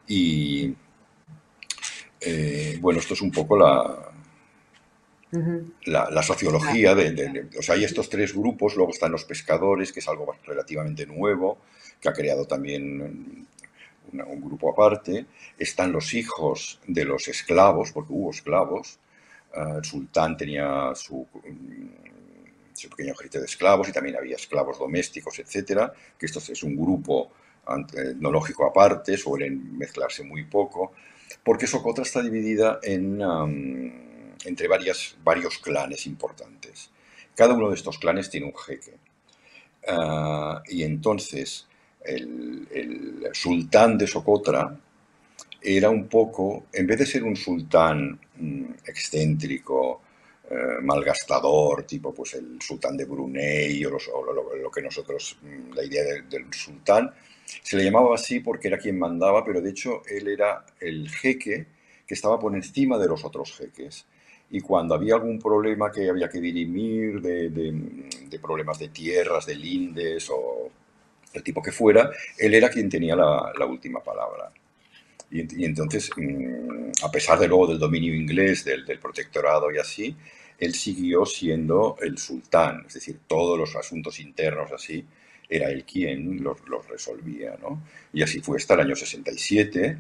Y 0.08 0.74
eh, 2.20 2.78
bueno, 2.82 3.00
esto 3.00 3.14
es 3.14 3.22
un 3.22 3.32
poco 3.32 3.58
la, 3.58 4.09
la, 5.86 6.24
sociología 6.24 6.96
de, 6.96 7.48
O 7.58 7.62
sea, 7.62 7.76
hay 7.76 7.84
estos 7.84 8.10
tres 8.10 8.34
grupos, 8.34 8.76
luego 8.76 8.92
están 8.92 9.12
los 9.12 9.26
pescadores, 9.26 9.92
que 9.92 10.00
es 10.00 10.08
algo 10.08 10.36
relativamente 10.46 11.06
nuevo, 11.06 11.60
que 12.02 12.10
ha 12.10 12.14
creado 12.14 12.46
también 12.46 13.48
un 14.12 14.42
grupo 14.42 14.72
aparte. 14.72 15.26
Están 15.58 15.92
los 15.92 16.14
hijos 16.14 16.80
de 16.88 17.06
los 17.06 17.28
esclavos, 17.28 17.92
porque 17.92 18.14
hubo 18.14 18.32
esclavos. 18.32 19.00
Ah, 19.54 19.76
el 19.78 19.86
sultán 19.86 20.38
tenía 20.38 20.92
su, 20.96 21.26
mm, 21.34 22.74
su 22.74 22.90
pequeño 22.90 23.14
ejército 23.14 23.40
de 23.40 23.46
esclavos 23.46 23.90
y 23.90 23.92
también 23.92 24.16
había 24.16 24.36
esclavos 24.36 24.78
domésticos, 24.78 25.40
etcétera, 25.40 25.92
que 26.18 26.26
esto 26.26 26.40
es 26.40 26.64
un 26.64 26.76
grupo 26.76 27.32
etnológico 27.94 28.66
aparte, 28.66 29.18
suelen 29.18 29.78
mezclarse 29.78 30.24
muy 30.24 30.46
poco, 30.46 30.94
porque 31.44 31.68
Socotra 31.68 32.04
está 32.04 32.22
dividida 32.22 32.80
en 32.82 33.22
entre 34.46 34.68
varios 34.68 35.60
clanes 35.62 36.06
importantes. 36.06 36.90
Cada 37.36 37.54
uno 37.54 37.70
de 37.70 37.76
estos 37.76 37.98
clanes 37.98 38.30
tiene 38.30 38.48
un 38.48 38.56
jeque. 38.56 38.98
Ah, 39.88 40.62
y 40.68 40.84
entonces 40.84 41.68
el, 42.04 43.30
sultán 43.32 43.98
de 43.98 44.08
Socotra 44.08 44.78
era 45.62 45.90
un 45.90 46.08
poco, 46.08 46.66
en 46.74 46.88
vez 46.88 47.00
de 47.00 47.06
ser 47.06 47.24
un 47.24 47.36
sultán 47.36 48.20
mm, 48.38 48.66
excéntrico, 48.86 50.02
eh, 50.50 50.82
malgastador, 50.82 51.84
tipo 51.84 52.14
pues 52.14 52.34
el 52.34 52.62
sultán 52.62 52.98
de 52.98 53.06
Brunei 53.06 53.86
o, 53.86 53.92
lo, 53.92 54.72
que 54.72 54.82
nosotros, 54.82 55.38
mm, 55.42 55.74
la 55.74 55.84
idea 55.84 56.04
del 56.30 56.54
sultán, 56.54 57.12
se 57.46 57.78
le 57.78 57.84
llamaba 57.84 58.16
así 58.16 58.40
porque 58.40 58.68
era 58.68 58.78
quien 58.78 58.98
mandaba, 58.98 59.44
pero 59.44 59.62
de 59.62 59.70
hecho 59.70 60.02
él 60.08 60.28
era 60.28 60.66
el 60.80 61.10
jeque 61.10 61.68
que 62.06 62.14
estaba 62.14 62.40
por 62.40 62.56
encima 62.56 62.98
de 62.98 63.08
los 63.08 63.24
otros 63.24 63.54
jeques 63.54 64.06
y 64.52 64.62
cuando 64.62 64.96
había 64.96 65.16
algún 65.16 65.40
problema 65.40 65.92
que 65.92 66.10
había 66.10 66.30
que 66.30 66.42
dirimir 66.42 67.22
de, 67.22 68.40
problemas 68.42 68.80
de 68.80 68.90
tierras, 68.90 69.46
de 69.46 69.56
lindes 69.56 70.30
o 70.32 70.72
el 71.34 71.44
tipo 71.44 71.62
que 71.62 71.72
fuera, 71.72 72.10
él 72.38 72.54
era 72.56 72.70
quien 72.70 72.90
tenía 72.90 73.16
la, 73.16 73.66
última 73.68 74.00
palabra. 74.02 74.52
Y, 75.30 75.64
entonces, 75.64 76.10
mm, 76.16 76.92
a 77.04 77.12
pesar 77.12 77.38
de 77.38 77.48
luego 77.48 77.68
del 77.68 77.78
dominio 77.78 78.16
inglés, 78.16 78.66
del, 78.66 78.84
protectorado 79.00 79.72
y 79.72 79.78
así, 79.78 80.16
él 80.58 80.74
siguió 80.74 81.26
siendo 81.26 81.98
el 82.02 82.18
sultán, 82.18 82.86
es 82.88 82.96
decir, 82.96 83.20
todos 83.28 83.58
los 83.58 83.76
asuntos 83.76 84.20
internos 84.20 84.72
así, 84.72 85.06
era 85.48 85.70
él 85.70 85.86
quien 85.86 86.44
los, 86.44 86.58
resolvía. 86.88 87.56
¿no? 87.62 87.84
Y 88.14 88.24
así 88.24 88.40
fue 88.40 88.58
hasta 88.58 88.74
el 88.74 88.82
año 88.82 88.96
67, 88.96 89.98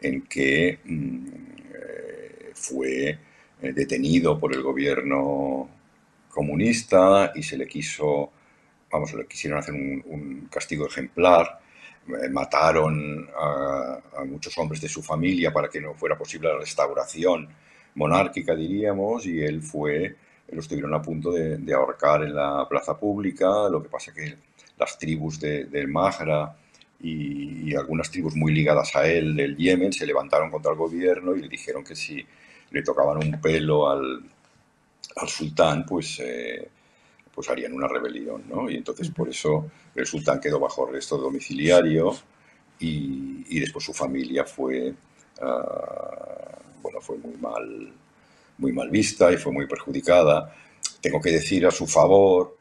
en 0.00 0.22
que 0.22 0.80
mm, 0.84 1.26
eh, 1.74 2.50
fue 2.54 3.18
eh, 3.62 3.72
detenido 3.72 4.40
por 4.40 4.52
el 4.52 4.60
gobierno 4.60 5.68
comunista 6.28 7.30
y 7.32 7.44
se 7.44 7.56
le 7.56 7.68
quiso, 7.68 8.32
vamos, 8.90 9.14
le 9.14 9.24
quisieron 9.26 9.60
hacer 9.60 9.72
un, 9.72 10.48
castigo 10.50 10.86
ejemplar. 10.86 11.60
Eh, 12.08 12.28
mataron 12.28 13.28
a, 13.38 14.24
muchos 14.26 14.58
hombres 14.58 14.80
de 14.80 14.88
su 14.88 15.00
familia 15.00 15.52
para 15.52 15.68
que 15.68 15.80
no 15.80 15.94
fuera 15.94 16.18
posible 16.18 16.48
la 16.48 16.58
restauración 16.58 17.48
monárquica, 17.94 18.56
diríamos, 18.56 19.26
y 19.26 19.40
él 19.40 19.62
fue, 19.62 20.16
lo 20.50 20.60
estuvieron 20.60 20.92
a 20.94 21.00
punto 21.00 21.30
de, 21.30 21.72
ahorcar 21.72 22.24
en 22.24 22.34
la 22.34 22.66
plaza 22.68 22.98
pública. 22.98 23.68
Lo 23.70 23.80
que 23.80 23.88
pasa 23.88 24.12
que 24.12 24.34
las 24.76 24.98
tribus 24.98 25.38
del 25.38 25.70
de 25.70 25.86
Mahra 25.86 26.56
y, 27.00 27.70
y, 27.70 27.76
algunas 27.76 28.10
tribus 28.10 28.34
muy 28.34 28.52
ligadas 28.52 28.96
a 28.96 29.06
él 29.06 29.36
del 29.36 29.56
Yemen 29.56 29.92
se 29.92 30.04
levantaron 30.04 30.50
contra 30.50 30.72
el 30.72 30.78
gobierno 30.78 31.36
y 31.36 31.42
le 31.42 31.48
dijeron 31.48 31.84
que 31.84 31.94
si 31.94 32.26
le 32.72 32.82
tocaban 32.82 33.18
un 33.18 33.40
pelo 33.40 33.88
al, 33.88 34.22
sultán, 35.26 35.84
pues 35.86 36.20
eh, 36.20 36.68
pues 37.34 37.48
harían 37.48 37.72
una 37.72 37.88
rebelión, 37.88 38.44
¿no? 38.48 38.68
Y 38.70 38.76
entonces 38.76 39.10
por 39.10 39.28
eso 39.28 39.70
el 39.94 40.06
sultán 40.06 40.40
quedó 40.40 40.58
bajo 40.58 40.86
arresto 40.86 41.16
domiciliario 41.16 42.14
y, 42.78 43.44
y 43.48 43.60
después 43.60 43.84
su 43.84 43.92
familia 43.92 44.44
fue, 44.44 44.94
ah, 45.40 46.58
bueno, 46.82 47.00
fue 47.00 47.18
muy 47.18 47.36
mal, 47.36 47.92
muy 48.58 48.72
mal 48.72 48.90
vista 48.90 49.32
y 49.32 49.36
fue 49.36 49.52
muy 49.52 49.66
perjudicada. 49.66 50.54
Tengo 51.00 51.20
que 51.20 51.30
decir 51.30 51.66
a 51.66 51.70
su 51.70 51.86
favor 51.86 52.56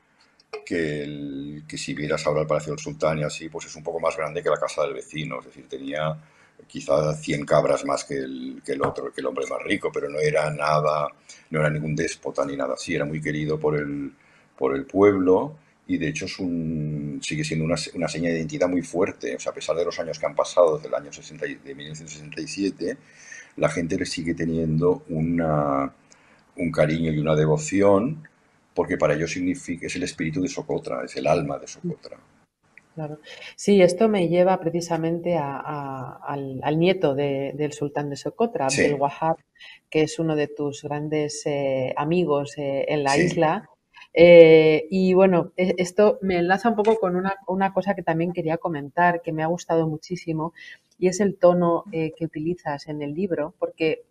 que, 0.65 1.61
que 1.67 1.77
si 1.77 1.93
vieras 1.93 2.25
ahora 2.25 2.41
el 2.41 2.47
Palacio 2.47 2.73
del 2.73 2.79
Sultán 2.79 3.19
y 3.19 3.23
así, 3.23 3.49
pues 3.49 3.65
es 3.65 3.75
un 3.75 3.83
poco 3.83 3.99
más 3.99 4.15
grande 4.15 4.43
que 4.43 4.49
la 4.49 4.59
casa 4.59 4.83
del 4.83 4.93
vecino, 4.93 5.39
es 5.39 5.45
decir, 5.45 5.67
tenía 5.67 6.17
quizá 6.67 7.13
100 7.13 7.45
cabras 7.45 7.85
más 7.85 8.03
que 8.03 8.15
el, 8.15 8.61
que 8.65 8.73
el 8.73 8.83
otro, 8.83 9.11
que 9.13 9.21
el 9.21 9.27
hombre 9.27 9.45
más 9.47 9.61
rico, 9.63 9.91
pero 9.93 10.09
no 10.09 10.19
era 10.19 10.49
nada, 10.51 11.07
no 11.49 11.59
era 11.59 11.69
ningún 11.69 11.95
déspota 11.95 12.45
ni 12.45 12.55
nada 12.55 12.73
así, 12.73 12.95
era 12.95 13.05
muy 13.05 13.21
querido 13.21 13.59
por 13.59 13.77
el, 13.77 14.11
por 14.57 14.75
el 14.75 14.85
pueblo 14.85 15.55
y 15.87 15.97
de 15.97 16.07
hecho 16.07 16.25
es 16.25 16.39
un, 16.39 17.19
sigue 17.21 17.43
siendo 17.43 17.65
una, 17.65 17.75
una, 17.95 18.07
seña 18.07 18.29
de 18.29 18.37
identidad 18.37 18.69
muy 18.69 18.81
fuerte. 18.81 19.35
O 19.35 19.39
sea, 19.39 19.51
a 19.51 19.55
pesar 19.55 19.75
de 19.75 19.85
los 19.85 19.99
años 19.99 20.17
que 20.19 20.25
han 20.25 20.35
pasado 20.35 20.77
desde 20.77 20.87
el 20.87 20.95
año 20.95 21.11
60, 21.11 21.45
de 21.45 21.75
1967, 21.75 22.97
la 23.57 23.69
gente 23.69 23.97
le 23.97 24.05
sigue 24.05 24.33
teniendo 24.33 25.03
una, 25.09 25.93
un 26.55 26.71
cariño 26.71 27.11
y 27.11 27.19
una 27.19 27.35
devoción 27.35 28.27
porque 28.73 28.97
para 28.97 29.13
ellos 29.13 29.31
significa, 29.31 29.87
es 29.87 29.95
el 29.95 30.03
espíritu 30.03 30.41
de 30.41 30.47
Socotra, 30.47 31.03
es 31.03 31.15
el 31.17 31.27
alma 31.27 31.59
de 31.59 31.67
Socotra. 31.67 32.17
Claro. 33.01 33.19
Sí, 33.55 33.81
esto 33.81 34.09
me 34.09 34.27
lleva 34.27 34.59
precisamente 34.59 35.35
a, 35.35 35.57
a, 35.57 36.19
al, 36.23 36.59
al, 36.61 36.77
nieto 36.77 37.15
de, 37.15 37.51
del 37.55 37.73
sultán 37.73 38.11
de 38.11 38.15
Socotra, 38.15 38.69
sí. 38.69 38.81
Abdel 38.83 39.01
Wahab, 39.01 39.37
que 39.89 40.03
es 40.03 40.19
uno 40.19 40.35
de 40.35 40.47
tus 40.47 40.83
grandes 40.83 41.41
eh, 41.47 41.95
amigos 41.97 42.59
eh, 42.59 42.85
en 42.89 43.03
la 43.03 43.13
sí. 43.13 43.23
isla 43.23 43.69
eh, 44.13 44.85
y 44.91 45.15
bueno, 45.15 45.51
e, 45.57 45.73
esto 45.79 46.19
me 46.21 46.37
enlaza 46.37 46.69
un 46.69 46.75
poco 46.75 46.99
con 46.99 47.15
una, 47.15 47.37
una, 47.47 47.73
cosa 47.73 47.95
que 47.95 48.03
también 48.03 48.33
quería 48.33 48.59
comentar, 48.59 49.23
que 49.23 49.31
me 49.31 49.41
ha 49.41 49.47
gustado 49.47 49.87
muchísimo, 49.87 50.53
y 50.99 51.07
es 51.07 51.21
el 51.21 51.39
tono 51.39 51.85
que 51.91 52.25
utilizas 52.25 52.87
en 52.87 53.01
el 53.01 53.15
libro, 53.15 53.55
porque 53.57 54.03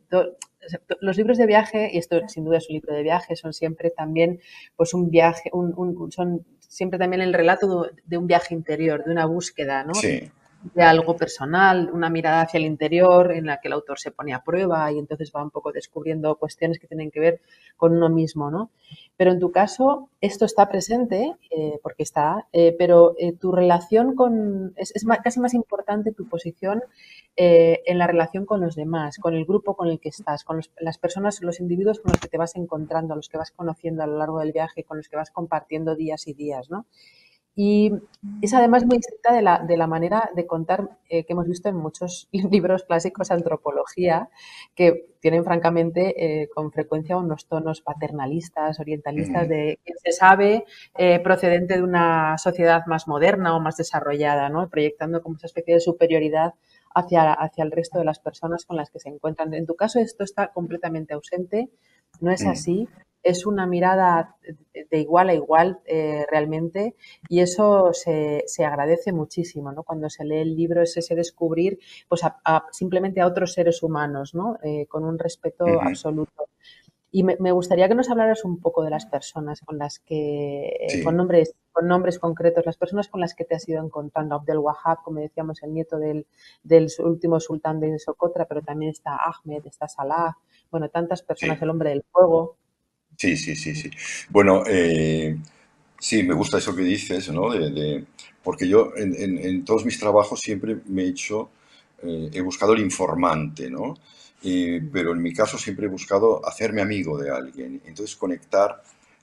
los 1.00 1.16
libros 1.16 1.38
de 1.38 1.46
viaje, 1.46 1.90
y 1.92 1.98
esto 1.98 2.20
sin 2.28 2.44
duda 2.44 2.58
es 2.58 2.68
un 2.68 2.74
libro 2.74 2.94
de 2.94 3.02
viaje, 3.02 3.36
son 3.36 3.52
siempre 3.52 3.90
también 3.90 4.40
pues 4.76 4.94
un 4.94 5.10
viaje, 5.10 5.50
un, 5.52 5.72
un, 5.76 6.12
son 6.12 6.44
siempre 6.58 6.98
también 6.98 7.22
el 7.22 7.32
relato 7.32 7.90
de, 8.04 8.16
un 8.18 8.26
viaje 8.26 8.54
interior, 8.54 9.04
de 9.04 9.12
una 9.12 9.26
búsqueda, 9.26 9.84
¿no? 9.84 9.94
Sí 9.94 10.30
de 10.62 10.82
algo 10.82 11.16
personal, 11.16 11.90
una 11.92 12.10
mirada 12.10 12.42
hacia 12.42 12.58
el 12.58 12.64
interior 12.64 13.32
en 13.32 13.46
la 13.46 13.60
que 13.60 13.68
el 13.68 13.72
autor 13.72 13.98
se 13.98 14.10
pone 14.10 14.34
a 14.34 14.42
prueba 14.42 14.92
y 14.92 14.98
entonces 14.98 15.32
va 15.34 15.42
un 15.42 15.50
poco 15.50 15.72
descubriendo 15.72 16.36
cuestiones 16.36 16.78
que 16.78 16.86
tienen 16.86 17.10
que 17.10 17.20
ver 17.20 17.40
con 17.76 17.96
uno 17.96 18.10
mismo, 18.10 18.50
¿no? 18.50 18.70
Pero 19.16 19.32
en 19.32 19.40
tu 19.40 19.50
caso 19.52 20.10
esto 20.20 20.44
está 20.44 20.68
presente, 20.68 21.34
eh, 21.50 21.78
porque 21.82 22.02
está, 22.02 22.46
eh, 22.52 22.74
pero 22.78 23.14
eh, 23.18 23.32
tu 23.32 23.52
relación 23.52 24.14
con, 24.14 24.74
es, 24.76 24.92
casi 25.24 25.40
más 25.40 25.54
importante 25.54 26.12
tu 26.12 26.28
posición 26.28 26.82
en 27.36 27.96
la 27.96 28.06
relación 28.06 28.44
con 28.44 28.60
los 28.60 28.76
demás, 28.76 29.16
con 29.16 29.34
el 29.34 29.46
grupo 29.46 29.74
con 29.74 29.88
el 29.88 29.98
que 29.98 30.10
estás, 30.10 30.44
con 30.44 30.60
las 30.78 30.98
personas, 30.98 31.40
los 31.40 31.58
individuos 31.58 31.98
con 32.00 32.12
los 32.12 32.20
que 32.20 32.28
te 32.28 32.36
vas 32.36 32.54
encontrando, 32.54 33.16
los 33.16 33.30
que 33.30 33.38
vas 33.38 33.50
conociendo 33.50 34.02
a 34.02 34.06
lo 34.06 34.18
largo 34.18 34.40
del 34.40 34.52
viaje, 34.52 34.84
con 34.84 34.98
los 34.98 35.08
que 35.08 35.16
vas 35.16 35.30
compartiendo 35.30 35.96
días 35.96 36.28
y 36.28 36.34
días, 36.34 36.68
¿no? 36.68 36.84
Y 37.56 37.92
es 38.40 38.54
además 38.54 38.86
muy 38.86 38.98
distinta 38.98 39.34
de 39.34 39.42
la, 39.42 39.58
de 39.58 39.76
la 39.76 39.86
manera 39.86 40.30
de 40.34 40.46
contar 40.46 40.96
eh, 41.08 41.24
que 41.24 41.32
hemos 41.32 41.46
visto 41.46 41.68
en 41.68 41.76
muchos 41.76 42.28
libros 42.50 42.84
clásicos 42.84 43.28
de 43.28 43.34
antropología, 43.34 44.30
que 44.74 45.08
tienen 45.20 45.44
francamente 45.44 46.42
eh, 46.42 46.48
con 46.48 46.72
frecuencia 46.72 47.16
unos 47.16 47.46
tonos 47.46 47.82
paternalistas, 47.82 48.80
orientalistas, 48.80 49.48
de 49.48 49.78
que 49.84 49.92
se 50.02 50.12
sabe 50.12 50.64
eh, 50.96 51.20
procedente 51.20 51.76
de 51.76 51.82
una 51.82 52.38
sociedad 52.38 52.86
más 52.86 53.08
moderna 53.08 53.56
o 53.56 53.60
más 53.60 53.76
desarrollada, 53.76 54.48
¿no? 54.48 54.68
proyectando 54.68 55.22
como 55.22 55.36
esa 55.36 55.46
especie 55.46 55.74
de 55.74 55.80
superioridad 55.80 56.54
hacia, 56.94 57.32
hacia 57.32 57.64
el 57.64 57.72
resto 57.72 57.98
de 57.98 58.04
las 58.04 58.20
personas 58.20 58.64
con 58.64 58.76
las 58.76 58.90
que 58.90 59.00
se 59.00 59.08
encuentran. 59.08 59.52
En 59.54 59.66
tu 59.66 59.74
caso 59.74 59.98
esto 59.98 60.24
está 60.24 60.48
completamente 60.48 61.14
ausente, 61.14 61.68
no 62.20 62.30
es 62.30 62.46
así 62.46 62.88
es 63.22 63.46
una 63.46 63.66
mirada 63.66 64.36
de 64.72 64.98
igual 64.98 65.28
a 65.28 65.34
igual 65.34 65.80
eh, 65.84 66.24
realmente 66.30 66.94
y 67.28 67.40
eso 67.40 67.92
se, 67.92 68.44
se, 68.46 68.64
agradece 68.64 69.12
muchísimo, 69.12 69.72
¿no? 69.72 69.82
Cuando 69.82 70.08
se 70.08 70.24
lee 70.24 70.38
el 70.38 70.56
libro 70.56 70.82
es 70.82 70.96
ese 70.96 71.14
descubrir 71.14 71.78
pues 72.08 72.24
a, 72.24 72.40
a, 72.44 72.64
simplemente 72.70 73.20
a 73.20 73.26
otros 73.26 73.52
seres 73.52 73.82
humanos, 73.82 74.34
¿no? 74.34 74.58
Eh, 74.62 74.86
con 74.86 75.04
un 75.04 75.18
respeto 75.18 75.64
uh 75.64 75.68
-huh. 75.68 75.88
absoluto. 75.88 76.48
Y 77.12 77.24
me, 77.24 77.36
me, 77.40 77.50
gustaría 77.50 77.88
que 77.88 77.96
nos 77.96 78.08
hablaras 78.08 78.44
un 78.44 78.60
poco 78.60 78.84
de 78.84 78.90
las 78.90 79.04
personas 79.04 79.60
con 79.62 79.78
las 79.78 79.98
que, 79.98 80.86
sí. 80.88 81.02
con 81.02 81.16
nombres 81.16 81.56
con 81.72 81.86
nombres 81.86 82.18
concretos, 82.18 82.66
las 82.66 82.76
personas 82.76 83.08
con 83.08 83.20
las 83.20 83.34
que 83.34 83.44
te 83.44 83.54
has 83.54 83.68
ido 83.68 83.82
encontrando. 83.84 84.34
Abdel 84.34 84.58
Wahab, 84.58 85.02
como 85.02 85.20
decíamos, 85.20 85.62
el 85.62 85.72
nieto 85.72 85.98
del, 85.98 86.26
del 86.62 86.88
último 86.98 87.40
sultán 87.40 87.80
de 87.80 87.98
Socotra, 87.98 88.46
pero 88.46 88.62
también 88.62 88.90
está 88.90 89.16
Ahmed, 89.16 89.66
está 89.66 89.88
Salah, 89.88 90.36
bueno, 90.70 90.88
tantas 90.88 91.22
personas, 91.22 91.58
sí. 91.58 91.64
el 91.64 91.70
hombre 91.70 91.90
del 91.90 92.04
fuego. 92.10 92.56
Sí, 93.20 93.36
sí, 93.36 93.54
sí, 93.54 93.74
sí. 93.74 93.90
Bueno, 94.30 94.62
eh, 94.66 95.36
sí, 95.98 96.22
me 96.22 96.34
gusta 96.34 96.58
eso 96.58 96.74
que 96.74 96.82
dices, 96.82 97.28
¿no? 97.30 97.50
De, 97.50 97.70
de, 97.70 98.04
porque 98.42 98.66
yo 98.68 98.92
en, 98.96 99.14
en, 99.14 99.38
en, 99.38 99.64
todos 99.64 99.84
mis 99.84 99.98
trabajos 100.00 100.40
siempre 100.40 100.78
me 100.86 101.02
he 101.04 101.08
hecho, 101.08 101.50
eh, 102.02 102.30
he 102.32 102.40
buscado 102.40 102.72
el 102.72 102.80
informante, 102.80 103.70
¿no? 103.70 103.94
Eh, 104.42 104.80
pero 104.92 105.12
en 105.12 105.20
mi 105.22 105.34
caso 105.34 105.58
siempre 105.58 105.84
he 105.86 105.90
buscado 105.90 106.46
hacerme 106.46 106.80
amigo 106.80 107.18
de 107.18 107.30
alguien, 107.30 107.82
entonces 107.84 108.16
conectar, 108.16 108.82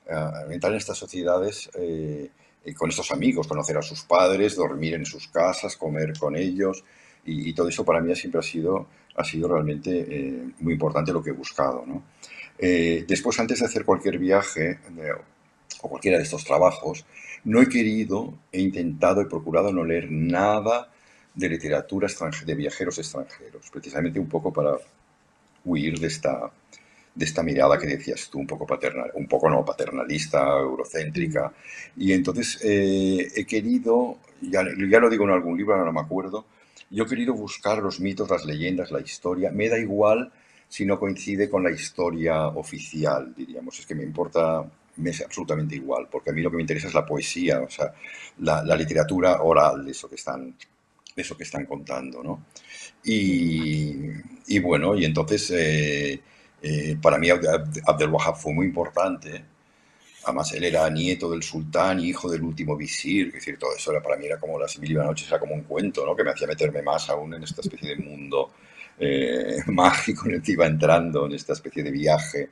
uh, 0.10 0.52
entrar 0.52 0.72
en 0.74 0.78
estas 0.78 0.98
sociedades 1.00 1.68
eh, 1.74 2.30
con 2.76 2.89
estos 2.91 3.12
amigos, 3.12 3.48
conocer 3.48 3.78
a 3.78 3.82
sus 3.82 4.02
padres, 4.04 4.56
dormir 4.56 4.93
en 4.95 5.06
sus 5.06 5.28
casas, 5.30 5.76
comer 5.76 6.14
con 6.20 6.36
ellos, 6.36 6.84
y, 7.26 7.50
y 7.50 7.54
todo 7.54 7.70
eso 7.70 7.84
para 7.86 8.02
mí 8.02 8.16
siempre 8.16 8.39
ha 8.39 8.43
sido, 8.43 8.88
ha 9.16 9.24
sido 9.24 9.48
realmente 9.48 9.89
eh, 10.08 10.43
muy 10.60 10.74
importante 10.74 11.12
lo 11.14 11.24
que 11.24 11.32
he 11.32 11.34
buscado, 11.34 11.84
¿no? 11.88 12.04
Eh, 12.60 13.05
después, 13.08 13.39
antes 13.39 13.60
de 13.60 13.66
hacer 13.66 13.86
cualquier 13.86 14.18
viaje 14.18 14.80
eh, 14.97 15.12
o 15.82 15.89
cualquiera 15.89 16.18
de 16.18 16.24
estos 16.24 16.43
trabajos, 16.43 17.05
no 17.43 17.62
he 17.62 17.70
querido, 17.70 18.34
he 18.51 18.62
intentado, 18.62 19.22
he 19.22 19.26
procurado 19.26 19.72
no 19.72 19.84
leer 19.84 20.12
nada 20.12 20.91
de 21.34 21.49
literatura 21.49 22.08
de 22.45 22.55
viajeros 22.55 22.97
extranjeros, 22.97 23.70
precisamente 23.72 24.20
un 24.20 24.28
poco 24.28 24.51
para 24.51 24.78
huir 25.66 25.99
de 25.99 26.08
esta, 26.08 26.51
de 27.14 27.26
esta 27.26 27.43
mirada 27.43 27.78
que 27.78 27.88
decías 27.88 28.30
tú, 28.30 28.39
un 28.39 28.47
poco 28.47 28.66
paternal, 28.66 29.12
un 29.14 29.28
poco 29.28 29.49
no 29.49 29.64
paternalista, 29.64 30.60
eurocéntrica. 30.60 31.53
Y 31.95 32.14
entonces 32.14 32.60
eh, 32.64 33.28
he 33.36 33.45
querido, 33.45 34.18
ya, 34.41 34.64
ya, 34.64 34.99
lo 34.99 35.10
digo 35.10 35.26
en 35.26 35.32
algún 35.32 35.58
libro, 35.58 35.84
no 35.86 35.93
me 35.93 36.01
acuerdo, 36.01 36.45
yo 36.89 37.03
he 37.03 37.08
querido 37.08 37.34
buscar 37.34 37.80
los 37.80 37.99
mitos, 37.99 38.30
las 38.30 38.45
leyendas, 38.45 38.91
la 38.91 39.01
historia. 39.01 39.51
Me 39.51 39.70
da 39.70 39.78
igual 39.78 40.32
si 40.68 40.86
no 40.86 40.99
coincide 40.99 41.49
con 41.49 41.63
la 41.63 41.72
historia 41.72 42.47
oficial, 42.47 43.34
diríamos. 43.36 43.80
Es 43.80 43.86
que 43.86 43.95
me 43.95 44.03
importa, 44.03 44.65
me 44.97 45.09
es 45.11 45.22
absolutamente 45.22 45.76
igual, 45.76 46.07
porque 46.11 46.32
a 46.32 46.34
mí 46.34 46.41
lo 46.41 46.49
que 46.49 46.57
me 46.57 46.63
interesa 46.63 46.88
es 46.88 46.93
la 46.93 47.05
poesía, 47.05 47.61
o 47.61 47.70
sea, 47.70 47.93
la, 48.39 48.63
la 48.63 48.76
literatura 48.76 49.41
oral 49.41 49.86
de 49.86 49.91
eso 49.91 50.09
que 50.09 50.15
están, 50.15 50.55
de 51.15 51.22
eso 51.22 51.38
que 51.38 51.43
están 51.43 51.65
contando, 51.65 52.24
¿no? 52.24 52.45
Y, 53.03 54.07
y 54.47 54.59
bueno, 54.59 54.95
y 54.95 55.05
entonces 55.05 55.51
eh, 55.51 56.20
eh, 56.61 56.97
para 57.01 57.18
mí 57.18 57.30
Abdel 57.30 58.09
Wahab 58.09 58.36
fue 58.36 58.53
muy 58.53 58.65
importante. 58.65 59.43
Además, 60.26 60.51
él 60.51 60.65
era 60.65 60.89
nieto 60.89 61.32
del 61.32 61.41
sultán, 61.41 62.01
hijo 62.01 62.30
del 62.30 62.43
último 62.43 62.76
visir, 62.76 63.28
es 63.28 63.34
decir, 63.36 63.57
todo 63.57 63.74
eso 63.76 63.91
era, 63.91 64.03
para 64.03 64.18
mí 64.18 64.26
era 64.26 64.38
como 64.38 64.59
las 64.59 64.78
mil 64.78 64.91
y 64.91 64.95
una 64.95 65.05
noches, 65.05 65.28
era 65.30 65.39
como 65.39 65.55
un 65.55 65.63
cuento, 65.63 66.05
¿no? 66.05 66.15
Que 66.15 66.24
me 66.26 66.32
hacía 66.32 66.47
meterme 66.47 66.82
más 66.82 67.09
aún 67.09 67.34
en 67.36 67.43
esta 67.43 67.61
especie 67.61 67.95
de 67.95 68.03
mundo 68.03 68.51
eh, 69.00 69.58
mágico 69.68 70.28
en 70.28 70.36
el 70.36 70.41
que 70.41 70.54
iba 70.54 70.66
entrando, 70.66 71.26
en 71.26 71.34
esta 71.34 71.54
especie 71.54 71.84
de 71.84 71.91
viaje 71.91 72.50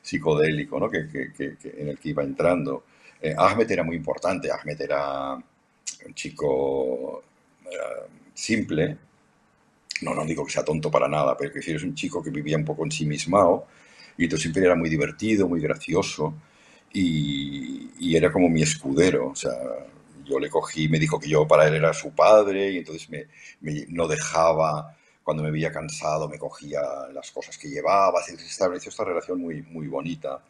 psicodélico 0.00 0.78
¿no? 0.78 0.88
que, 0.90 0.98
en 0.98 1.88
el 1.88 1.98
que 1.98 2.08
iba 2.08 2.22
entrando. 2.22 2.84
Eh, 3.20 3.34
Ahmed 3.36 3.70
era 3.70 3.82
muy 3.82 3.96
importante, 3.96 4.50
Ahmed 4.50 4.80
era 4.80 5.34
un 5.34 6.14
chico 6.14 7.22
uh, 7.64 8.08
simple, 8.32 8.96
no, 10.02 10.14
no 10.14 10.24
digo 10.24 10.46
que 10.46 10.52
sea 10.52 10.64
tonto 10.64 10.90
para 10.90 11.08
nada, 11.08 11.36
pero 11.36 11.52
que 11.52 11.58
es 11.58 11.82
un 11.82 11.94
chico 11.94 12.22
que 12.22 12.30
vivía 12.30 12.56
un 12.56 12.64
poco 12.64 12.84
ensimismado 12.84 13.66
y 14.16 14.24
entonces 14.24 14.42
siempre 14.42 14.64
era 14.64 14.76
muy 14.76 14.88
divertido, 14.88 15.48
muy 15.48 15.60
gracioso 15.60 16.34
y, 16.92 17.90
y 17.98 18.16
era 18.16 18.30
como 18.32 18.48
mi 18.48 18.62
escudero, 18.62 19.28
o 19.30 19.34
sea, 19.34 19.52
yo 20.24 20.38
le 20.38 20.48
cogí, 20.48 20.88
me 20.88 20.98
dijo 20.98 21.18
que 21.18 21.28
yo 21.28 21.46
para 21.46 21.66
él 21.66 21.74
era 21.74 21.92
su 21.92 22.12
padre 22.12 22.72
y 22.72 22.78
entonces 22.78 23.08
me, 23.10 23.26
me 23.60 23.86
no 23.88 24.06
dejaba 24.06 24.96
cuando 25.28 25.42
me 25.42 25.50
veía 25.50 25.70
cansado 25.70 26.26
me 26.26 26.38
cogía 26.38 26.80
las 27.12 27.30
cosas 27.30 27.58
que 27.58 27.68
llevaba, 27.68 28.22
se 28.22 28.32
estableció 28.32 28.88
esta 28.88 29.04
relación 29.04 29.38
muy, 29.38 29.60
muy 29.60 29.86
bonita. 29.86 30.42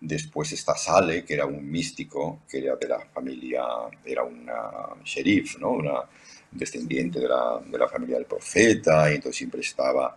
Después 0.00 0.50
está 0.52 0.74
Sale, 0.74 1.26
que 1.26 1.34
era 1.34 1.44
un 1.44 1.70
místico, 1.70 2.40
que 2.48 2.56
era 2.64 2.74
de 2.76 2.88
la 2.88 3.00
familia, 3.00 3.62
era 4.02 4.22
una 4.22 4.70
sheriff, 5.04 5.58
¿no? 5.58 5.72
una 5.72 6.04
descendiente 6.50 7.20
de 7.20 7.28
la, 7.28 7.60
de 7.66 7.76
la 7.76 7.86
familia 7.86 8.16
del 8.16 8.24
profeta, 8.24 9.12
y 9.12 9.16
entonces 9.16 9.36
siempre 9.36 9.60
estaba 9.60 10.16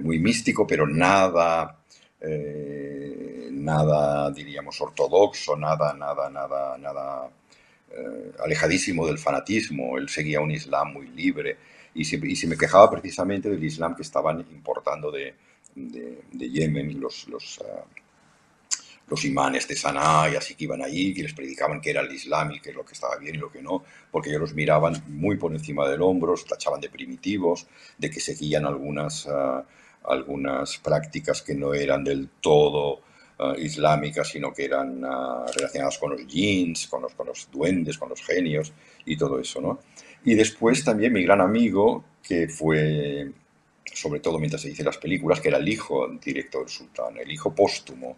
muy 0.00 0.18
místico, 0.18 0.66
pero 0.66 0.86
nada, 0.86 1.76
eh, 2.22 3.50
nada, 3.52 4.30
diríamos, 4.30 4.80
ortodoxo, 4.80 5.58
nada, 5.58 5.92
nada, 5.92 6.30
nada, 6.30 6.78
nada 6.78 7.28
eh, 7.90 8.32
alejadísimo 8.42 9.06
del 9.06 9.18
fanatismo. 9.18 9.98
Él 9.98 10.08
seguía 10.08 10.40
un 10.40 10.52
Islam 10.52 10.94
muy 10.94 11.08
libre 11.08 11.58
y 11.94 12.04
se, 12.04 12.16
y 12.16 12.36
se, 12.36 12.46
me 12.46 12.56
quejaba 12.56 12.90
precisamente 12.90 13.50
del 13.50 13.62
Islam 13.62 13.94
que 13.94 14.02
estaban 14.02 14.40
importando 14.40 15.10
de, 15.10 15.34
de, 15.74 16.22
de 16.32 16.50
Yemen 16.50 17.00
los, 17.00 17.28
los, 17.28 17.58
uh, 17.58 17.84
los 19.08 19.24
imanes 19.24 19.68
de 19.68 19.76
Sanaa 19.76 20.30
y 20.30 20.36
así 20.36 20.54
que 20.54 20.64
iban 20.64 20.82
allí, 20.82 21.12
que 21.12 21.22
les 21.22 21.34
predicaban 21.34 21.80
que 21.80 21.90
era 21.90 22.00
el 22.00 22.12
Islam 22.12 22.52
y 22.52 22.60
que 22.60 22.70
es 22.70 22.76
lo 22.76 22.84
que 22.84 22.94
estaba 22.94 23.16
bien 23.16 23.34
y 23.34 23.38
lo 23.38 23.50
que 23.50 23.60
no, 23.60 23.84
porque 24.10 24.30
ellos 24.30 24.40
los 24.40 24.54
miraban 24.54 25.04
muy 25.08 25.36
por 25.36 25.52
encima 25.52 25.88
del 25.88 26.02
hombro, 26.02 26.32
los 26.32 26.46
tachaban 26.46 26.80
de 26.80 26.88
primitivos, 26.88 27.66
de 27.98 28.10
que 28.10 28.20
seguían 28.20 28.64
algunas, 28.64 29.26
uh, 29.26 29.62
algunas 30.04 30.78
prácticas 30.78 31.42
que 31.42 31.54
no 31.54 31.74
eran 31.74 32.04
del 32.04 32.28
todo 32.40 33.02
uh, 33.38 33.54
islámicas, 33.58 34.28
sino 34.28 34.52
que 34.52 34.64
eran 34.64 35.04
uh, 35.04 35.46
relacionadas 35.54 35.98
con 35.98 36.12
los 36.12 36.26
jeans, 36.26 36.86
con 36.86 37.02
los, 37.02 37.14
con 37.14 37.26
los 37.26 37.50
duendes, 37.50 37.98
con 37.98 38.08
los 38.08 38.22
genios 38.22 38.72
y 39.04 39.16
todo 39.16 39.38
eso, 39.38 39.60
¿no? 39.60 39.80
Y 40.24 40.34
después 40.34 40.84
también 40.84 41.12
mi 41.12 41.22
gran 41.24 41.40
amigo, 41.40 42.04
que 42.22 42.48
fue, 42.48 43.30
sobre 43.84 44.20
todo 44.20 44.38
mientras 44.38 44.62
se 44.62 44.68
dice 44.68 44.84
las 44.84 44.98
películas, 44.98 45.40
que 45.40 45.48
era 45.48 45.58
el 45.58 45.68
hijo 45.68 46.08
directo 46.24 46.60
del 46.60 46.68
sultán, 46.68 47.16
el 47.18 47.30
hijo 47.30 47.54
póstumo 47.54 48.16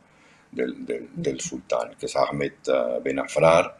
del, 0.52 1.08
del, 1.14 1.40
sultán, 1.40 1.96
que 1.98 2.06
es 2.06 2.16
Ahmed 2.16 2.52
uh, 2.68 3.02
Ben 3.02 3.18
Afrar, 3.18 3.76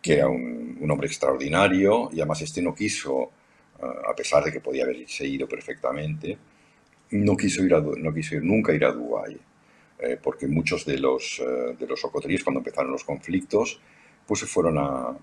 que 0.00 0.14
era 0.14 0.28
un, 0.28 0.90
hombre 0.90 1.06
extraordinario 1.06 2.10
y 2.12 2.20
además 2.20 2.42
este 2.42 2.62
no 2.62 2.74
quiso, 2.74 3.14
uh, 3.14 4.10
a 4.10 4.14
pesar 4.16 4.44
de 4.44 4.52
que 4.52 4.60
podía 4.60 4.84
haberse 4.84 5.26
ido 5.26 5.46
perfectamente, 5.46 6.36
no 7.10 7.36
quiso 7.36 7.62
ir, 7.62 7.74
a, 7.74 7.80
no 7.80 8.12
quiso 8.12 8.40
nunca 8.40 8.72
ir 8.72 8.84
a 8.84 8.92
Dubái, 8.92 9.38
eh, 9.98 10.18
porque 10.20 10.48
muchos 10.48 10.84
de 10.84 10.98
los, 10.98 11.38
uh, 11.40 11.76
de 11.78 11.86
los 11.86 12.00
cuando 12.00 12.60
empezaron 12.60 12.90
los 12.90 13.04
conflictos, 13.04 13.80
pues 14.26 14.40
se 14.40 14.46
fueron 14.46 14.78
a, 14.78 15.16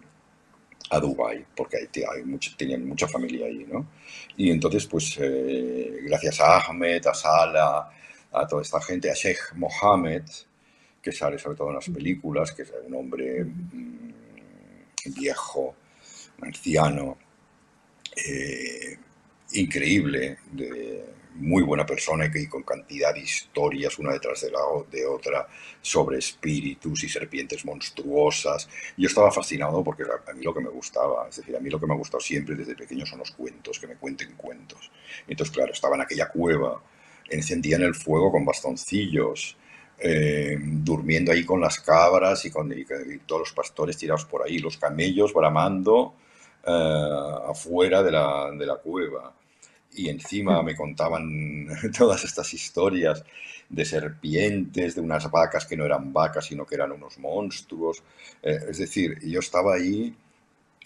a 0.91 0.99
Dubái, 0.99 1.45
porque 1.55 1.77
hay, 1.77 2.03
hay 2.03 2.23
mucho, 2.23 2.51
tenían 2.57 2.85
mucha 2.85 3.07
familia 3.07 3.45
ahí, 3.45 3.65
¿no? 3.65 3.87
Y 4.35 4.51
entonces, 4.51 4.85
pues, 4.85 5.17
eh, 5.21 5.99
gracias 6.03 6.41
a 6.41 6.59
Ahmed, 6.67 7.07
a 7.07 7.13
Salah, 7.13 7.89
a 8.33 8.47
toda 8.47 8.61
esta 8.61 8.81
gente, 8.81 9.09
a 9.09 9.13
Sheikh 9.13 9.55
Mohammed, 9.55 10.23
que 11.01 11.11
sale 11.13 11.39
sobre 11.39 11.55
todo 11.55 11.69
en 11.69 11.75
las 11.75 11.89
películas, 11.89 12.51
que 12.51 12.63
es 12.63 12.73
un 12.85 12.93
hombre 12.93 13.45
mmm, 13.45 14.11
viejo, 15.15 15.75
anciano, 16.41 17.17
eh, 18.27 18.97
increíble, 19.53 20.39
de 20.51 21.05
muy 21.35 21.63
buena 21.63 21.85
persona 21.85 22.29
y 22.33 22.47
con 22.47 22.63
cantidad 22.63 23.13
de 23.13 23.21
historias 23.21 23.97
una 23.99 24.13
detrás 24.13 24.41
de 24.41 24.51
la 24.51 24.59
de 24.89 25.05
otra 25.05 25.47
sobre 25.81 26.17
espíritus 26.17 27.03
y 27.03 27.09
serpientes 27.09 27.65
monstruosas. 27.65 28.67
Yo 28.97 29.07
estaba 29.07 29.31
fascinado 29.31 29.83
porque 29.83 30.03
a 30.03 30.33
mí 30.33 30.43
lo 30.43 30.53
que 30.53 30.61
me 30.61 30.69
gustaba, 30.69 31.27
es 31.29 31.37
decir, 31.37 31.55
a 31.55 31.59
mí 31.59 31.69
lo 31.69 31.79
que 31.79 31.87
me 31.87 31.93
ha 31.93 31.97
gustado 31.97 32.19
siempre 32.19 32.55
desde 32.55 32.75
pequeño 32.75 33.05
son 33.05 33.19
los 33.19 33.31
cuentos, 33.31 33.79
que 33.79 33.87
me 33.87 33.95
cuenten 33.95 34.35
cuentos. 34.35 34.91
Entonces, 35.27 35.53
claro, 35.53 35.71
estaba 35.71 35.95
en 35.95 36.01
aquella 36.01 36.29
cueva, 36.29 36.81
encendían 37.29 37.81
el 37.81 37.95
fuego 37.95 38.31
con 38.31 38.45
bastoncillos, 38.45 39.57
eh, 39.99 40.57
durmiendo 40.59 41.31
ahí 41.31 41.45
con 41.45 41.61
las 41.61 41.79
cabras 41.79 42.43
y 42.45 42.51
con 42.51 42.71
y, 42.71 42.85
todos 43.25 43.41
los 43.41 43.53
pastores 43.53 43.97
tirados 43.97 44.25
por 44.25 44.43
ahí, 44.43 44.57
los 44.57 44.77
camellos 44.77 45.33
bramando 45.33 46.15
eh, 46.65 47.09
afuera 47.47 48.03
de 48.03 48.11
la, 48.11 48.51
de 48.51 48.65
la 48.65 48.75
cueva. 48.75 49.31
Y 49.93 50.09
encima 50.09 50.63
me 50.63 50.75
contaban 50.75 51.67
todas 51.97 52.23
estas 52.23 52.53
historias 52.53 53.23
de 53.71 53.85
serpientes, 53.85 54.95
de 54.95 55.01
unas 55.01 55.29
vacas 55.31 55.65
que 55.65 55.77
no 55.77 55.85
eran 55.85 56.11
vacas, 56.11 56.45
sino 56.45 56.65
que 56.65 56.75
eran 56.75 56.91
unos 56.91 57.17
monstruos. 57.19 58.03
Eh, 58.43 58.59
es 58.69 58.77
decir, 58.77 59.17
yo 59.21 59.39
estaba 59.39 59.75
ahí 59.75 60.13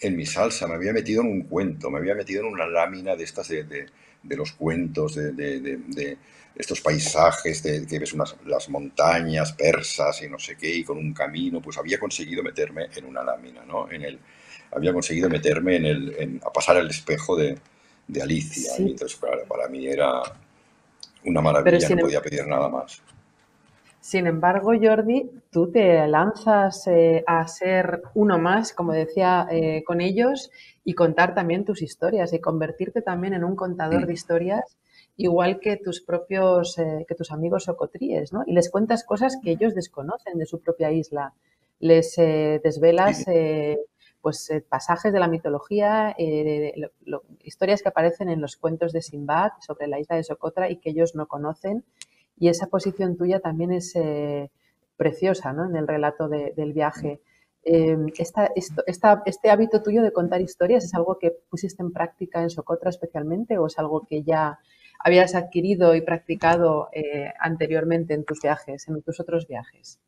en 0.00 0.16
mi 0.16 0.26
salsa, 0.26 0.66
me 0.66 0.74
había 0.74 0.92
metido 0.92 1.22
en 1.22 1.28
un 1.28 1.42
cuento, 1.42 1.90
me 1.90 1.98
había 1.98 2.14
metido 2.14 2.42
en 2.42 2.52
una 2.52 2.66
lámina 2.66 3.16
de 3.16 3.24
estas 3.24 3.48
de, 3.48 3.64
de, 3.64 4.36
los 4.36 4.52
cuentos, 4.52 5.14
de, 5.14 5.32
de, 5.32 6.18
estos 6.54 6.80
paisajes, 6.80 7.62
de 7.62 7.86
que 7.86 7.98
ves 7.98 8.12
unas, 8.12 8.36
las 8.46 8.68
montañas 8.68 9.52
persas 9.52 10.22
y 10.22 10.28
no 10.28 10.38
sé 10.38 10.56
qué, 10.56 10.74
y 10.74 10.84
con 10.84 10.98
un 10.98 11.12
camino, 11.12 11.60
pues 11.60 11.78
había 11.78 11.98
conseguido 11.98 12.42
meterme 12.42 12.86
en 12.94 13.04
una 13.06 13.22
lámina, 13.22 13.64
¿no? 13.64 13.90
En 13.90 14.02
el, 14.02 14.18
había 14.72 14.92
conseguido 14.92 15.28
meterme 15.28 15.76
en 15.76 15.86
el, 15.86 16.14
en, 16.18 16.40
a 16.44 16.52
pasar 16.52 16.76
el 16.76 16.88
espejo 16.88 17.36
de, 17.36 17.58
de 18.08 18.22
Alicia. 18.22 18.72
Sí. 18.72 18.84
Y 18.84 18.90
entonces, 18.92 19.18
claro, 19.18 19.42
para 19.48 19.68
mí 19.68 19.86
era 19.86 20.22
una 21.24 21.40
maravilla, 21.40 21.88
no 21.90 21.96
podía 22.02 22.20
pedir 22.20 22.46
nada 22.46 22.68
más. 22.68 23.02
Sin 24.06 24.28
embargo, 24.28 24.70
Jordi, 24.80 25.28
tú 25.50 25.72
te 25.72 26.06
lanzas 26.06 26.86
eh, 26.86 27.24
a 27.26 27.44
ser 27.48 28.02
uno 28.14 28.38
más, 28.38 28.72
como 28.72 28.92
decía, 28.92 29.48
eh, 29.50 29.82
con 29.84 30.00
ellos 30.00 30.52
y 30.84 30.94
contar 30.94 31.34
también 31.34 31.64
tus 31.64 31.82
historias 31.82 32.32
y 32.32 32.38
convertirte 32.38 33.02
también 33.02 33.34
en 33.34 33.42
un 33.42 33.56
contador 33.56 34.04
mm. 34.04 34.06
de 34.06 34.12
historias, 34.12 34.76
igual 35.16 35.58
que 35.58 35.76
tus 35.76 36.02
propios, 36.02 36.78
eh, 36.78 37.04
que 37.08 37.16
tus 37.16 37.32
amigos 37.32 37.64
socotríes, 37.64 38.32
¿no? 38.32 38.44
Y 38.46 38.52
les 38.52 38.70
cuentas 38.70 39.02
cosas 39.02 39.38
que 39.42 39.50
ellos 39.50 39.74
desconocen 39.74 40.38
de 40.38 40.46
su 40.46 40.60
propia 40.60 40.92
isla. 40.92 41.32
Les 41.80 42.14
desvelas 42.14 43.26
pues 44.26 44.50
pasajes 44.68 45.12
de 45.12 45.20
la 45.20 45.28
mitología, 45.28 46.16
lo, 46.74 46.90
lo, 47.04 47.22
historias 47.44 47.80
que 47.80 47.90
aparecen 47.90 48.28
en 48.28 48.40
los 48.40 48.56
cuentos 48.56 48.92
de 48.92 49.00
Simbad 49.00 49.52
sobre 49.60 49.86
la 49.86 50.00
isla 50.00 50.16
de 50.16 50.24
Socotra 50.24 50.68
y 50.68 50.78
que 50.78 50.90
ellos 50.90 51.14
no 51.14 51.28
conocen. 51.28 51.84
Y 52.36 52.48
esa 52.48 52.66
posición 52.66 53.16
tuya 53.16 53.38
también 53.38 53.70
es 53.70 53.94
preciosa, 54.96 55.52
¿no? 55.52 55.68
En 55.68 55.76
el 55.76 55.86
relato 55.86 56.28
de, 56.28 56.52
del 56.56 56.72
viaje. 56.72 57.20
Eh, 57.62 57.96
esta, 58.18 58.50
este 59.26 59.50
hábito 59.50 59.80
tuyo 59.80 60.02
de 60.02 60.12
contar 60.12 60.40
historias 60.40 60.84
es 60.84 60.94
algo 60.94 61.18
que 61.20 61.32
pusiste 61.48 61.82
en 61.82 61.92
práctica 61.92 62.42
en 62.42 62.50
Socotra 62.50 62.90
especialmente 62.90 63.58
o 63.58 63.66
es 63.66 63.78
algo 63.78 64.06
que 64.08 64.22
ya 64.22 64.58
habías 65.00 65.34
adquirido 65.34 65.94
y 65.94 66.00
practicado 66.00 66.88
eh, 66.92 67.32
anteriormente 67.40 68.14
en 68.14 68.24
tus 68.24 68.40
viajes, 68.40 68.88
en 68.88 69.02
tus 69.02 69.20
otros 69.20 69.46
viajes? 69.46 70.00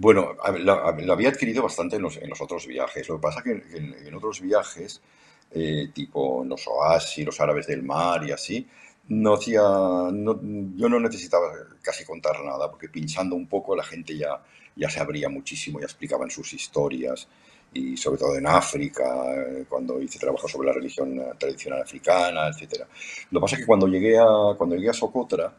Bueno, 0.00 0.34
lo, 0.60 1.12
había 1.12 1.28
adquirido 1.28 1.62
bastante 1.62 1.96
en 1.96 2.02
los, 2.02 2.18
otros 2.40 2.66
viajes. 2.66 3.06
Lo 3.06 3.16
que 3.16 3.20
pasa 3.20 3.40
es 3.40 3.44
que 3.44 3.76
en, 4.08 4.14
otros 4.14 4.40
viajes, 4.40 5.02
eh, 5.50 5.90
tipo 5.92 6.42
los 6.42 6.66
oasis, 6.68 7.26
los 7.26 7.38
árabes 7.38 7.66
del 7.66 7.82
mar 7.82 8.24
y 8.26 8.32
así, 8.32 8.66
no 9.08 9.34
hacía, 9.34 9.60
yo 9.60 10.88
no 10.88 11.00
necesitaba 11.00 11.52
casi 11.82 12.06
contar 12.06 12.42
nada, 12.42 12.70
porque 12.70 12.88
pinchando 12.88 13.36
un 13.36 13.46
poco 13.46 13.76
la 13.76 13.84
gente 13.84 14.16
ya, 14.16 14.42
ya 14.74 14.88
se 14.88 15.00
abría 15.00 15.28
muchísimo, 15.28 15.80
ya 15.80 15.84
explicaban 15.84 16.30
sus 16.30 16.50
historias, 16.54 17.28
y 17.74 17.94
sobre 17.98 18.20
todo 18.20 18.38
en 18.38 18.46
África, 18.46 19.04
cuando 19.68 20.00
hice 20.00 20.18
trabajo 20.18 20.48
sobre 20.48 20.68
la 20.68 20.72
religión 20.72 21.22
tradicional 21.38 21.82
africana, 21.82 22.48
etc. 22.48 22.84
Lo 23.30 23.38
que 23.38 23.42
pasa 23.42 23.56
es 23.56 23.60
que 23.60 23.66
cuando 23.66 23.86
llegué 23.86 24.18
a, 24.18 24.54
cuando 24.56 24.76
llegué 24.76 24.88
a 24.88 24.94
Socotra, 24.94 25.52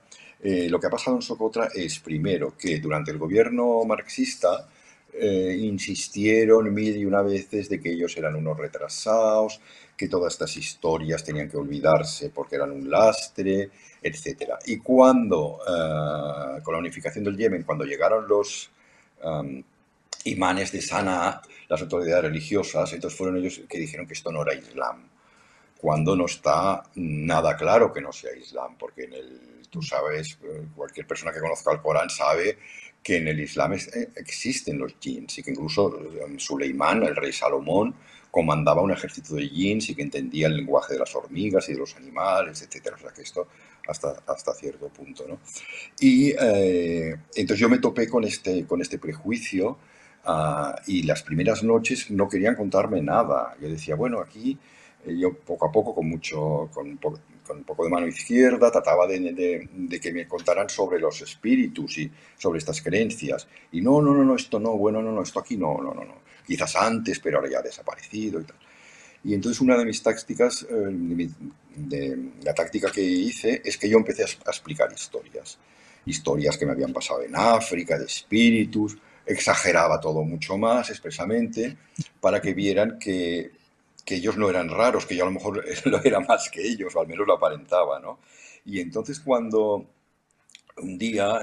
eh, 0.44 0.68
lo 0.70 0.80
que 0.80 0.88
ha 0.88 0.90
pasado 0.90 1.18
en 1.18 1.22
Socotra 1.22 1.70
es, 1.74 2.00
primero, 2.00 2.56
que 2.58 2.80
durante 2.80 3.12
el 3.12 3.20
gobierno 3.20 3.84
marxista 3.86 4.68
eh, 5.14 5.56
insistieron 5.60 6.74
mil 6.74 6.98
y 6.98 7.06
una 7.06 7.22
veces 7.22 7.70
de 7.70 7.80
que 7.80 7.92
ellos 7.92 8.18
eran 8.18 8.36
unos 8.36 8.58
retrasados, 8.58 9.60
que 9.96 10.08
todas 10.08 10.34
estas 10.34 10.58
historias 10.58 11.24
tenían 11.24 11.48
que 11.48 11.58
olvidarse 11.58 12.32
porque 12.32 12.56
eran 12.56 12.72
un 12.72 12.90
lastre, 12.90 13.70
etc. 14.02 14.54
Y 14.66 14.78
cuando, 14.78 15.58
uh, 15.58 16.64
con 16.64 16.74
la 16.74 16.80
unificación 16.80 17.24
del 17.24 17.38
Yemen, 17.38 17.64
cuando 17.64 17.86
llegaron 17.86 18.28
los 18.28 18.72
imanes 20.24 20.72
de 20.72 20.82
Sanaa, 20.82 21.44
las 21.70 21.82
autoridades 21.84 22.24
religiosas, 22.24 22.92
entonces 22.94 23.16
fueron 23.16 23.38
ellos 23.38 23.62
que 23.70 23.78
dijeron 23.78 24.08
que 24.08 24.14
esto 24.14 24.32
no 24.32 24.42
era 24.42 24.56
Islam, 24.56 25.08
cuando 25.78 26.16
no 26.16 26.26
está 26.26 26.82
nada 26.96 27.56
claro 27.56 27.94
que 27.94 28.02
no 28.02 28.12
sea 28.12 28.36
Islam, 28.36 28.76
porque 28.80 29.04
en 29.04 29.14
el, 29.14 29.51
tú 29.72 29.82
sabes, 29.82 30.38
eh, 30.44 30.68
cualquier 30.76 31.08
persona 31.08 31.32
que 31.32 31.40
conozca 31.40 31.72
el 31.72 31.82
Corán 31.82 32.10
sabe 32.10 32.60
que 33.02 33.18
en 33.18 33.28
el 33.28 33.40
Islam 33.40 33.74
eh, 33.74 34.10
existen 34.16 34.78
los 34.78 34.96
jinns 35.00 35.40
y 35.40 35.44
que 35.44 35.52
incluso 35.52 36.00
Suleimán, 36.38 37.02
el 37.04 37.16
rey 37.16 37.32
Salomón, 37.32 37.96
comandaba 38.30 38.82
un 38.82 38.92
ejército 38.92 39.36
de 39.36 39.48
jinns 39.48 39.90
y 39.90 39.96
que 39.96 40.04
entendía 40.04 40.48
el 40.48 40.58
lenguaje 40.58 40.94
de 40.94 41.00
las 41.00 41.16
hormigas 41.16 41.68
y 41.70 41.74
de 41.74 41.80
los 41.80 41.96
animales, 41.96 42.62
etc. 42.62 42.94
O 42.96 43.00
sea 43.00 43.12
que 43.12 43.24
esto 43.24 43.48
hasta, 43.88 44.24
hasta 44.28 44.54
cierto 44.54 44.90
punto. 44.90 45.26
¿no? 45.28 45.40
Y 46.00 46.32
eh, 46.40 47.16
entonces 47.36 47.60
yo 47.60 47.70
me 47.70 47.80
topé 47.80 48.08
con 48.08 48.24
este, 48.24 48.66
con 48.66 48.82
este 48.82 49.00
prejuicio 49.00 49.78
uh, 50.26 50.74
y 50.88 51.04
las 51.04 51.24
primeras 51.24 51.64
noches 51.64 52.12
no 52.12 52.30
querían 52.30 52.56
contarme 52.56 53.02
nada. 53.02 53.56
Yo 53.60 53.70
decía, 53.70 53.96
bueno, 53.96 54.20
aquí 54.20 54.58
eh, 55.06 55.18
yo 55.18 55.34
poco 55.34 55.66
a 55.66 55.72
poco, 55.72 55.96
con 55.96 56.08
mucho, 56.08 56.70
con, 57.46 57.58
un 57.58 57.64
poco 57.64 57.84
de 57.84 57.90
mano 57.90 58.08
izquierda, 58.08 58.72
trataba 58.72 59.08
de, 59.08 60.00
que 60.02 60.14
me 60.14 60.28
contaran 60.28 60.70
sobre 60.70 61.00
los 61.00 61.22
espíritus 61.22 61.98
y 61.98 62.12
sobre 62.38 62.60
estas 62.60 62.82
creencias. 62.82 63.48
Y 63.72 63.82
no, 63.82 64.02
no, 64.02 64.14
no, 64.14 64.24
no, 64.24 64.36
esto 64.36 64.60
no, 64.60 64.78
bueno, 64.78 65.02
no, 65.02 65.12
no, 65.12 65.24
esto 65.24 65.40
aquí 65.40 65.58
no, 65.58 65.78
no, 65.78 65.94
no, 65.94 66.06
no. 66.06 66.22
Quizás 66.46 66.76
antes, 66.76 67.20
pero 67.20 67.38
ahora 67.38 67.50
ya 67.50 67.60
ha 67.60 67.64
desaparecido 67.64 68.40
y 68.42 68.44
tal. 68.44 68.58
Y 69.24 69.34
entonces 69.34 69.62
una 69.62 69.78
de 69.78 69.86
mis 69.86 70.02
tácticas, 70.02 70.66
eh, 70.70 72.18
la 72.44 72.54
táctica 72.54 72.92
que 72.92 73.02
hice, 73.02 73.62
es 73.64 73.78
que 73.78 73.88
yo 73.88 73.98
empecé 73.98 74.24
a, 74.24 74.26
a 74.26 74.52
explicar 74.52 74.92
historias. 74.92 75.60
historias 76.06 76.58
que 76.58 76.66
me 76.66 76.72
habían 76.72 76.94
pasado 76.94 77.22
en 77.22 77.36
África, 77.36 77.98
de 77.98 78.06
espíritus, 78.06 78.98
exageraba 79.26 80.00
todo 80.00 80.24
mucho 80.24 80.58
más 80.58 80.90
expresamente 80.90 81.78
para 82.20 82.42
que 82.42 82.54
vieran 82.54 82.98
que, 83.00 83.52
que 84.06 84.16
ellos 84.16 84.38
no 84.38 84.50
eran 84.50 84.70
raros, 84.70 85.06
que 85.06 85.16
yo 85.16 85.24
a 85.24 85.28
lo 85.28 85.34
mejor 85.34 85.64
lo 85.86 86.04
era 86.04 86.20
más 86.20 86.50
que 86.50 86.62
ellos, 86.62 86.96
o 86.96 87.02
al 87.02 87.08
menos 87.08 87.28
lo 87.28 87.34
aparentaba, 87.34 88.00
¿no? 88.00 88.20
Y 88.66 88.80
entonces 88.80 89.20
cuando 89.20 89.86
un 90.78 90.98
día, 90.98 91.42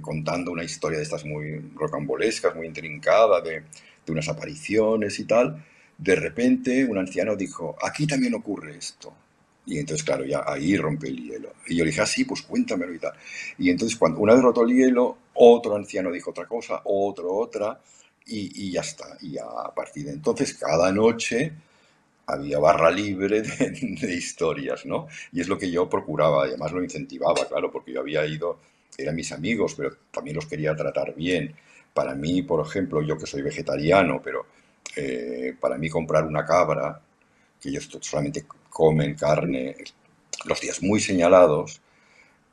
contando 0.00 0.52
una 0.52 0.64
historia 0.64 0.98
de 0.98 1.04
estas 1.04 1.24
muy 1.24 1.58
rocambolescas, 1.74 2.54
muy 2.54 2.66
intrincada, 2.66 3.40
de, 3.40 3.64
unas 4.08 4.28
apariciones 4.28 5.18
y 5.18 5.24
tal, 5.24 5.64
de 5.98 6.14
repente 6.14 6.84
un 6.84 6.98
anciano 6.98 7.34
dijo, 7.34 7.76
aquí 7.82 8.06
también 8.06 8.34
ocurre 8.34 8.76
esto. 8.76 9.12
Y 9.66 9.78
entonces, 9.78 10.04
claro, 10.04 10.24
ya 10.24 10.44
ahí 10.46 10.76
rompe 10.76 11.08
el 11.08 11.16
hielo. 11.16 11.54
Y 11.66 11.74
yo 11.74 11.84
le 11.84 11.90
dije, 11.90 12.02
ah, 12.02 12.06
sí, 12.06 12.24
pues 12.24 12.42
cuéntamelo 12.42 12.94
y 12.94 13.00
tal. 13.00 13.14
Y 13.58 13.68
entonces, 13.68 13.98
cuando 13.98 14.20
una 14.20 14.34
vez 14.34 14.42
roto 14.42 14.62
el 14.62 14.72
hielo, 14.72 15.18
otro 15.34 15.74
anciano 15.74 16.12
dijo 16.12 16.30
otra 16.30 16.46
cosa, 16.46 16.82
otro 16.84 17.34
otra, 17.34 17.80
y, 18.26 18.70
ya 18.70 18.82
está. 18.82 19.16
Y 19.20 19.38
a 19.38 19.74
partir 19.74 20.06
de 20.06 20.12
entonces, 20.12 20.54
cada 20.54 20.92
noche 20.92 21.52
había 22.26 22.58
barra 22.58 22.90
libre 22.90 23.42
de, 23.42 24.14
historias, 24.14 24.84
¿no? 24.84 25.08
Y 25.32 25.40
es 25.40 25.48
lo 25.48 25.58
que 25.58 25.70
yo 25.70 25.88
procuraba, 25.88 26.44
además 26.44 26.72
lo 26.72 26.82
incentivaba, 26.82 27.46
claro, 27.48 27.70
porque 27.70 27.92
yo 27.92 28.00
había 28.00 28.26
ido, 28.26 28.58
eran 28.98 29.14
mis 29.14 29.32
amigos, 29.32 29.74
pero 29.76 29.96
también 30.10 30.36
los 30.36 30.46
quería 30.46 30.74
tratar 30.74 31.14
bien. 31.14 31.54
Para 31.94 32.14
mí, 32.14 32.42
por 32.42 32.66
ejemplo, 32.66 33.00
yo 33.02 33.16
que 33.16 33.26
soy 33.26 33.42
vegetariano, 33.42 34.20
pero 34.22 34.46
eh, 34.96 35.54
para 35.58 35.78
mí 35.78 35.88
comprar 35.88 36.24
una 36.24 36.44
cabra, 36.44 37.00
que 37.60 37.72
yo 37.72 37.80
solamente 38.00 38.44
comen 38.68 39.14
carne 39.14 39.76
los 40.44 40.60
días 40.60 40.82
muy 40.82 41.00
señalados, 41.00 41.80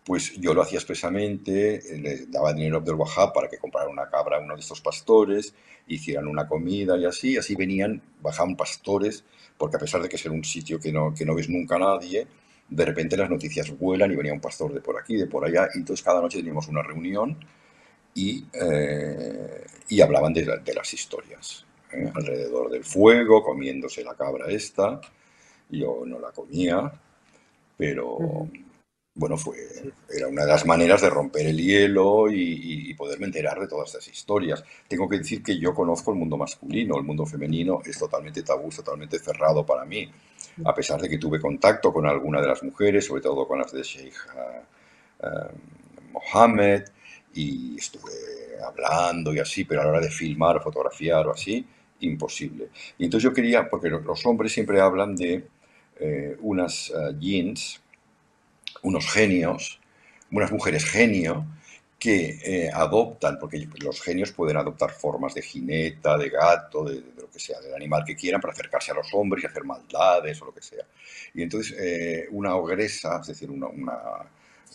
pues 0.06 0.34
yo 0.40 0.54
lo 0.54 0.62
hacía 0.62 0.80
expresamente, 0.80 1.82
le 1.98 2.26
daba 2.26 2.54
dinero 2.54 2.78
a 2.78 2.80
Abdel 2.80 2.96
Wahab 2.96 3.34
para 3.34 3.48
que 3.48 3.58
comprara 3.58 3.90
una 3.90 4.10
cabra 4.10 4.38
a 4.38 4.40
uno 4.40 4.56
de 4.56 4.60
estos 4.60 4.82
pastores, 4.82 5.54
hicieran 5.88 6.28
una 6.28 6.48
comida 6.48 6.98
y 6.98 7.06
así, 7.06 7.38
así 7.38 7.56
venían, 7.56 8.02
bajaban 8.22 8.56
pastores, 8.56 9.24
porque 9.58 9.78
a 9.78 9.80
pesar 9.80 10.02
de 10.02 10.10
que 10.10 10.18
es 10.18 10.26
un 10.26 10.44
sitio 10.44 10.80
que 10.80 10.92
no, 10.92 11.14
que 11.14 11.26
no 11.26 11.36
ves 11.36 11.50
nunca 11.50 11.76
a 11.76 11.80
nadie, 11.80 12.28
de 12.70 12.86
repente 12.86 13.16
las 13.16 13.30
noticias 13.30 13.78
vuelan 13.78 14.12
y 14.12 14.16
venía 14.16 14.34
un 14.34 14.42
pastor 14.42 14.74
de 14.74 14.82
por 14.82 15.00
aquí, 15.00 15.16
de 15.16 15.28
por 15.28 15.46
allá, 15.46 15.70
y 15.74 15.80
entonces 15.80 16.04
cada 16.04 16.22
noche 16.22 16.40
teníamos 16.40 16.68
una 16.68 16.82
reunión 16.82 17.38
y, 18.14 18.46
eh, 18.54 19.64
y 19.88 20.02
hablaban 20.02 20.34
de, 20.34 20.46
las 20.74 20.94
historias, 20.94 21.66
¿eh? 21.92 22.12
alrededor 22.14 22.70
del 22.70 22.84
fuego, 22.84 23.42
comiéndose 23.42 24.04
la 24.04 24.16
cabra 24.16 24.48
esta, 24.50 25.00
yo 25.70 26.04
no 26.06 26.20
la 26.20 26.32
comía, 26.32 26.92
pero 27.78 28.48
bueno, 29.16 29.38
fue, 29.38 29.56
era 30.10 30.28
una 30.28 30.42
de 30.42 30.48
las 30.48 30.66
maneras 30.66 31.02
de 31.02 31.10
romper 31.10 31.46
el 31.46 31.58
hielo 31.58 32.32
y, 32.32 32.94
poderme 32.96 33.26
enterar 33.26 33.60
de 33.60 33.68
todas 33.68 33.90
estas 33.90 34.08
historias. 34.08 34.64
Tengo 34.88 35.10
que 35.10 35.18
decir 35.18 35.44
que 35.44 35.58
yo 35.60 35.74
conozco 35.74 36.12
el 36.12 36.18
mundo 36.18 36.38
masculino, 36.38 36.98
el 36.98 37.04
mundo 37.04 37.26
femenino 37.26 37.82
es 37.86 37.98
totalmente 37.98 38.44
tabú, 38.44 38.70
totalmente 38.70 39.20
cerrado 39.20 39.66
para 39.66 39.84
mí, 39.84 40.10
a 40.64 40.74
pesar 40.74 41.02
de 41.02 41.10
que 41.10 41.18
tuve 41.18 41.42
contacto 41.42 41.92
con 41.92 42.06
alguna 42.06 42.40
de 42.40 42.48
las 42.48 42.64
mujeres, 42.64 43.06
sobre 43.06 43.22
todo 43.22 43.48
con 43.48 43.60
las 43.60 43.72
de 43.72 43.84
Sheikh 43.84 44.16
uh, 45.24 46.12
Mohammed, 46.14 46.84
y 47.34 47.76
estuve 47.78 48.12
hablando 48.66 49.34
y 49.34 49.40
así, 49.40 49.66
pero 49.66 49.82
a 49.82 49.86
la 49.86 49.90
hora 49.92 50.02
de 50.02 50.10
filmar, 50.10 50.62
fotografiar 50.62 51.28
o 51.28 51.32
así, 51.32 51.66
imposible. 52.00 52.70
Y 52.98 53.06
entonces 53.06 53.30
yo 53.30 53.34
quería, 53.34 53.70
porque 53.70 53.90
los 53.90 54.26
hombres 54.26 54.54
siempre 54.54 54.80
hablan 54.80 55.16
de 55.16 55.48
eh, 56.00 56.38
unas 56.42 56.90
eh, 56.90 57.16
jeans, 57.20 57.83
unos 58.84 59.10
genios, 59.12 59.80
unas 60.32 60.52
mujeres 60.52 60.86
genio, 60.86 61.46
que 62.04 62.38
eh, 62.44 62.70
adoptan, 62.74 63.40
porque 63.40 63.66
los 63.80 64.02
genios 64.02 64.34
pueden 64.34 64.58
adoptar 64.58 64.92
formas 64.92 65.34
de 65.34 65.42
jineta, 65.42 66.18
de 66.18 66.30
gato, 66.30 66.84
de, 66.84 67.02
lo 67.16 67.30
que 67.32 67.40
sea, 67.40 67.62
del 67.62 67.74
animal 67.74 68.04
que 68.06 68.14
quieran 68.14 68.42
para 68.42 68.52
acercarse 68.52 68.92
a 68.92 68.96
los 68.96 69.14
hombres 69.14 69.42
y 69.42 69.48
hacer 69.48 69.64
maldades 69.64 70.42
o 70.42 70.46
lo 70.46 70.54
que 70.54 70.62
sea. 70.62 70.84
Y 71.34 71.44
entonces 71.44 72.28
una 72.32 72.56
ogresa, 72.56 73.20
es 73.22 73.28
decir, 73.28 73.50
una, 73.50 73.68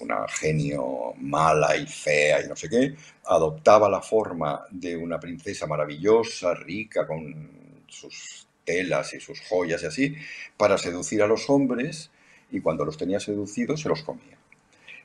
una, 0.00 0.26
genio 0.28 1.12
mala 1.18 1.76
y 1.76 1.86
fea 1.86 2.42
y 2.42 2.48
no 2.48 2.56
sé 2.56 2.70
qué, 2.70 2.94
adoptaba 3.26 3.90
la 3.90 4.00
forma 4.00 4.64
de 4.70 4.96
una 4.96 5.20
princesa 5.20 5.66
maravillosa, 5.66 6.54
rica, 6.54 7.06
con 7.06 7.84
sus 7.88 8.46
telas 8.64 9.12
y 9.12 9.20
sus 9.20 9.38
joyas 9.40 9.82
y 9.82 9.86
así, 9.86 10.16
para 10.56 10.78
seducir 10.78 11.22
a 11.22 11.26
los 11.26 11.50
hombres 11.50 12.10
y 12.50 12.60
cuando 12.60 12.84
los 12.84 12.96
tenía 12.96 13.20
seducidos 13.20 13.80
se 13.80 13.88
los 13.88 14.02
comía. 14.02 14.38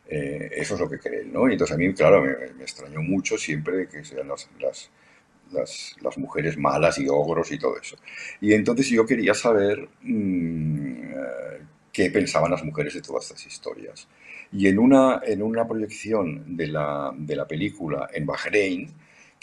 Eh, 0.08 0.50
eso 0.58 0.76
es 0.76 0.80
lo 0.80 0.90
que 0.90 1.00
creen, 1.00 1.32
¿no? 1.32 1.48
Y 1.50 1.54
entonces 1.54 1.76
a 1.76 1.78
mí, 1.78 1.94
claro, 1.94 2.22
me, 2.22 2.64
extrañó 2.64 3.02
mucho 3.02 3.38
siempre 3.38 3.88
que 3.88 4.04
sean 4.04 4.28
las, 4.28 4.50
las, 4.60 5.96
las, 6.02 6.18
mujeres 6.18 6.58
malas 6.58 7.00
y 7.00 7.08
ogros 7.08 7.52
y 7.52 7.58
todo 7.58 7.80
eso. 7.80 7.96
Y 8.42 8.54
entonces 8.54 8.90
yo 8.90 9.06
quería 9.06 9.34
saber 9.34 9.88
mm, 10.02 11.04
eh, 11.04 11.62
qué 11.92 12.12
pensaban 12.12 12.52
las 12.52 12.64
mujeres 12.64 12.94
de 12.94 13.02
todas 13.02 13.24
estas 13.24 13.46
historias. 13.46 14.08
Y 14.52 14.68
en 14.68 14.78
una, 14.78 15.22
en 15.26 15.42
una 15.42 15.68
proyección 15.68 16.56
de 16.58 16.68
la, 16.68 17.12
de 17.16 17.36
la 17.36 17.48
película 17.48 18.10
en 18.14 18.26
Bahrein, 18.26 18.94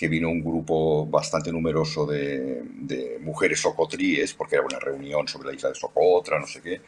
que 0.00 0.08
vino 0.08 0.30
un 0.30 0.42
grupo 0.42 1.04
bastante 1.04 1.52
numeroso 1.52 2.06
de, 2.06 3.18
mujeres 3.20 3.60
socotríes, 3.60 4.32
porque 4.32 4.56
era 4.56 4.64
una 4.64 4.78
reunión 4.78 5.28
sobre 5.28 5.48
la 5.48 5.54
isla 5.54 5.68
de 5.68 5.74
Socotra, 5.74 6.40
no 6.40 6.46
sé 6.46 6.62
qué. 6.62 6.80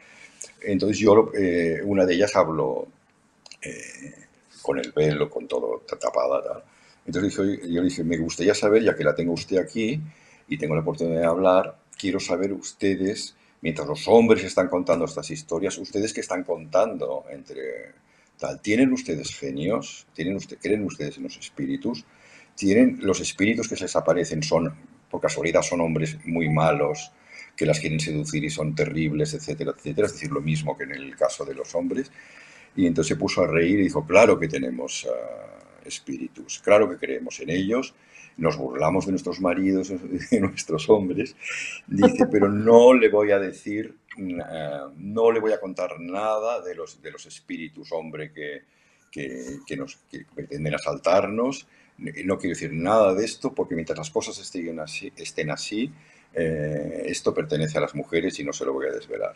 Entonces 0.61 0.99
yo, 0.99 1.30
eh, 1.34 1.80
una 1.84 2.05
de 2.05 2.14
ellas 2.14 2.34
habló 2.36 2.86
eh, 3.61 4.14
con 4.61 4.78
el 4.78 4.93
velo, 4.93 5.28
con 5.28 5.47
todo 5.47 5.82
tapada, 6.01 6.43
tal. 6.43 6.64
Entonces 7.07 7.34
yo, 7.34 7.45
yo 7.45 7.82
dije, 7.82 8.05
me 8.05 8.18
gustaría 8.18 8.55
saber, 8.55 8.82
ya 8.82 8.95
que 8.95 9.05
la 9.05 9.14
tengo 9.14 9.32
usted 9.32 9.59
aquí 9.59 10.01
y 10.49 10.59
tengo 10.59 10.74
la 10.74 10.82
oportunidad 10.82 11.20
de 11.20 11.26
hablar, 11.26 11.76
quiero 11.99 12.20
saber 12.20 12.53
ustedes, 12.53 13.34
mientras 13.61 13.88
los 13.88 14.07
hombres 14.09 14.45
están 14.45 14.68
contando 14.68 15.05
estas 15.05 15.30
historias, 15.30 15.78
ustedes 15.78 16.12
que 16.12 16.20
están 16.20 16.45
contando 16.45 17.24
entre 17.30 17.93
tal, 18.38 18.61
¿tienen 18.61 18.93
ustedes 18.93 19.36
genios? 19.36 20.07
¿Tienen 20.14 20.36
usted, 20.36 20.59
¿Creen 20.61 20.84
ustedes 20.84 21.16
en 21.16 21.24
los 21.24 21.36
espíritus? 21.38 22.05
tienen 22.55 22.99
los 23.03 23.20
espíritus 23.20 23.68
que 23.68 23.76
se 23.76 23.84
les 23.84 23.97
aparecen 23.97 24.43
son, 24.43 24.72
por 25.11 25.20
casualidad, 25.20 25.62
son 25.62 25.80
hombres 25.80 26.18
muy 26.24 26.49
malos 26.49 27.11
que 27.57 27.66
las 27.66 27.80
quieren 27.80 28.00
seducir 28.00 28.44
y 28.44 28.50
son 28.50 28.74
terribles, 28.74 29.34
etcétera, 29.34 29.72
etcétera. 29.76 30.07
Es 30.07 30.14
decir, 30.14 30.30
lo 30.30 30.40
mismo 30.40 30.76
que 30.76 30.84
en 30.84 30.92
el 30.92 31.16
caso 31.16 31.44
de 31.44 31.55
los 31.55 31.74
hombres. 31.74 32.11
Y 32.74 32.86
entonces 32.86 33.09
se 33.09 33.16
puso 33.16 33.42
a 33.42 33.46
reír 33.46 33.80
y 33.80 33.84
dijo, 33.84 34.07
claro 34.07 34.38
que 34.38 34.48
tenemos 34.48 35.07
ah, 35.11 35.78
espíritus, 35.84 36.61
claro 36.61 36.88
que 36.88 36.96
creemos 36.96 37.38
en 37.40 37.50
ellos, 37.50 37.94
nos 38.38 38.57
burlamos 38.57 39.05
de 39.05 39.12
nuestros 39.12 39.40
maridos, 39.40 39.92
de 40.30 40.40
nuestros 40.40 40.88
hombres. 40.88 41.36
Dice, 41.86 42.26
pero 42.30 42.48
no 42.48 42.94
le 42.94 43.11
voy 43.11 43.30
a 43.30 43.38
decir, 43.38 43.94
ah, 44.42 44.90
no 44.96 45.30
le 45.30 45.40
voy 45.40 45.53
a 45.53 45.61
contar 45.61 46.00
nada 46.00 46.62
de 46.62 46.74
los, 46.74 47.03
de 47.03 47.11
los 47.11 47.26
espíritus, 47.26 47.92
hombre, 47.92 48.32
que, 48.32 48.62
que, 49.11 49.76
nos 49.76 49.96
que 50.11 50.24
pretenden 50.34 50.74
asaltarnos 50.74 51.66
no 51.98 52.38
quiero 52.38 52.55
decir 52.55 52.72
nada 52.72 53.14
de 53.14 53.24
esto 53.24 53.55
porque 53.55 53.74
mientras 53.74 53.98
las 53.98 54.11
cosas 54.11 54.38
estén 54.38 54.80
así, 54.80 55.12
estén 55.16 55.50
así 55.50 55.92
eh, 56.35 57.03
esto 57.07 57.35
pertenece 57.35 57.78
a 57.78 57.83
las 57.83 57.95
mujeres 57.95 58.39
y 58.41 58.45
no 58.45 58.53
se 58.53 58.64
lo 58.64 58.72
voy 58.72 58.87
a 58.87 58.93
desvelar. 58.93 59.35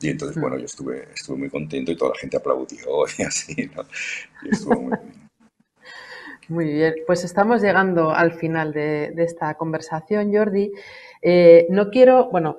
Y 0.00 0.08
entonces, 0.08 0.40
bueno, 0.40 0.58
yo 0.58 0.66
estuve, 0.66 1.08
estuve 1.14 1.38
muy 1.38 1.48
contento 1.50 1.90
y 1.90 1.96
toda 1.96 2.12
la 2.12 2.20
gente 2.20 2.36
aplaudió 2.36 3.06
y 3.18 3.22
así, 3.22 3.70
¿no? 3.74 3.84
Y 4.42 4.54
estuvo 4.54 4.80
muy 4.80 4.98
bien. 4.98 5.26
Muy 6.48 6.66
bien, 6.66 6.94
pues 7.08 7.24
estamos 7.24 7.60
llegando 7.60 8.12
al 8.12 8.32
final 8.32 8.72
de, 8.72 9.12
esta 9.16 9.54
conversación, 9.54 10.32
Jordi. 10.32 10.70
Eh, 11.20 11.66
no 11.70 11.90
quiero, 11.90 12.30
bueno, 12.30 12.58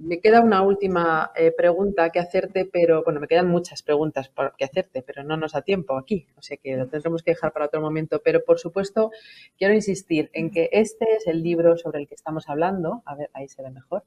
me 0.00 0.20
queda 0.20 0.40
una 0.40 0.62
última 0.62 1.30
eh, 1.36 1.52
pregunta 1.52 2.10
que 2.10 2.20
hacerte, 2.20 2.64
pero 2.64 3.04
bueno, 3.04 3.20
me 3.20 3.28
quedan 3.28 3.48
muchas 3.48 3.82
preguntas 3.82 4.28
por, 4.28 4.56
que 4.56 4.64
hacerte, 4.64 5.02
pero 5.02 5.22
no 5.22 5.36
nos 5.36 5.52
da 5.52 5.62
tiempo 5.62 5.96
aquí, 5.96 6.26
o 6.36 6.42
sea 6.42 6.56
que 6.56 6.76
lo 6.76 6.88
tendremos 6.88 7.22
que 7.22 7.32
dejar 7.32 7.52
para 7.52 7.66
otro 7.66 7.80
momento. 7.80 8.20
Pero 8.24 8.42
por 8.44 8.58
supuesto, 8.58 9.10
quiero 9.58 9.74
insistir 9.74 10.30
en 10.32 10.50
que 10.50 10.70
este 10.72 11.16
es 11.16 11.26
el 11.26 11.42
libro 11.42 11.76
sobre 11.76 12.00
el 12.00 12.08
que 12.08 12.14
estamos 12.14 12.48
hablando. 12.48 13.02
A 13.04 13.14
ver, 13.14 13.30
ahí 13.34 13.48
se 13.48 13.62
ve 13.62 13.70
mejor. 13.70 14.04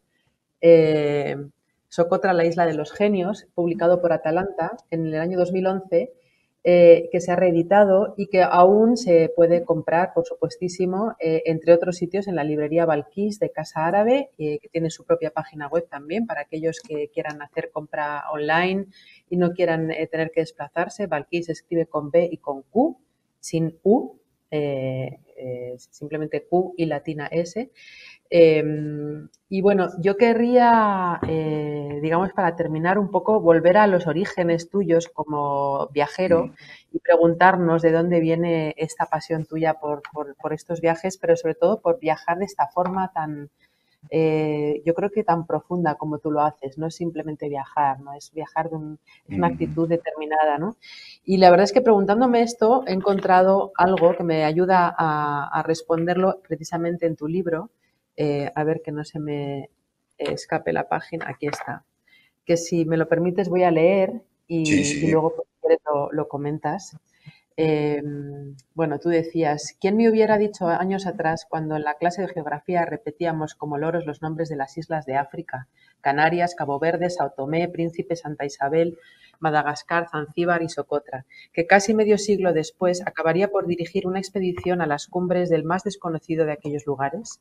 Eh, 0.62 1.38
Socotra, 1.90 2.34
la 2.34 2.46
isla 2.46 2.66
de 2.66 2.74
los 2.74 2.92
genios, 2.92 3.46
publicado 3.54 4.02
por 4.02 4.14
Atalanta 4.14 4.78
en 4.90 5.08
el 5.08 5.22
año 5.22 5.38
2011 5.38 6.12
eh, 6.64 7.10
que 7.12 7.20
se 7.20 7.32
ha 7.32 7.36
reeditado 7.36 8.14
y 8.18 8.28
que 8.28 8.42
aún 8.42 8.96
se 8.98 9.32
puede 9.36 9.64
comprar, 9.66 10.14
por 10.14 10.26
supuestísimo, 10.26 11.14
eh, 11.20 11.44
entre 11.46 11.74
otros 11.74 11.98
sitios 11.98 12.28
en 12.28 12.36
la 12.36 12.44
librería 12.44 12.86
Balquís 12.86 13.40
de 13.40 13.52
Casa 13.52 13.86
Árabe, 13.86 14.30
eh, 14.38 14.60
que 14.60 14.70
tiene 14.70 14.90
su 14.90 15.04
propia 15.06 15.32
página 15.32 15.68
web 15.68 15.88
también 15.90 16.26
para 16.26 16.42
aquellos 16.42 16.80
que 16.80 17.10
quieran 17.10 17.42
hacer 17.42 17.70
compra 17.72 18.24
online 18.32 18.88
y 19.30 19.38
no 19.38 19.52
quieran 19.52 19.90
tener 20.10 20.32
que 20.32 20.42
desplazarse. 20.42 21.08
Se 21.44 21.52
escribe 21.52 21.86
con 21.88 22.12
B 22.12 22.30
y 22.32 22.38
con 22.38 22.62
Q, 22.64 22.98
sin 23.40 23.78
U. 23.84 24.20
eh, 24.52 25.20
simplemente 25.78 26.46
Q 26.48 26.74
y 26.78 26.86
latina 26.86 27.28
S. 27.28 27.72
Em, 28.30 29.30
y 29.50 29.62
bueno, 29.62 29.90
yo 30.00 30.18
querría, 30.18 31.20
eh, 31.28 32.00
digamos, 32.02 32.34
para 32.34 32.56
terminar 32.56 32.98
un 32.98 33.12
poco, 33.12 33.40
volver 33.40 33.78
a 33.78 33.86
los 33.88 34.08
orígenes 34.08 34.70
tuyos 34.70 35.08
como 35.08 35.88
viajero 35.90 36.54
y 36.92 37.00
preguntarnos 37.00 37.82
de 37.84 37.92
dónde 37.92 38.20
viene 38.20 38.74
esta 38.78 39.06
pasión 39.06 39.46
tuya 39.46 39.76
por, 39.76 40.02
por 40.42 40.54
estos 40.54 40.82
viajes, 40.82 41.18
pero 41.18 41.38
sobre 41.38 41.56
todo 41.56 41.82
por 41.82 42.00
viajar 42.00 42.40
de 42.40 42.46
esta 42.46 42.68
forma 42.68 43.12
tan, 43.14 43.52
eh, 44.10 44.82
yo 44.86 44.94
creo 44.94 45.10
que 45.10 45.24
tan 45.24 45.46
profunda 45.46 45.96
como 45.96 46.20
tú 46.20 46.32
lo 46.32 46.42
haces, 46.42 46.78
no 46.78 46.88
es 46.88 46.96
simplemente 46.96 47.50
viajar, 47.50 48.00
no 48.00 48.14
es 48.14 48.32
viajar 48.32 48.70
de 48.70 48.78
una 48.78 49.48
actitud 49.48 49.88
determinada, 49.88 50.58
¿no? 50.58 50.78
Y 51.24 51.38
la 51.38 51.50
verdad 51.50 51.66
es 51.66 51.74
que 51.74 51.82
preguntándome 51.82 52.42
esto 52.42 52.84
he 52.88 52.94
encontrado 52.94 53.72
algo 53.78 54.16
que 54.16 54.24
me 54.24 54.44
ayuda 54.44 54.94
a, 54.98 55.64
responderlo 55.66 56.42
precisamente 56.48 57.06
en 57.06 57.16
tu 57.16 57.28
libro, 57.28 57.72
eh, 58.18 58.52
a 58.54 58.64
ver 58.64 58.82
que 58.82 58.92
no 58.92 59.04
se 59.04 59.20
me 59.20 59.70
escape 60.18 60.74
la 60.74 60.88
página, 60.88 61.28
aquí 61.30 61.48
está, 61.48 61.86
que 62.46 62.58
si 62.58 62.86
me 62.86 62.98
lo 62.98 63.08
permites 63.08 63.50
voy 63.50 63.64
a 63.64 63.72
leer 63.72 64.22
y, 64.48 65.10
luego 65.10 65.34
pues, 65.36 65.80
lo 66.12 66.28
comentas. 66.28 66.98
Em, 67.56 68.56
bueno, 68.74 68.98
tú 69.00 69.10
decías, 69.10 69.78
¿quién 69.80 69.96
me 69.96 70.10
hubiera 70.10 70.40
dicho 70.40 70.68
años 70.68 71.06
atrás 71.06 71.46
cuando 71.48 71.76
en 71.76 71.84
la 71.84 71.96
clase 71.96 72.24
de 72.24 72.28
geografía 72.28 72.84
repetíamos 72.86 73.54
como 73.54 73.78
loros 73.78 74.08
los 74.08 74.24
nombres 74.24 74.50
de 74.50 74.56
las 74.56 74.76
islas 74.78 75.06
de 75.06 75.18
África? 75.18 75.68
Canarias, 76.02 76.56
Cabo 76.56 76.80
Verde, 76.80 77.12
Sao 77.12 77.32
Tomé, 77.38 77.68
Príncipe, 77.70 78.16
Santa 78.16 78.46
Isabel, 78.46 78.98
Madagascar, 79.40 80.08
Zanzíbar 80.10 80.64
y 80.64 80.70
Socotra, 80.70 81.26
que 81.54 81.68
casi 81.68 81.94
medio 81.94 82.18
siglo 82.18 82.54
después 82.54 83.06
acabaría 83.06 83.50
por 83.50 83.68
dirigir 83.68 84.08
una 84.08 84.20
expedición 84.20 84.82
a 84.82 84.88
las 84.88 85.08
cumbres 85.08 85.50
del 85.50 85.64
más 85.64 85.84
desconocido 85.84 86.46
de 86.46 86.54
aquellos 86.54 86.88
lugares? 86.88 87.40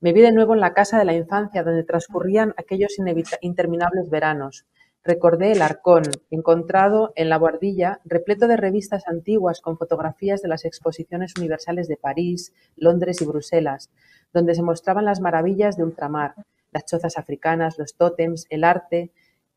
Me 0.00 0.12
vi 0.12 0.22
de 0.22 0.32
nuevo 0.32 0.54
en 0.54 0.60
la 0.60 0.74
casa 0.74 0.98
de 0.98 1.04
la 1.04 1.14
infancia 1.14 1.62
donde 1.62 1.84
transcurrían 1.84 2.54
aquellos 2.56 2.96
interminables 3.40 4.08
veranos, 4.10 4.64
Recordé 5.04 5.52
el 5.52 5.60
arcón, 5.60 6.04
encontrado 6.30 7.12
en 7.14 7.28
la 7.28 7.36
buhardilla, 7.36 8.00
repleto 8.06 8.48
de 8.48 8.56
revistas 8.56 9.06
antiguas 9.06 9.60
con 9.60 9.76
fotografías 9.76 10.40
de 10.40 10.48
las 10.48 10.64
exposiciones 10.64 11.34
universales 11.36 11.88
de 11.88 11.98
París, 11.98 12.54
Londres 12.76 13.20
y 13.20 13.26
Bruselas, 13.26 13.90
donde 14.32 14.54
se 14.54 14.62
mostraban 14.62 15.04
las 15.04 15.20
maravillas 15.20 15.76
de 15.76 15.84
ultramar, 15.84 16.34
las 16.72 16.86
chozas 16.86 17.18
africanas, 17.18 17.78
los 17.78 17.96
tótems, 17.96 18.46
el 18.48 18.64
arte, 18.64 19.12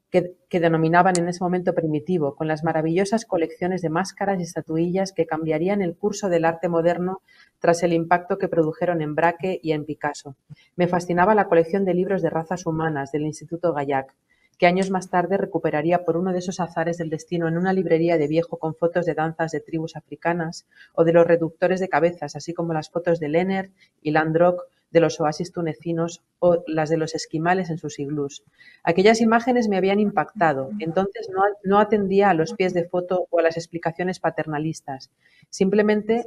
que, 0.09 0.59
denominaban 0.59 1.17
en 1.17 1.27
ese 1.27 1.43
momento 1.43 1.73
primitivo, 1.73 2.35
con 2.35 2.47
las 2.47 2.63
maravillosas 2.63 3.25
colecciones 3.25 3.81
de 3.81 3.89
máscaras 3.89 4.39
y 4.39 4.43
estatuillas 4.43 5.11
que 5.11 5.25
cambiarían 5.25 5.81
el 5.81 5.95
curso 5.95 6.29
del 6.29 6.45
arte 6.45 6.69
moderno 6.69 7.21
tras 7.59 7.83
el 7.83 7.93
impacto 7.93 8.37
que 8.37 8.47
produjeron 8.47 9.01
en 9.01 9.15
Braque 9.15 9.59
y 9.61 9.73
en 9.73 9.85
Picasso. 9.85 10.35
Me 10.75 10.87
fascinaba 10.87 11.35
la 11.35 11.47
colección 11.47 11.85
de 11.85 11.93
libros 11.93 12.21
de 12.21 12.29
razas 12.29 12.65
humanas 12.65 13.11
del 13.11 13.23
Instituto 13.23 13.73
Gaillac, 13.73 14.13
que 14.57 14.67
años 14.67 14.89
más 14.89 15.09
tarde 15.09 15.37
recuperaría 15.37 16.03
por 16.03 16.17
uno 16.17 16.31
de 16.31 16.39
esos 16.39 16.59
azares 16.59 16.97
del 16.97 17.09
destino 17.09 17.47
en 17.47 17.57
una 17.57 17.73
librería 17.73 18.17
de 18.17 18.27
viejo 18.27 18.57
con 18.57 18.75
fotos 18.75 19.05
de 19.05 19.13
danzas 19.13 19.51
de 19.51 19.59
tribus 19.59 19.95
africanas 19.95 20.65
o 20.93 21.03
de 21.03 21.13
los 21.13 21.27
reductores 21.27 21.79
de 21.79 21.89
cabezas, 21.89 22.35
así 22.35 22.53
como 22.53 22.73
las 22.73 22.89
fotos 22.89 23.19
de 23.19 23.29
Leonard 23.29 23.69
y 24.01 24.11
Landrock 24.11 24.63
de 24.91 24.99
los 25.01 25.19
oasis 25.19 25.51
tunecinos 25.51 26.23
o 26.39 26.63
las 26.67 26.89
de 26.89 26.97
los 26.97 27.13
esquimales 27.13 27.69
en 27.69 27.77
sus 27.77 27.99
iglús. 27.99 28.43
Aquellas 28.83 29.21
imágenes 29.21 29.67
me 29.67 29.77
habían 29.77 29.99
impactado, 29.99 30.69
entonces 30.79 31.29
no, 31.33 31.41
no 31.63 31.79
atendía 31.79 32.29
a 32.29 32.33
los 32.33 32.53
pies 32.53 32.73
de 32.73 32.85
foto 32.85 33.27
o 33.29 33.39
a 33.39 33.43
las 33.43 33.57
explicaciones 33.57 34.19
paternalistas. 34.19 35.11
Simplemente 35.49 36.25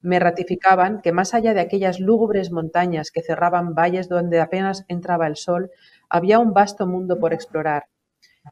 me 0.00 0.18
ratificaban 0.18 1.00
que 1.00 1.12
más 1.12 1.34
allá 1.34 1.54
de 1.54 1.60
aquellas 1.60 2.00
lúgubres 2.00 2.50
montañas 2.50 3.10
que 3.10 3.22
cerraban 3.22 3.74
valles 3.74 4.08
donde 4.08 4.40
apenas 4.40 4.84
entraba 4.88 5.26
el 5.26 5.36
sol, 5.36 5.70
había 6.08 6.38
un 6.38 6.52
vasto 6.52 6.86
mundo 6.86 7.18
por 7.18 7.32
explorar. 7.32 7.84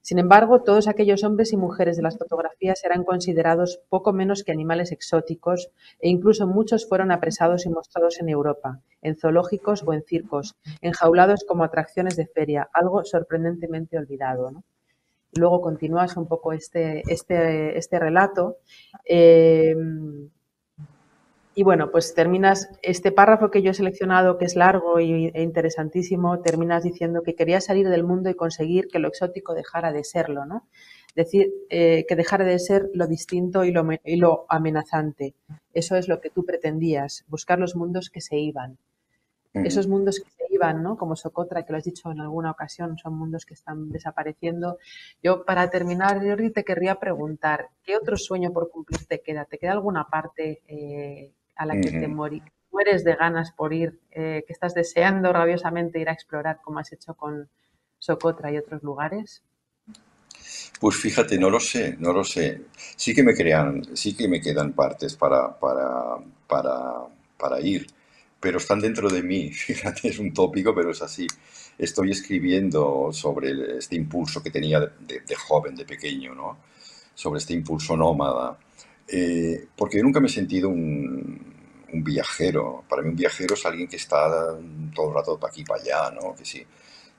Sin 0.02 0.18
embargo, 0.18 0.62
todos 0.62 0.88
aquellos 0.88 1.22
hombres 1.22 1.52
y 1.52 1.56
mujeres 1.56 1.96
de 1.96 2.02
las 2.02 2.18
fotografías 2.18 2.84
eran 2.84 3.04
considerados 3.04 3.80
poco 3.88 4.12
menos 4.12 4.42
que 4.42 4.52
animales 4.52 4.90
exóticos 4.92 5.70
e 6.00 6.08
incluso 6.08 6.46
muchos 6.46 6.88
fueron 6.88 7.12
apresados 7.12 7.64
y 7.64 7.70
mostrados 7.70 8.18
en 8.20 8.28
Europa, 8.28 8.80
en 9.02 9.16
zoológicos 9.16 9.84
o 9.86 9.92
en 9.92 10.02
circos, 10.02 10.56
enjaulados 10.80 11.44
como 11.44 11.64
atracciones 11.64 12.16
de 12.16 12.26
feria, 12.26 12.68
algo 12.72 13.04
sorprendentemente 13.04 13.96
olvidado. 13.96 14.64
Luego 15.36 15.60
continúas 15.60 16.16
un 16.16 16.26
poco 16.26 16.52
este, 16.52 17.02
este, 17.08 17.76
este 17.78 17.98
relato. 17.98 18.58
Eh, 19.04 19.74
y 21.54 21.62
bueno, 21.62 21.90
pues 21.90 22.14
terminas 22.14 22.68
este 22.82 23.12
párrafo 23.12 23.50
que 23.50 23.62
yo 23.62 23.70
he 23.70 23.74
seleccionado, 23.74 24.38
que 24.38 24.44
es 24.44 24.56
largo 24.56 24.98
e 24.98 25.32
interesantísimo, 25.40 26.40
terminas 26.40 26.82
diciendo 26.82 27.22
que 27.22 27.34
querías 27.36 27.64
salir 27.66 27.88
del 27.88 28.02
mundo 28.02 28.28
y 28.28 28.34
conseguir 28.34 28.88
que 28.88 28.98
lo 28.98 29.08
exótico 29.08 29.54
dejara 29.54 29.92
de 29.92 30.02
serlo, 30.02 30.46
¿no? 30.46 30.66
Decir 31.14 31.52
eh, 31.70 32.06
que 32.08 32.16
dejara 32.16 32.44
de 32.44 32.58
ser 32.58 32.90
lo 32.92 33.06
distinto 33.06 33.64
y 33.64 33.70
lo, 33.70 33.86
y 34.04 34.16
lo 34.16 34.46
amenazante. 34.48 35.34
Eso 35.72 35.94
es 35.94 36.08
lo 36.08 36.20
que 36.20 36.30
tú 36.30 36.44
pretendías, 36.44 37.24
buscar 37.28 37.60
los 37.60 37.76
mundos 37.76 38.10
que 38.10 38.20
se 38.20 38.36
iban. 38.36 38.78
Esos 39.54 39.86
mundos 39.86 40.18
que 40.18 40.28
se 40.30 40.52
iban, 40.52 40.82
¿no? 40.82 40.96
Como 40.96 41.14
Socotra, 41.14 41.64
que 41.64 41.70
lo 41.70 41.78
has 41.78 41.84
dicho 41.84 42.10
en 42.10 42.20
alguna 42.20 42.50
ocasión, 42.50 42.98
son 42.98 43.16
mundos 43.16 43.46
que 43.46 43.54
están 43.54 43.88
desapareciendo. 43.92 44.78
Yo, 45.22 45.44
para 45.44 45.70
terminar, 45.70 46.20
Jordi, 46.20 46.50
te 46.50 46.64
querría 46.64 46.96
preguntar, 46.96 47.68
¿qué 47.84 47.96
otro 47.96 48.16
sueño 48.16 48.52
por 48.52 48.72
cumplir 48.72 49.06
te 49.06 49.20
queda? 49.20 49.44
¿Te 49.44 49.58
queda 49.58 49.70
alguna 49.70 50.08
parte 50.08 50.62
eh, 50.66 51.30
a 51.56 51.66
la 51.66 51.80
que 51.80 51.90
te 51.90 52.08
mueres 52.08 53.04
de 53.04 53.14
ganas 53.14 53.52
por 53.52 53.72
ir, 53.72 54.00
eh, 54.10 54.44
que 54.46 54.52
estás 54.52 54.74
deseando 54.74 55.32
rabiosamente 55.32 56.00
ir 56.00 56.08
a 56.08 56.12
explorar, 56.12 56.60
como 56.62 56.78
has 56.78 56.92
hecho 56.92 57.14
con 57.14 57.48
Socotra 57.98 58.52
y 58.52 58.58
otros 58.58 58.82
lugares? 58.82 59.42
Pues 60.80 60.96
fíjate, 60.96 61.38
no 61.38 61.50
lo 61.50 61.60
sé, 61.60 61.96
no 61.98 62.12
lo 62.12 62.24
sé. 62.24 62.62
Sí 62.96 63.14
que 63.14 63.22
me 63.22 63.34
crean, 63.34 63.96
sí 63.96 64.14
que 64.16 64.28
me 64.28 64.40
quedan 64.40 64.72
partes 64.72 65.16
para, 65.16 65.58
para, 65.58 66.18
para, 66.46 67.06
para 67.38 67.60
ir, 67.60 67.86
pero 68.40 68.58
están 68.58 68.80
dentro 68.80 69.08
de 69.08 69.22
mí. 69.22 69.50
Fíjate, 69.52 70.08
es 70.08 70.18
un 70.18 70.32
tópico, 70.34 70.74
pero 70.74 70.90
es 70.90 71.00
así. 71.02 71.26
Estoy 71.78 72.10
escribiendo 72.10 73.10
sobre 73.12 73.78
este 73.78 73.96
impulso 73.96 74.42
que 74.42 74.50
tenía 74.50 74.80
de, 74.80 75.20
de 75.20 75.34
joven, 75.34 75.74
de 75.74 75.84
pequeño, 75.84 76.34
¿no? 76.34 76.58
Sobre 77.14 77.38
este 77.38 77.54
impulso 77.54 77.96
nómada 77.96 78.58
eh, 79.08 79.66
porque 79.76 79.98
yo 79.98 80.02
nunca 80.02 80.20
me 80.20 80.26
he 80.26 80.30
sentido 80.30 80.68
un, 80.68 81.52
viajero. 81.96 82.84
Para 82.88 83.02
mí 83.02 83.10
un 83.10 83.16
viajero 83.16 83.54
es 83.54 83.64
alguien 83.64 83.86
que 83.86 83.96
está 83.96 84.58
todo 84.94 85.08
el 85.08 85.14
rato 85.14 85.38
para 85.38 85.52
aquí 85.52 85.62
para 85.62 85.80
allá, 85.80 86.10
¿no? 86.10 86.34
Que 86.34 86.44
si, 86.44 86.66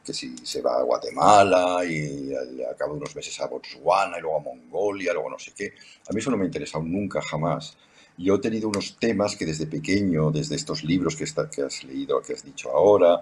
que 0.04 0.14
si 0.14 0.36
se 0.44 0.62
va 0.62 0.80
a 0.80 0.84
Guatemala 0.84 1.86
y 1.86 2.34
al, 2.34 2.76
cabo 2.78 2.94
de 2.94 3.00
unos 3.00 3.16
meses 3.16 3.40
a 3.40 3.48
Botswana 3.48 4.18
y 4.18 4.22
luego 4.22 4.38
a 4.38 4.42
Mongolia, 4.42 5.14
luego 5.14 5.30
no 5.30 5.40
sé 5.40 5.54
qué. 5.56 5.74
A 6.10 6.14
mí 6.14 6.20
eso 6.20 6.30
no 6.30 6.38
me 6.38 6.44
ha 6.44 6.48
interesado 6.48 6.84
nunca, 6.84 7.22
jamás. 7.22 7.78
Yo 8.18 8.36
he 8.36 8.40
tenido 8.40 8.70
unos 8.70 8.98
temas 8.98 9.36
que 9.36 9.46
desde 9.46 9.66
pequeño, 9.68 10.32
desde 10.32 10.56
estos 10.56 10.84
libros 10.84 11.16
que, 11.16 11.26
está, 11.26 11.50
que 11.50 11.64
has 11.64 11.84
leído, 11.84 12.22
que 12.22 12.34
has 12.34 12.44
dicho 12.44 12.72
ahora, 12.72 13.22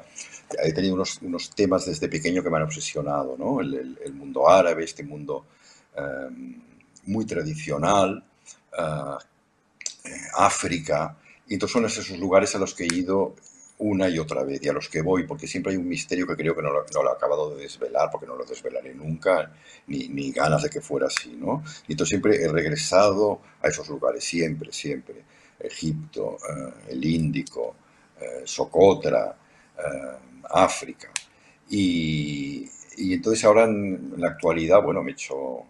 he 0.64 0.72
tenido 0.74 0.96
unos, 0.96 1.20
unos 1.22 1.50
temas 1.52 1.86
desde 1.86 2.08
pequeño 2.10 2.44
que 2.44 2.50
me 2.50 2.58
han 2.58 2.64
obsesionado, 2.64 3.36
¿no? 3.38 3.62
El, 3.62 3.98
el, 4.04 4.14
mundo 4.14 4.48
árabe, 4.48 4.84
este 4.84 5.04
mundo 5.04 5.46
em, 5.96 6.62
muy 7.06 7.26
tradicional, 7.26 8.24
eh, 8.78 10.12
África. 10.36 11.18
Y 11.48 11.56
entonces 11.56 11.74
son 11.74 11.86
esos 11.86 12.10
lugares 12.18 12.56
a 12.56 12.60
los 12.60 12.74
que 12.74 12.84
he 12.84 12.94
ido 12.94 13.36
una 13.80 14.08
y 14.08 14.20
otra 14.20 14.44
vez 14.44 14.62
y 14.64 14.70
a 14.70 14.74
los 14.74 14.88
que 14.88 15.02
voy, 15.02 15.26
porque 15.26 15.48
siempre 15.48 15.72
hay 15.72 15.78
un 15.78 15.88
misterio 15.88 16.28
que 16.28 16.36
creo 16.36 16.56
que 16.56 16.62
no 16.62 16.72
lo, 16.72 16.84
he 16.84 17.12
acabado 17.12 17.56
de 17.56 17.64
desvelar, 17.64 18.10
porque 18.12 18.28
no 18.28 18.36
lo 18.36 18.46
desvelaré 18.46 18.94
nunca, 18.94 19.52
ni, 19.88 20.08
ni, 20.10 20.32
ganas 20.32 20.64
de 20.64 20.70
que 20.70 20.80
fuera 20.80 21.08
así, 21.08 21.36
¿no? 21.36 21.64
Y 21.88 21.94
entonces 21.94 22.10
siempre 22.10 22.42
he 22.42 22.48
regresado 22.48 23.42
a 23.62 23.68
esos 23.68 23.90
lugares, 23.90 24.24
siempre, 24.24 24.72
siempre. 24.72 25.24
Egipto, 25.60 26.38
eh, 26.38 26.92
el 26.92 27.04
Índico, 27.06 27.76
eh, 28.20 28.44
Socotra, 28.46 29.38
África. 30.50 31.10
Y, 31.70 32.70
y, 32.98 33.14
entonces 33.14 33.44
ahora 33.44 33.64
en, 33.64 34.12
en, 34.14 34.22
la 34.22 34.30
actualidad, 34.30 34.82
bueno, 34.82 35.02
me 35.02 35.12
he 35.12 35.14
hecho 35.14 35.66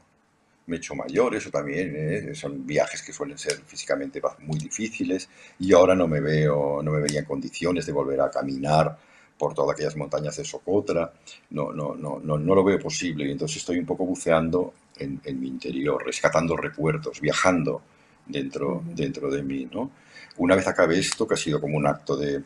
me 0.65 0.75
he 0.75 0.79
hecho 0.79 0.95
mayor, 0.95 1.35
eso 1.35 1.49
también, 1.49 1.93
¿eh? 1.95 2.35
son 2.35 2.65
viajes 2.65 3.01
que 3.01 3.11
suelen 3.11 3.37
ser 3.37 3.61
físicamente 3.65 4.21
muy 4.39 4.57
difíciles 4.57 5.29
y 5.59 5.73
ahora 5.73 5.95
no 5.95 6.07
me 6.07 6.21
veo, 6.21 6.81
no 6.81 6.91
me 6.91 7.01
veía 7.01 7.19
en 7.19 7.25
condiciones 7.25 7.85
de 7.85 7.91
volver 7.91 8.21
a 8.21 8.31
caminar 8.31 8.97
por 9.37 9.53
todas 9.53 9.73
aquellas 9.73 9.97
montañas 9.97 10.37
de 10.37 10.45
Socotra, 10.45 11.11
no, 11.49 11.73
no, 11.73 11.95
no, 11.95 12.19
no, 12.19 12.37
no 12.37 12.55
lo 12.55 12.63
veo 12.63 12.79
posible 12.79 13.27
y 13.27 13.31
entonces 13.31 13.57
estoy 13.57 13.77
un 13.77 13.85
poco 13.85 14.05
buceando 14.05 14.73
en, 14.97 15.19
en 15.25 15.39
mi 15.39 15.47
interior, 15.47 16.01
rescatando 16.05 16.55
recuerdos, 16.55 17.19
viajando 17.19 17.81
dentro, 18.25 18.83
dentro 18.85 19.29
de 19.29 19.43
mí, 19.43 19.67
¿no? 19.71 19.91
Una 20.37 20.55
vez 20.55 20.67
acabe 20.67 20.97
esto, 20.97 21.27
que 21.27 21.33
ha 21.33 21.37
sido 21.37 21.59
como 21.59 21.77
un 21.77 21.85
acto 21.85 22.15
de, 22.15 22.41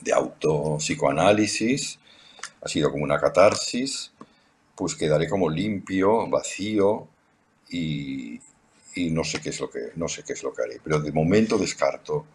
de 0.00 0.12
auto-psicoanálisis, 0.12 1.98
ha 2.62 2.68
sido 2.68 2.90
como 2.90 3.04
una 3.04 3.18
catarsis, 3.18 4.12
pues 4.74 4.94
quedaré 4.94 5.28
como 5.28 5.50
limpio, 5.50 6.28
vacío, 6.28 7.08
y, 7.72 8.40
no 9.10 9.24
sé 9.24 9.40
qué 9.40 9.48
es 9.48 9.60
lo 9.60 9.70
que 9.70 9.92
no 9.96 10.06
sé 10.06 10.22
qué 10.22 10.34
es 10.34 10.42
lo 10.42 10.52
que 10.52 10.62
haré 10.62 10.78
pero 10.84 11.00
de 11.00 11.10
momento 11.12 11.56
descarto 11.56 12.26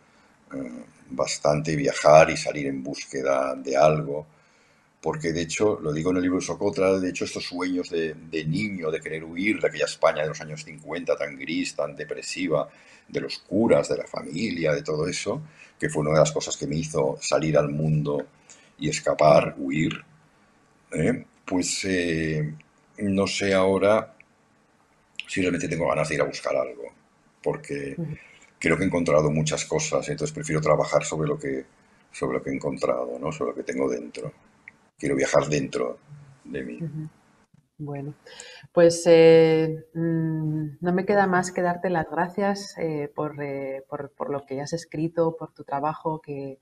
eh, 0.54 0.84
bastante 1.10 1.76
viajar 1.76 2.30
y 2.30 2.38
salir 2.38 2.68
en 2.68 2.84
búsqueda 2.84 3.56
de 3.56 3.78
algo, 3.78 4.26
porque 5.02 5.32
de 5.32 5.42
hecho, 5.42 5.80
lo 5.82 5.94
digo 5.94 6.12
en 6.12 6.18
el 6.18 6.24
libro 6.24 6.42
Socotra, 6.42 7.00
de 7.00 7.10
hecho 7.10 7.26
estos 7.26 7.46
sueños 7.46 7.90
de, 7.90 8.16
niño, 8.46 8.92
de 8.92 9.00
querer 9.00 9.24
huir 9.24 9.60
de 9.60 9.68
aquella 9.68 9.86
España 9.86 10.24
de 10.24 10.30
los 10.30 10.42
años 10.42 10.64
50 10.64 11.16
tan 11.16 11.38
gris, 11.38 11.76
tan 11.76 11.96
depresiva, 11.96 12.70
de 13.08 13.22
los 13.22 13.40
curas, 13.40 13.88
de 13.88 13.98
la 13.98 14.08
familia, 14.08 14.74
de 14.74 14.84
todo 14.84 15.08
eso, 15.08 15.42
que 15.80 15.90
fue 15.90 16.02
una 16.02 16.12
de 16.12 16.20
las 16.20 16.32
cosas 16.32 16.58
que 16.58 16.68
me 16.68 16.76
hizo 16.76 17.18
salir 17.22 17.58
al 17.58 17.70
mundo 17.70 18.26
y 18.80 18.90
escapar, 18.90 19.56
huir, 19.58 20.04
¿eh? 20.92 21.26
pues 21.46 21.86
eh, 21.86 22.54
no 22.98 23.28
sé 23.28 23.54
ahora 23.54 24.17
si 25.28 25.42
realmente 25.42 25.68
tengo 25.68 25.88
ganas 25.88 26.10
de 26.10 26.16
ir 26.16 26.22
a 26.22 26.26
buscar 26.26 26.56
algo, 26.56 26.92
porque 27.44 27.96
creo 28.58 28.78
que 28.78 28.84
he 28.84 28.88
encontrado 28.88 29.30
muchas 29.30 29.66
cosas, 29.66 30.08
entonces 30.10 30.34
prefiero 30.34 30.62
trabajar 30.62 31.04
sobre 31.04 31.28
lo 31.28 31.38
que, 31.38 31.66
sobre 32.12 32.38
lo 32.38 32.44
que 32.44 32.50
he 32.50 32.56
encontrado, 32.56 33.20
¿no? 33.20 33.32
sobre 33.32 33.52
lo 33.52 33.56
que 33.56 33.64
tengo 33.64 33.90
dentro. 33.90 34.32
Quiero 34.98 35.16
viajar 35.16 35.48
dentro 35.48 36.00
de 36.44 36.64
mí. 36.64 36.80
Bueno, 37.80 38.16
pues 38.72 39.04
eh, 39.06 39.86
mm, 39.94 40.78
no 40.82 40.94
me 40.94 41.06
queda 41.06 41.28
más 41.28 41.52
que 41.52 41.62
darte 41.62 41.92
las 41.92 42.10
gracias 42.10 42.76
eh, 42.80 43.12
por, 43.14 43.40
eh, 43.44 43.84
por, 43.88 44.10
por, 44.10 44.32
lo 44.32 44.48
que 44.48 44.60
has 44.62 44.74
escrito, 44.74 45.36
por 45.38 45.54
tu 45.54 45.64
trabajo, 45.64 46.20
que 46.20 46.58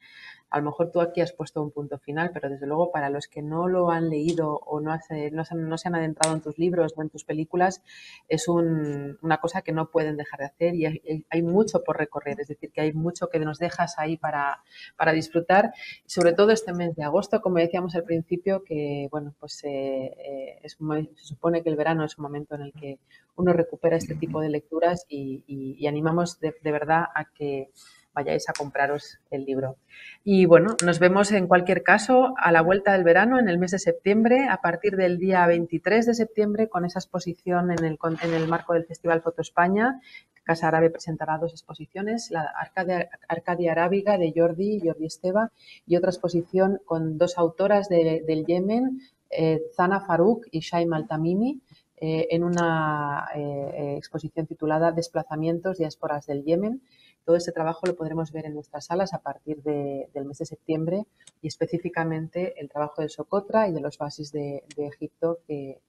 a 0.49 0.59
lo 0.59 0.65
mejor 0.65 0.91
tú 0.91 1.01
aquí 1.01 1.21
has 1.21 1.33
puesto 1.33 1.61
un 1.61 1.71
punto 1.71 1.97
final, 1.99 2.31
pero 2.33 2.49
desde 2.49 2.67
luego 2.67 2.91
para 2.91 3.09
los 3.09 3.27
que 3.27 3.41
no 3.41 3.67
lo 3.67 3.91
han 3.91 4.09
leído 4.09 4.55
o 4.65 4.79
no, 4.79 4.95
no, 4.95 5.77
se, 5.77 5.87
han 5.87 5.95
adentrado 5.95 6.35
en 6.35 6.41
tus 6.41 6.57
libros 6.57 6.93
o 6.95 7.01
en 7.01 7.09
tus 7.09 7.23
películas, 7.23 7.81
es 8.29 8.47
una 8.47 9.37
cosa 9.41 9.61
que 9.61 9.71
no 9.71 9.89
pueden 9.89 10.17
dejar 10.17 10.39
de 10.39 10.45
hacer 10.45 10.75
y 10.75 10.85
hay, 11.29 11.41
mucho 11.41 11.83
por 11.83 11.97
recorrer, 11.97 12.39
es 12.39 12.47
decir, 12.47 12.71
que 12.71 12.81
hay 12.81 12.93
mucho 12.93 13.27
que 13.29 13.39
nos 13.39 13.59
dejas 13.59 13.95
ahí 13.97 14.17
para, 14.17 14.63
para 14.97 15.13
disfrutar, 15.13 15.73
sobre 16.05 16.33
todo 16.33 16.51
este 16.51 16.73
mes 16.73 16.95
de 16.95 17.03
agosto, 17.03 17.41
como 17.41 17.57
decíamos 17.57 17.95
al 17.95 18.03
principio, 18.03 18.63
que 18.63 19.07
bueno, 19.11 19.33
pues 19.39 19.63
eh, 19.63 20.15
eh, 20.17 20.61
se 20.63 21.25
supone 21.25 21.63
que 21.63 21.69
el 21.69 21.75
verano 21.75 22.05
es 22.05 22.17
un 22.17 22.23
momento 22.23 22.55
en 22.55 22.61
el 22.61 22.73
que 22.73 22.99
uno 23.35 23.51
recupera 23.51 23.97
este 23.97 24.15
tipo 24.15 24.39
de 24.39 24.49
lecturas 24.49 25.05
y, 25.09 25.85
animamos 25.85 26.39
de 26.39 26.71
verdad 26.71 27.05
a 27.13 27.25
que 27.25 27.69
vayáis 28.16 28.49
a 28.49 28.53
compraros 28.53 29.20
el 29.30 29.45
libro. 29.45 29.78
Y 30.24 30.45
bueno, 30.45 30.76
nos 30.84 30.99
vemos 30.99 31.32
en 31.32 31.47
cualquier 31.47 31.84
caso 31.84 32.34
a 32.38 32.51
la 32.51 32.61
vuelta 32.61 32.93
del 32.93 33.03
verano, 33.03 33.38
en 33.38 33.49
el 33.49 33.59
mes 33.59 33.72
de 33.72 33.80
septiembre, 33.80 34.47
a 34.49 34.61
partir 34.61 34.95
del 34.95 35.20
día 35.20 35.45
23 35.45 36.05
de 36.07 36.13
septiembre, 36.16 36.70
con 36.70 36.86
esa 36.86 36.99
exposición 36.99 37.72
en 37.72 37.86
el, 37.86 37.99
en 38.22 38.34
el 38.34 38.47
marco 38.47 38.74
del 38.74 38.86
Festival 38.86 39.22
Foto 39.22 39.41
España. 39.41 39.99
Casa 40.43 40.68
Árabe 40.68 40.91
presentará 40.91 41.38
dos 41.39 41.51
exposiciones, 41.51 42.30
la 42.30 42.43
Arcadia, 42.43 43.09
Arcadia 43.28 43.72
Arábiga 43.72 44.18
de 44.18 44.32
Jordi, 44.36 44.80
Jordi 44.80 45.07
Esteba, 45.07 45.51
y 45.88 45.97
otra 45.97 46.11
exposición 46.11 46.80
con 46.86 47.18
dos 47.18 47.38
autoras 47.38 47.89
del 47.89 48.45
Yemen, 48.45 49.01
eh, 49.32 49.59
Zana 49.76 50.01
Farouk 50.01 50.45
y 50.51 50.59
Shaim 50.59 50.93
Altamimi, 50.93 51.61
eh, 51.97 52.28
en 52.30 52.43
una 52.43 53.28
eh, 53.36 53.95
exposición 53.97 54.45
titulada 54.45 54.91
Desplazamientos, 54.91 55.80
diásporas 55.80 56.28
del 56.28 56.43
Yemen. 56.43 56.82
Todo 57.26 57.36
ese 57.36 57.51
trabajo 57.51 57.88
lo 57.88 57.95
podremos 57.95 58.32
ver 58.32 58.45
en 58.45 58.53
nuestras 58.53 58.86
salas 58.86 59.13
a 59.13 59.19
partir 59.19 59.61
del 59.63 60.26
mes 60.26 60.38
de 60.38 60.45
septiembre 60.45 61.05
y 61.41 61.47
específicamente 61.47 62.59
el 62.61 62.69
trabajo 62.69 63.01
de 63.01 63.09
Socotra 63.09 63.67
y 63.67 63.73
de 63.73 63.82
los 63.82 63.97
bases 63.97 64.32
de, 64.32 64.63
Egipto 64.78 65.39
que 65.47 65.82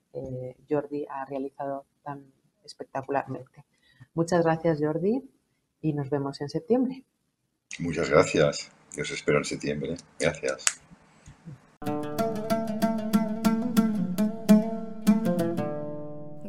Jordi 0.67 1.05
ha 1.09 1.25
realizado 1.25 1.85
tan 2.03 2.25
espectacularmente. 2.65 3.65
Muchas 4.15 4.43
gracias 4.43 4.79
Jordi 4.81 5.23
y 5.81 5.93
nos 5.93 6.09
vemos 6.09 6.41
en 6.41 6.49
septiembre. 6.49 7.03
Muchas 7.79 8.09
gracias. 8.09 8.71
Os 8.99 9.11
espero 9.11 9.37
en 9.37 9.45
septiembre. 9.45 9.95
Gracias. 10.19 10.65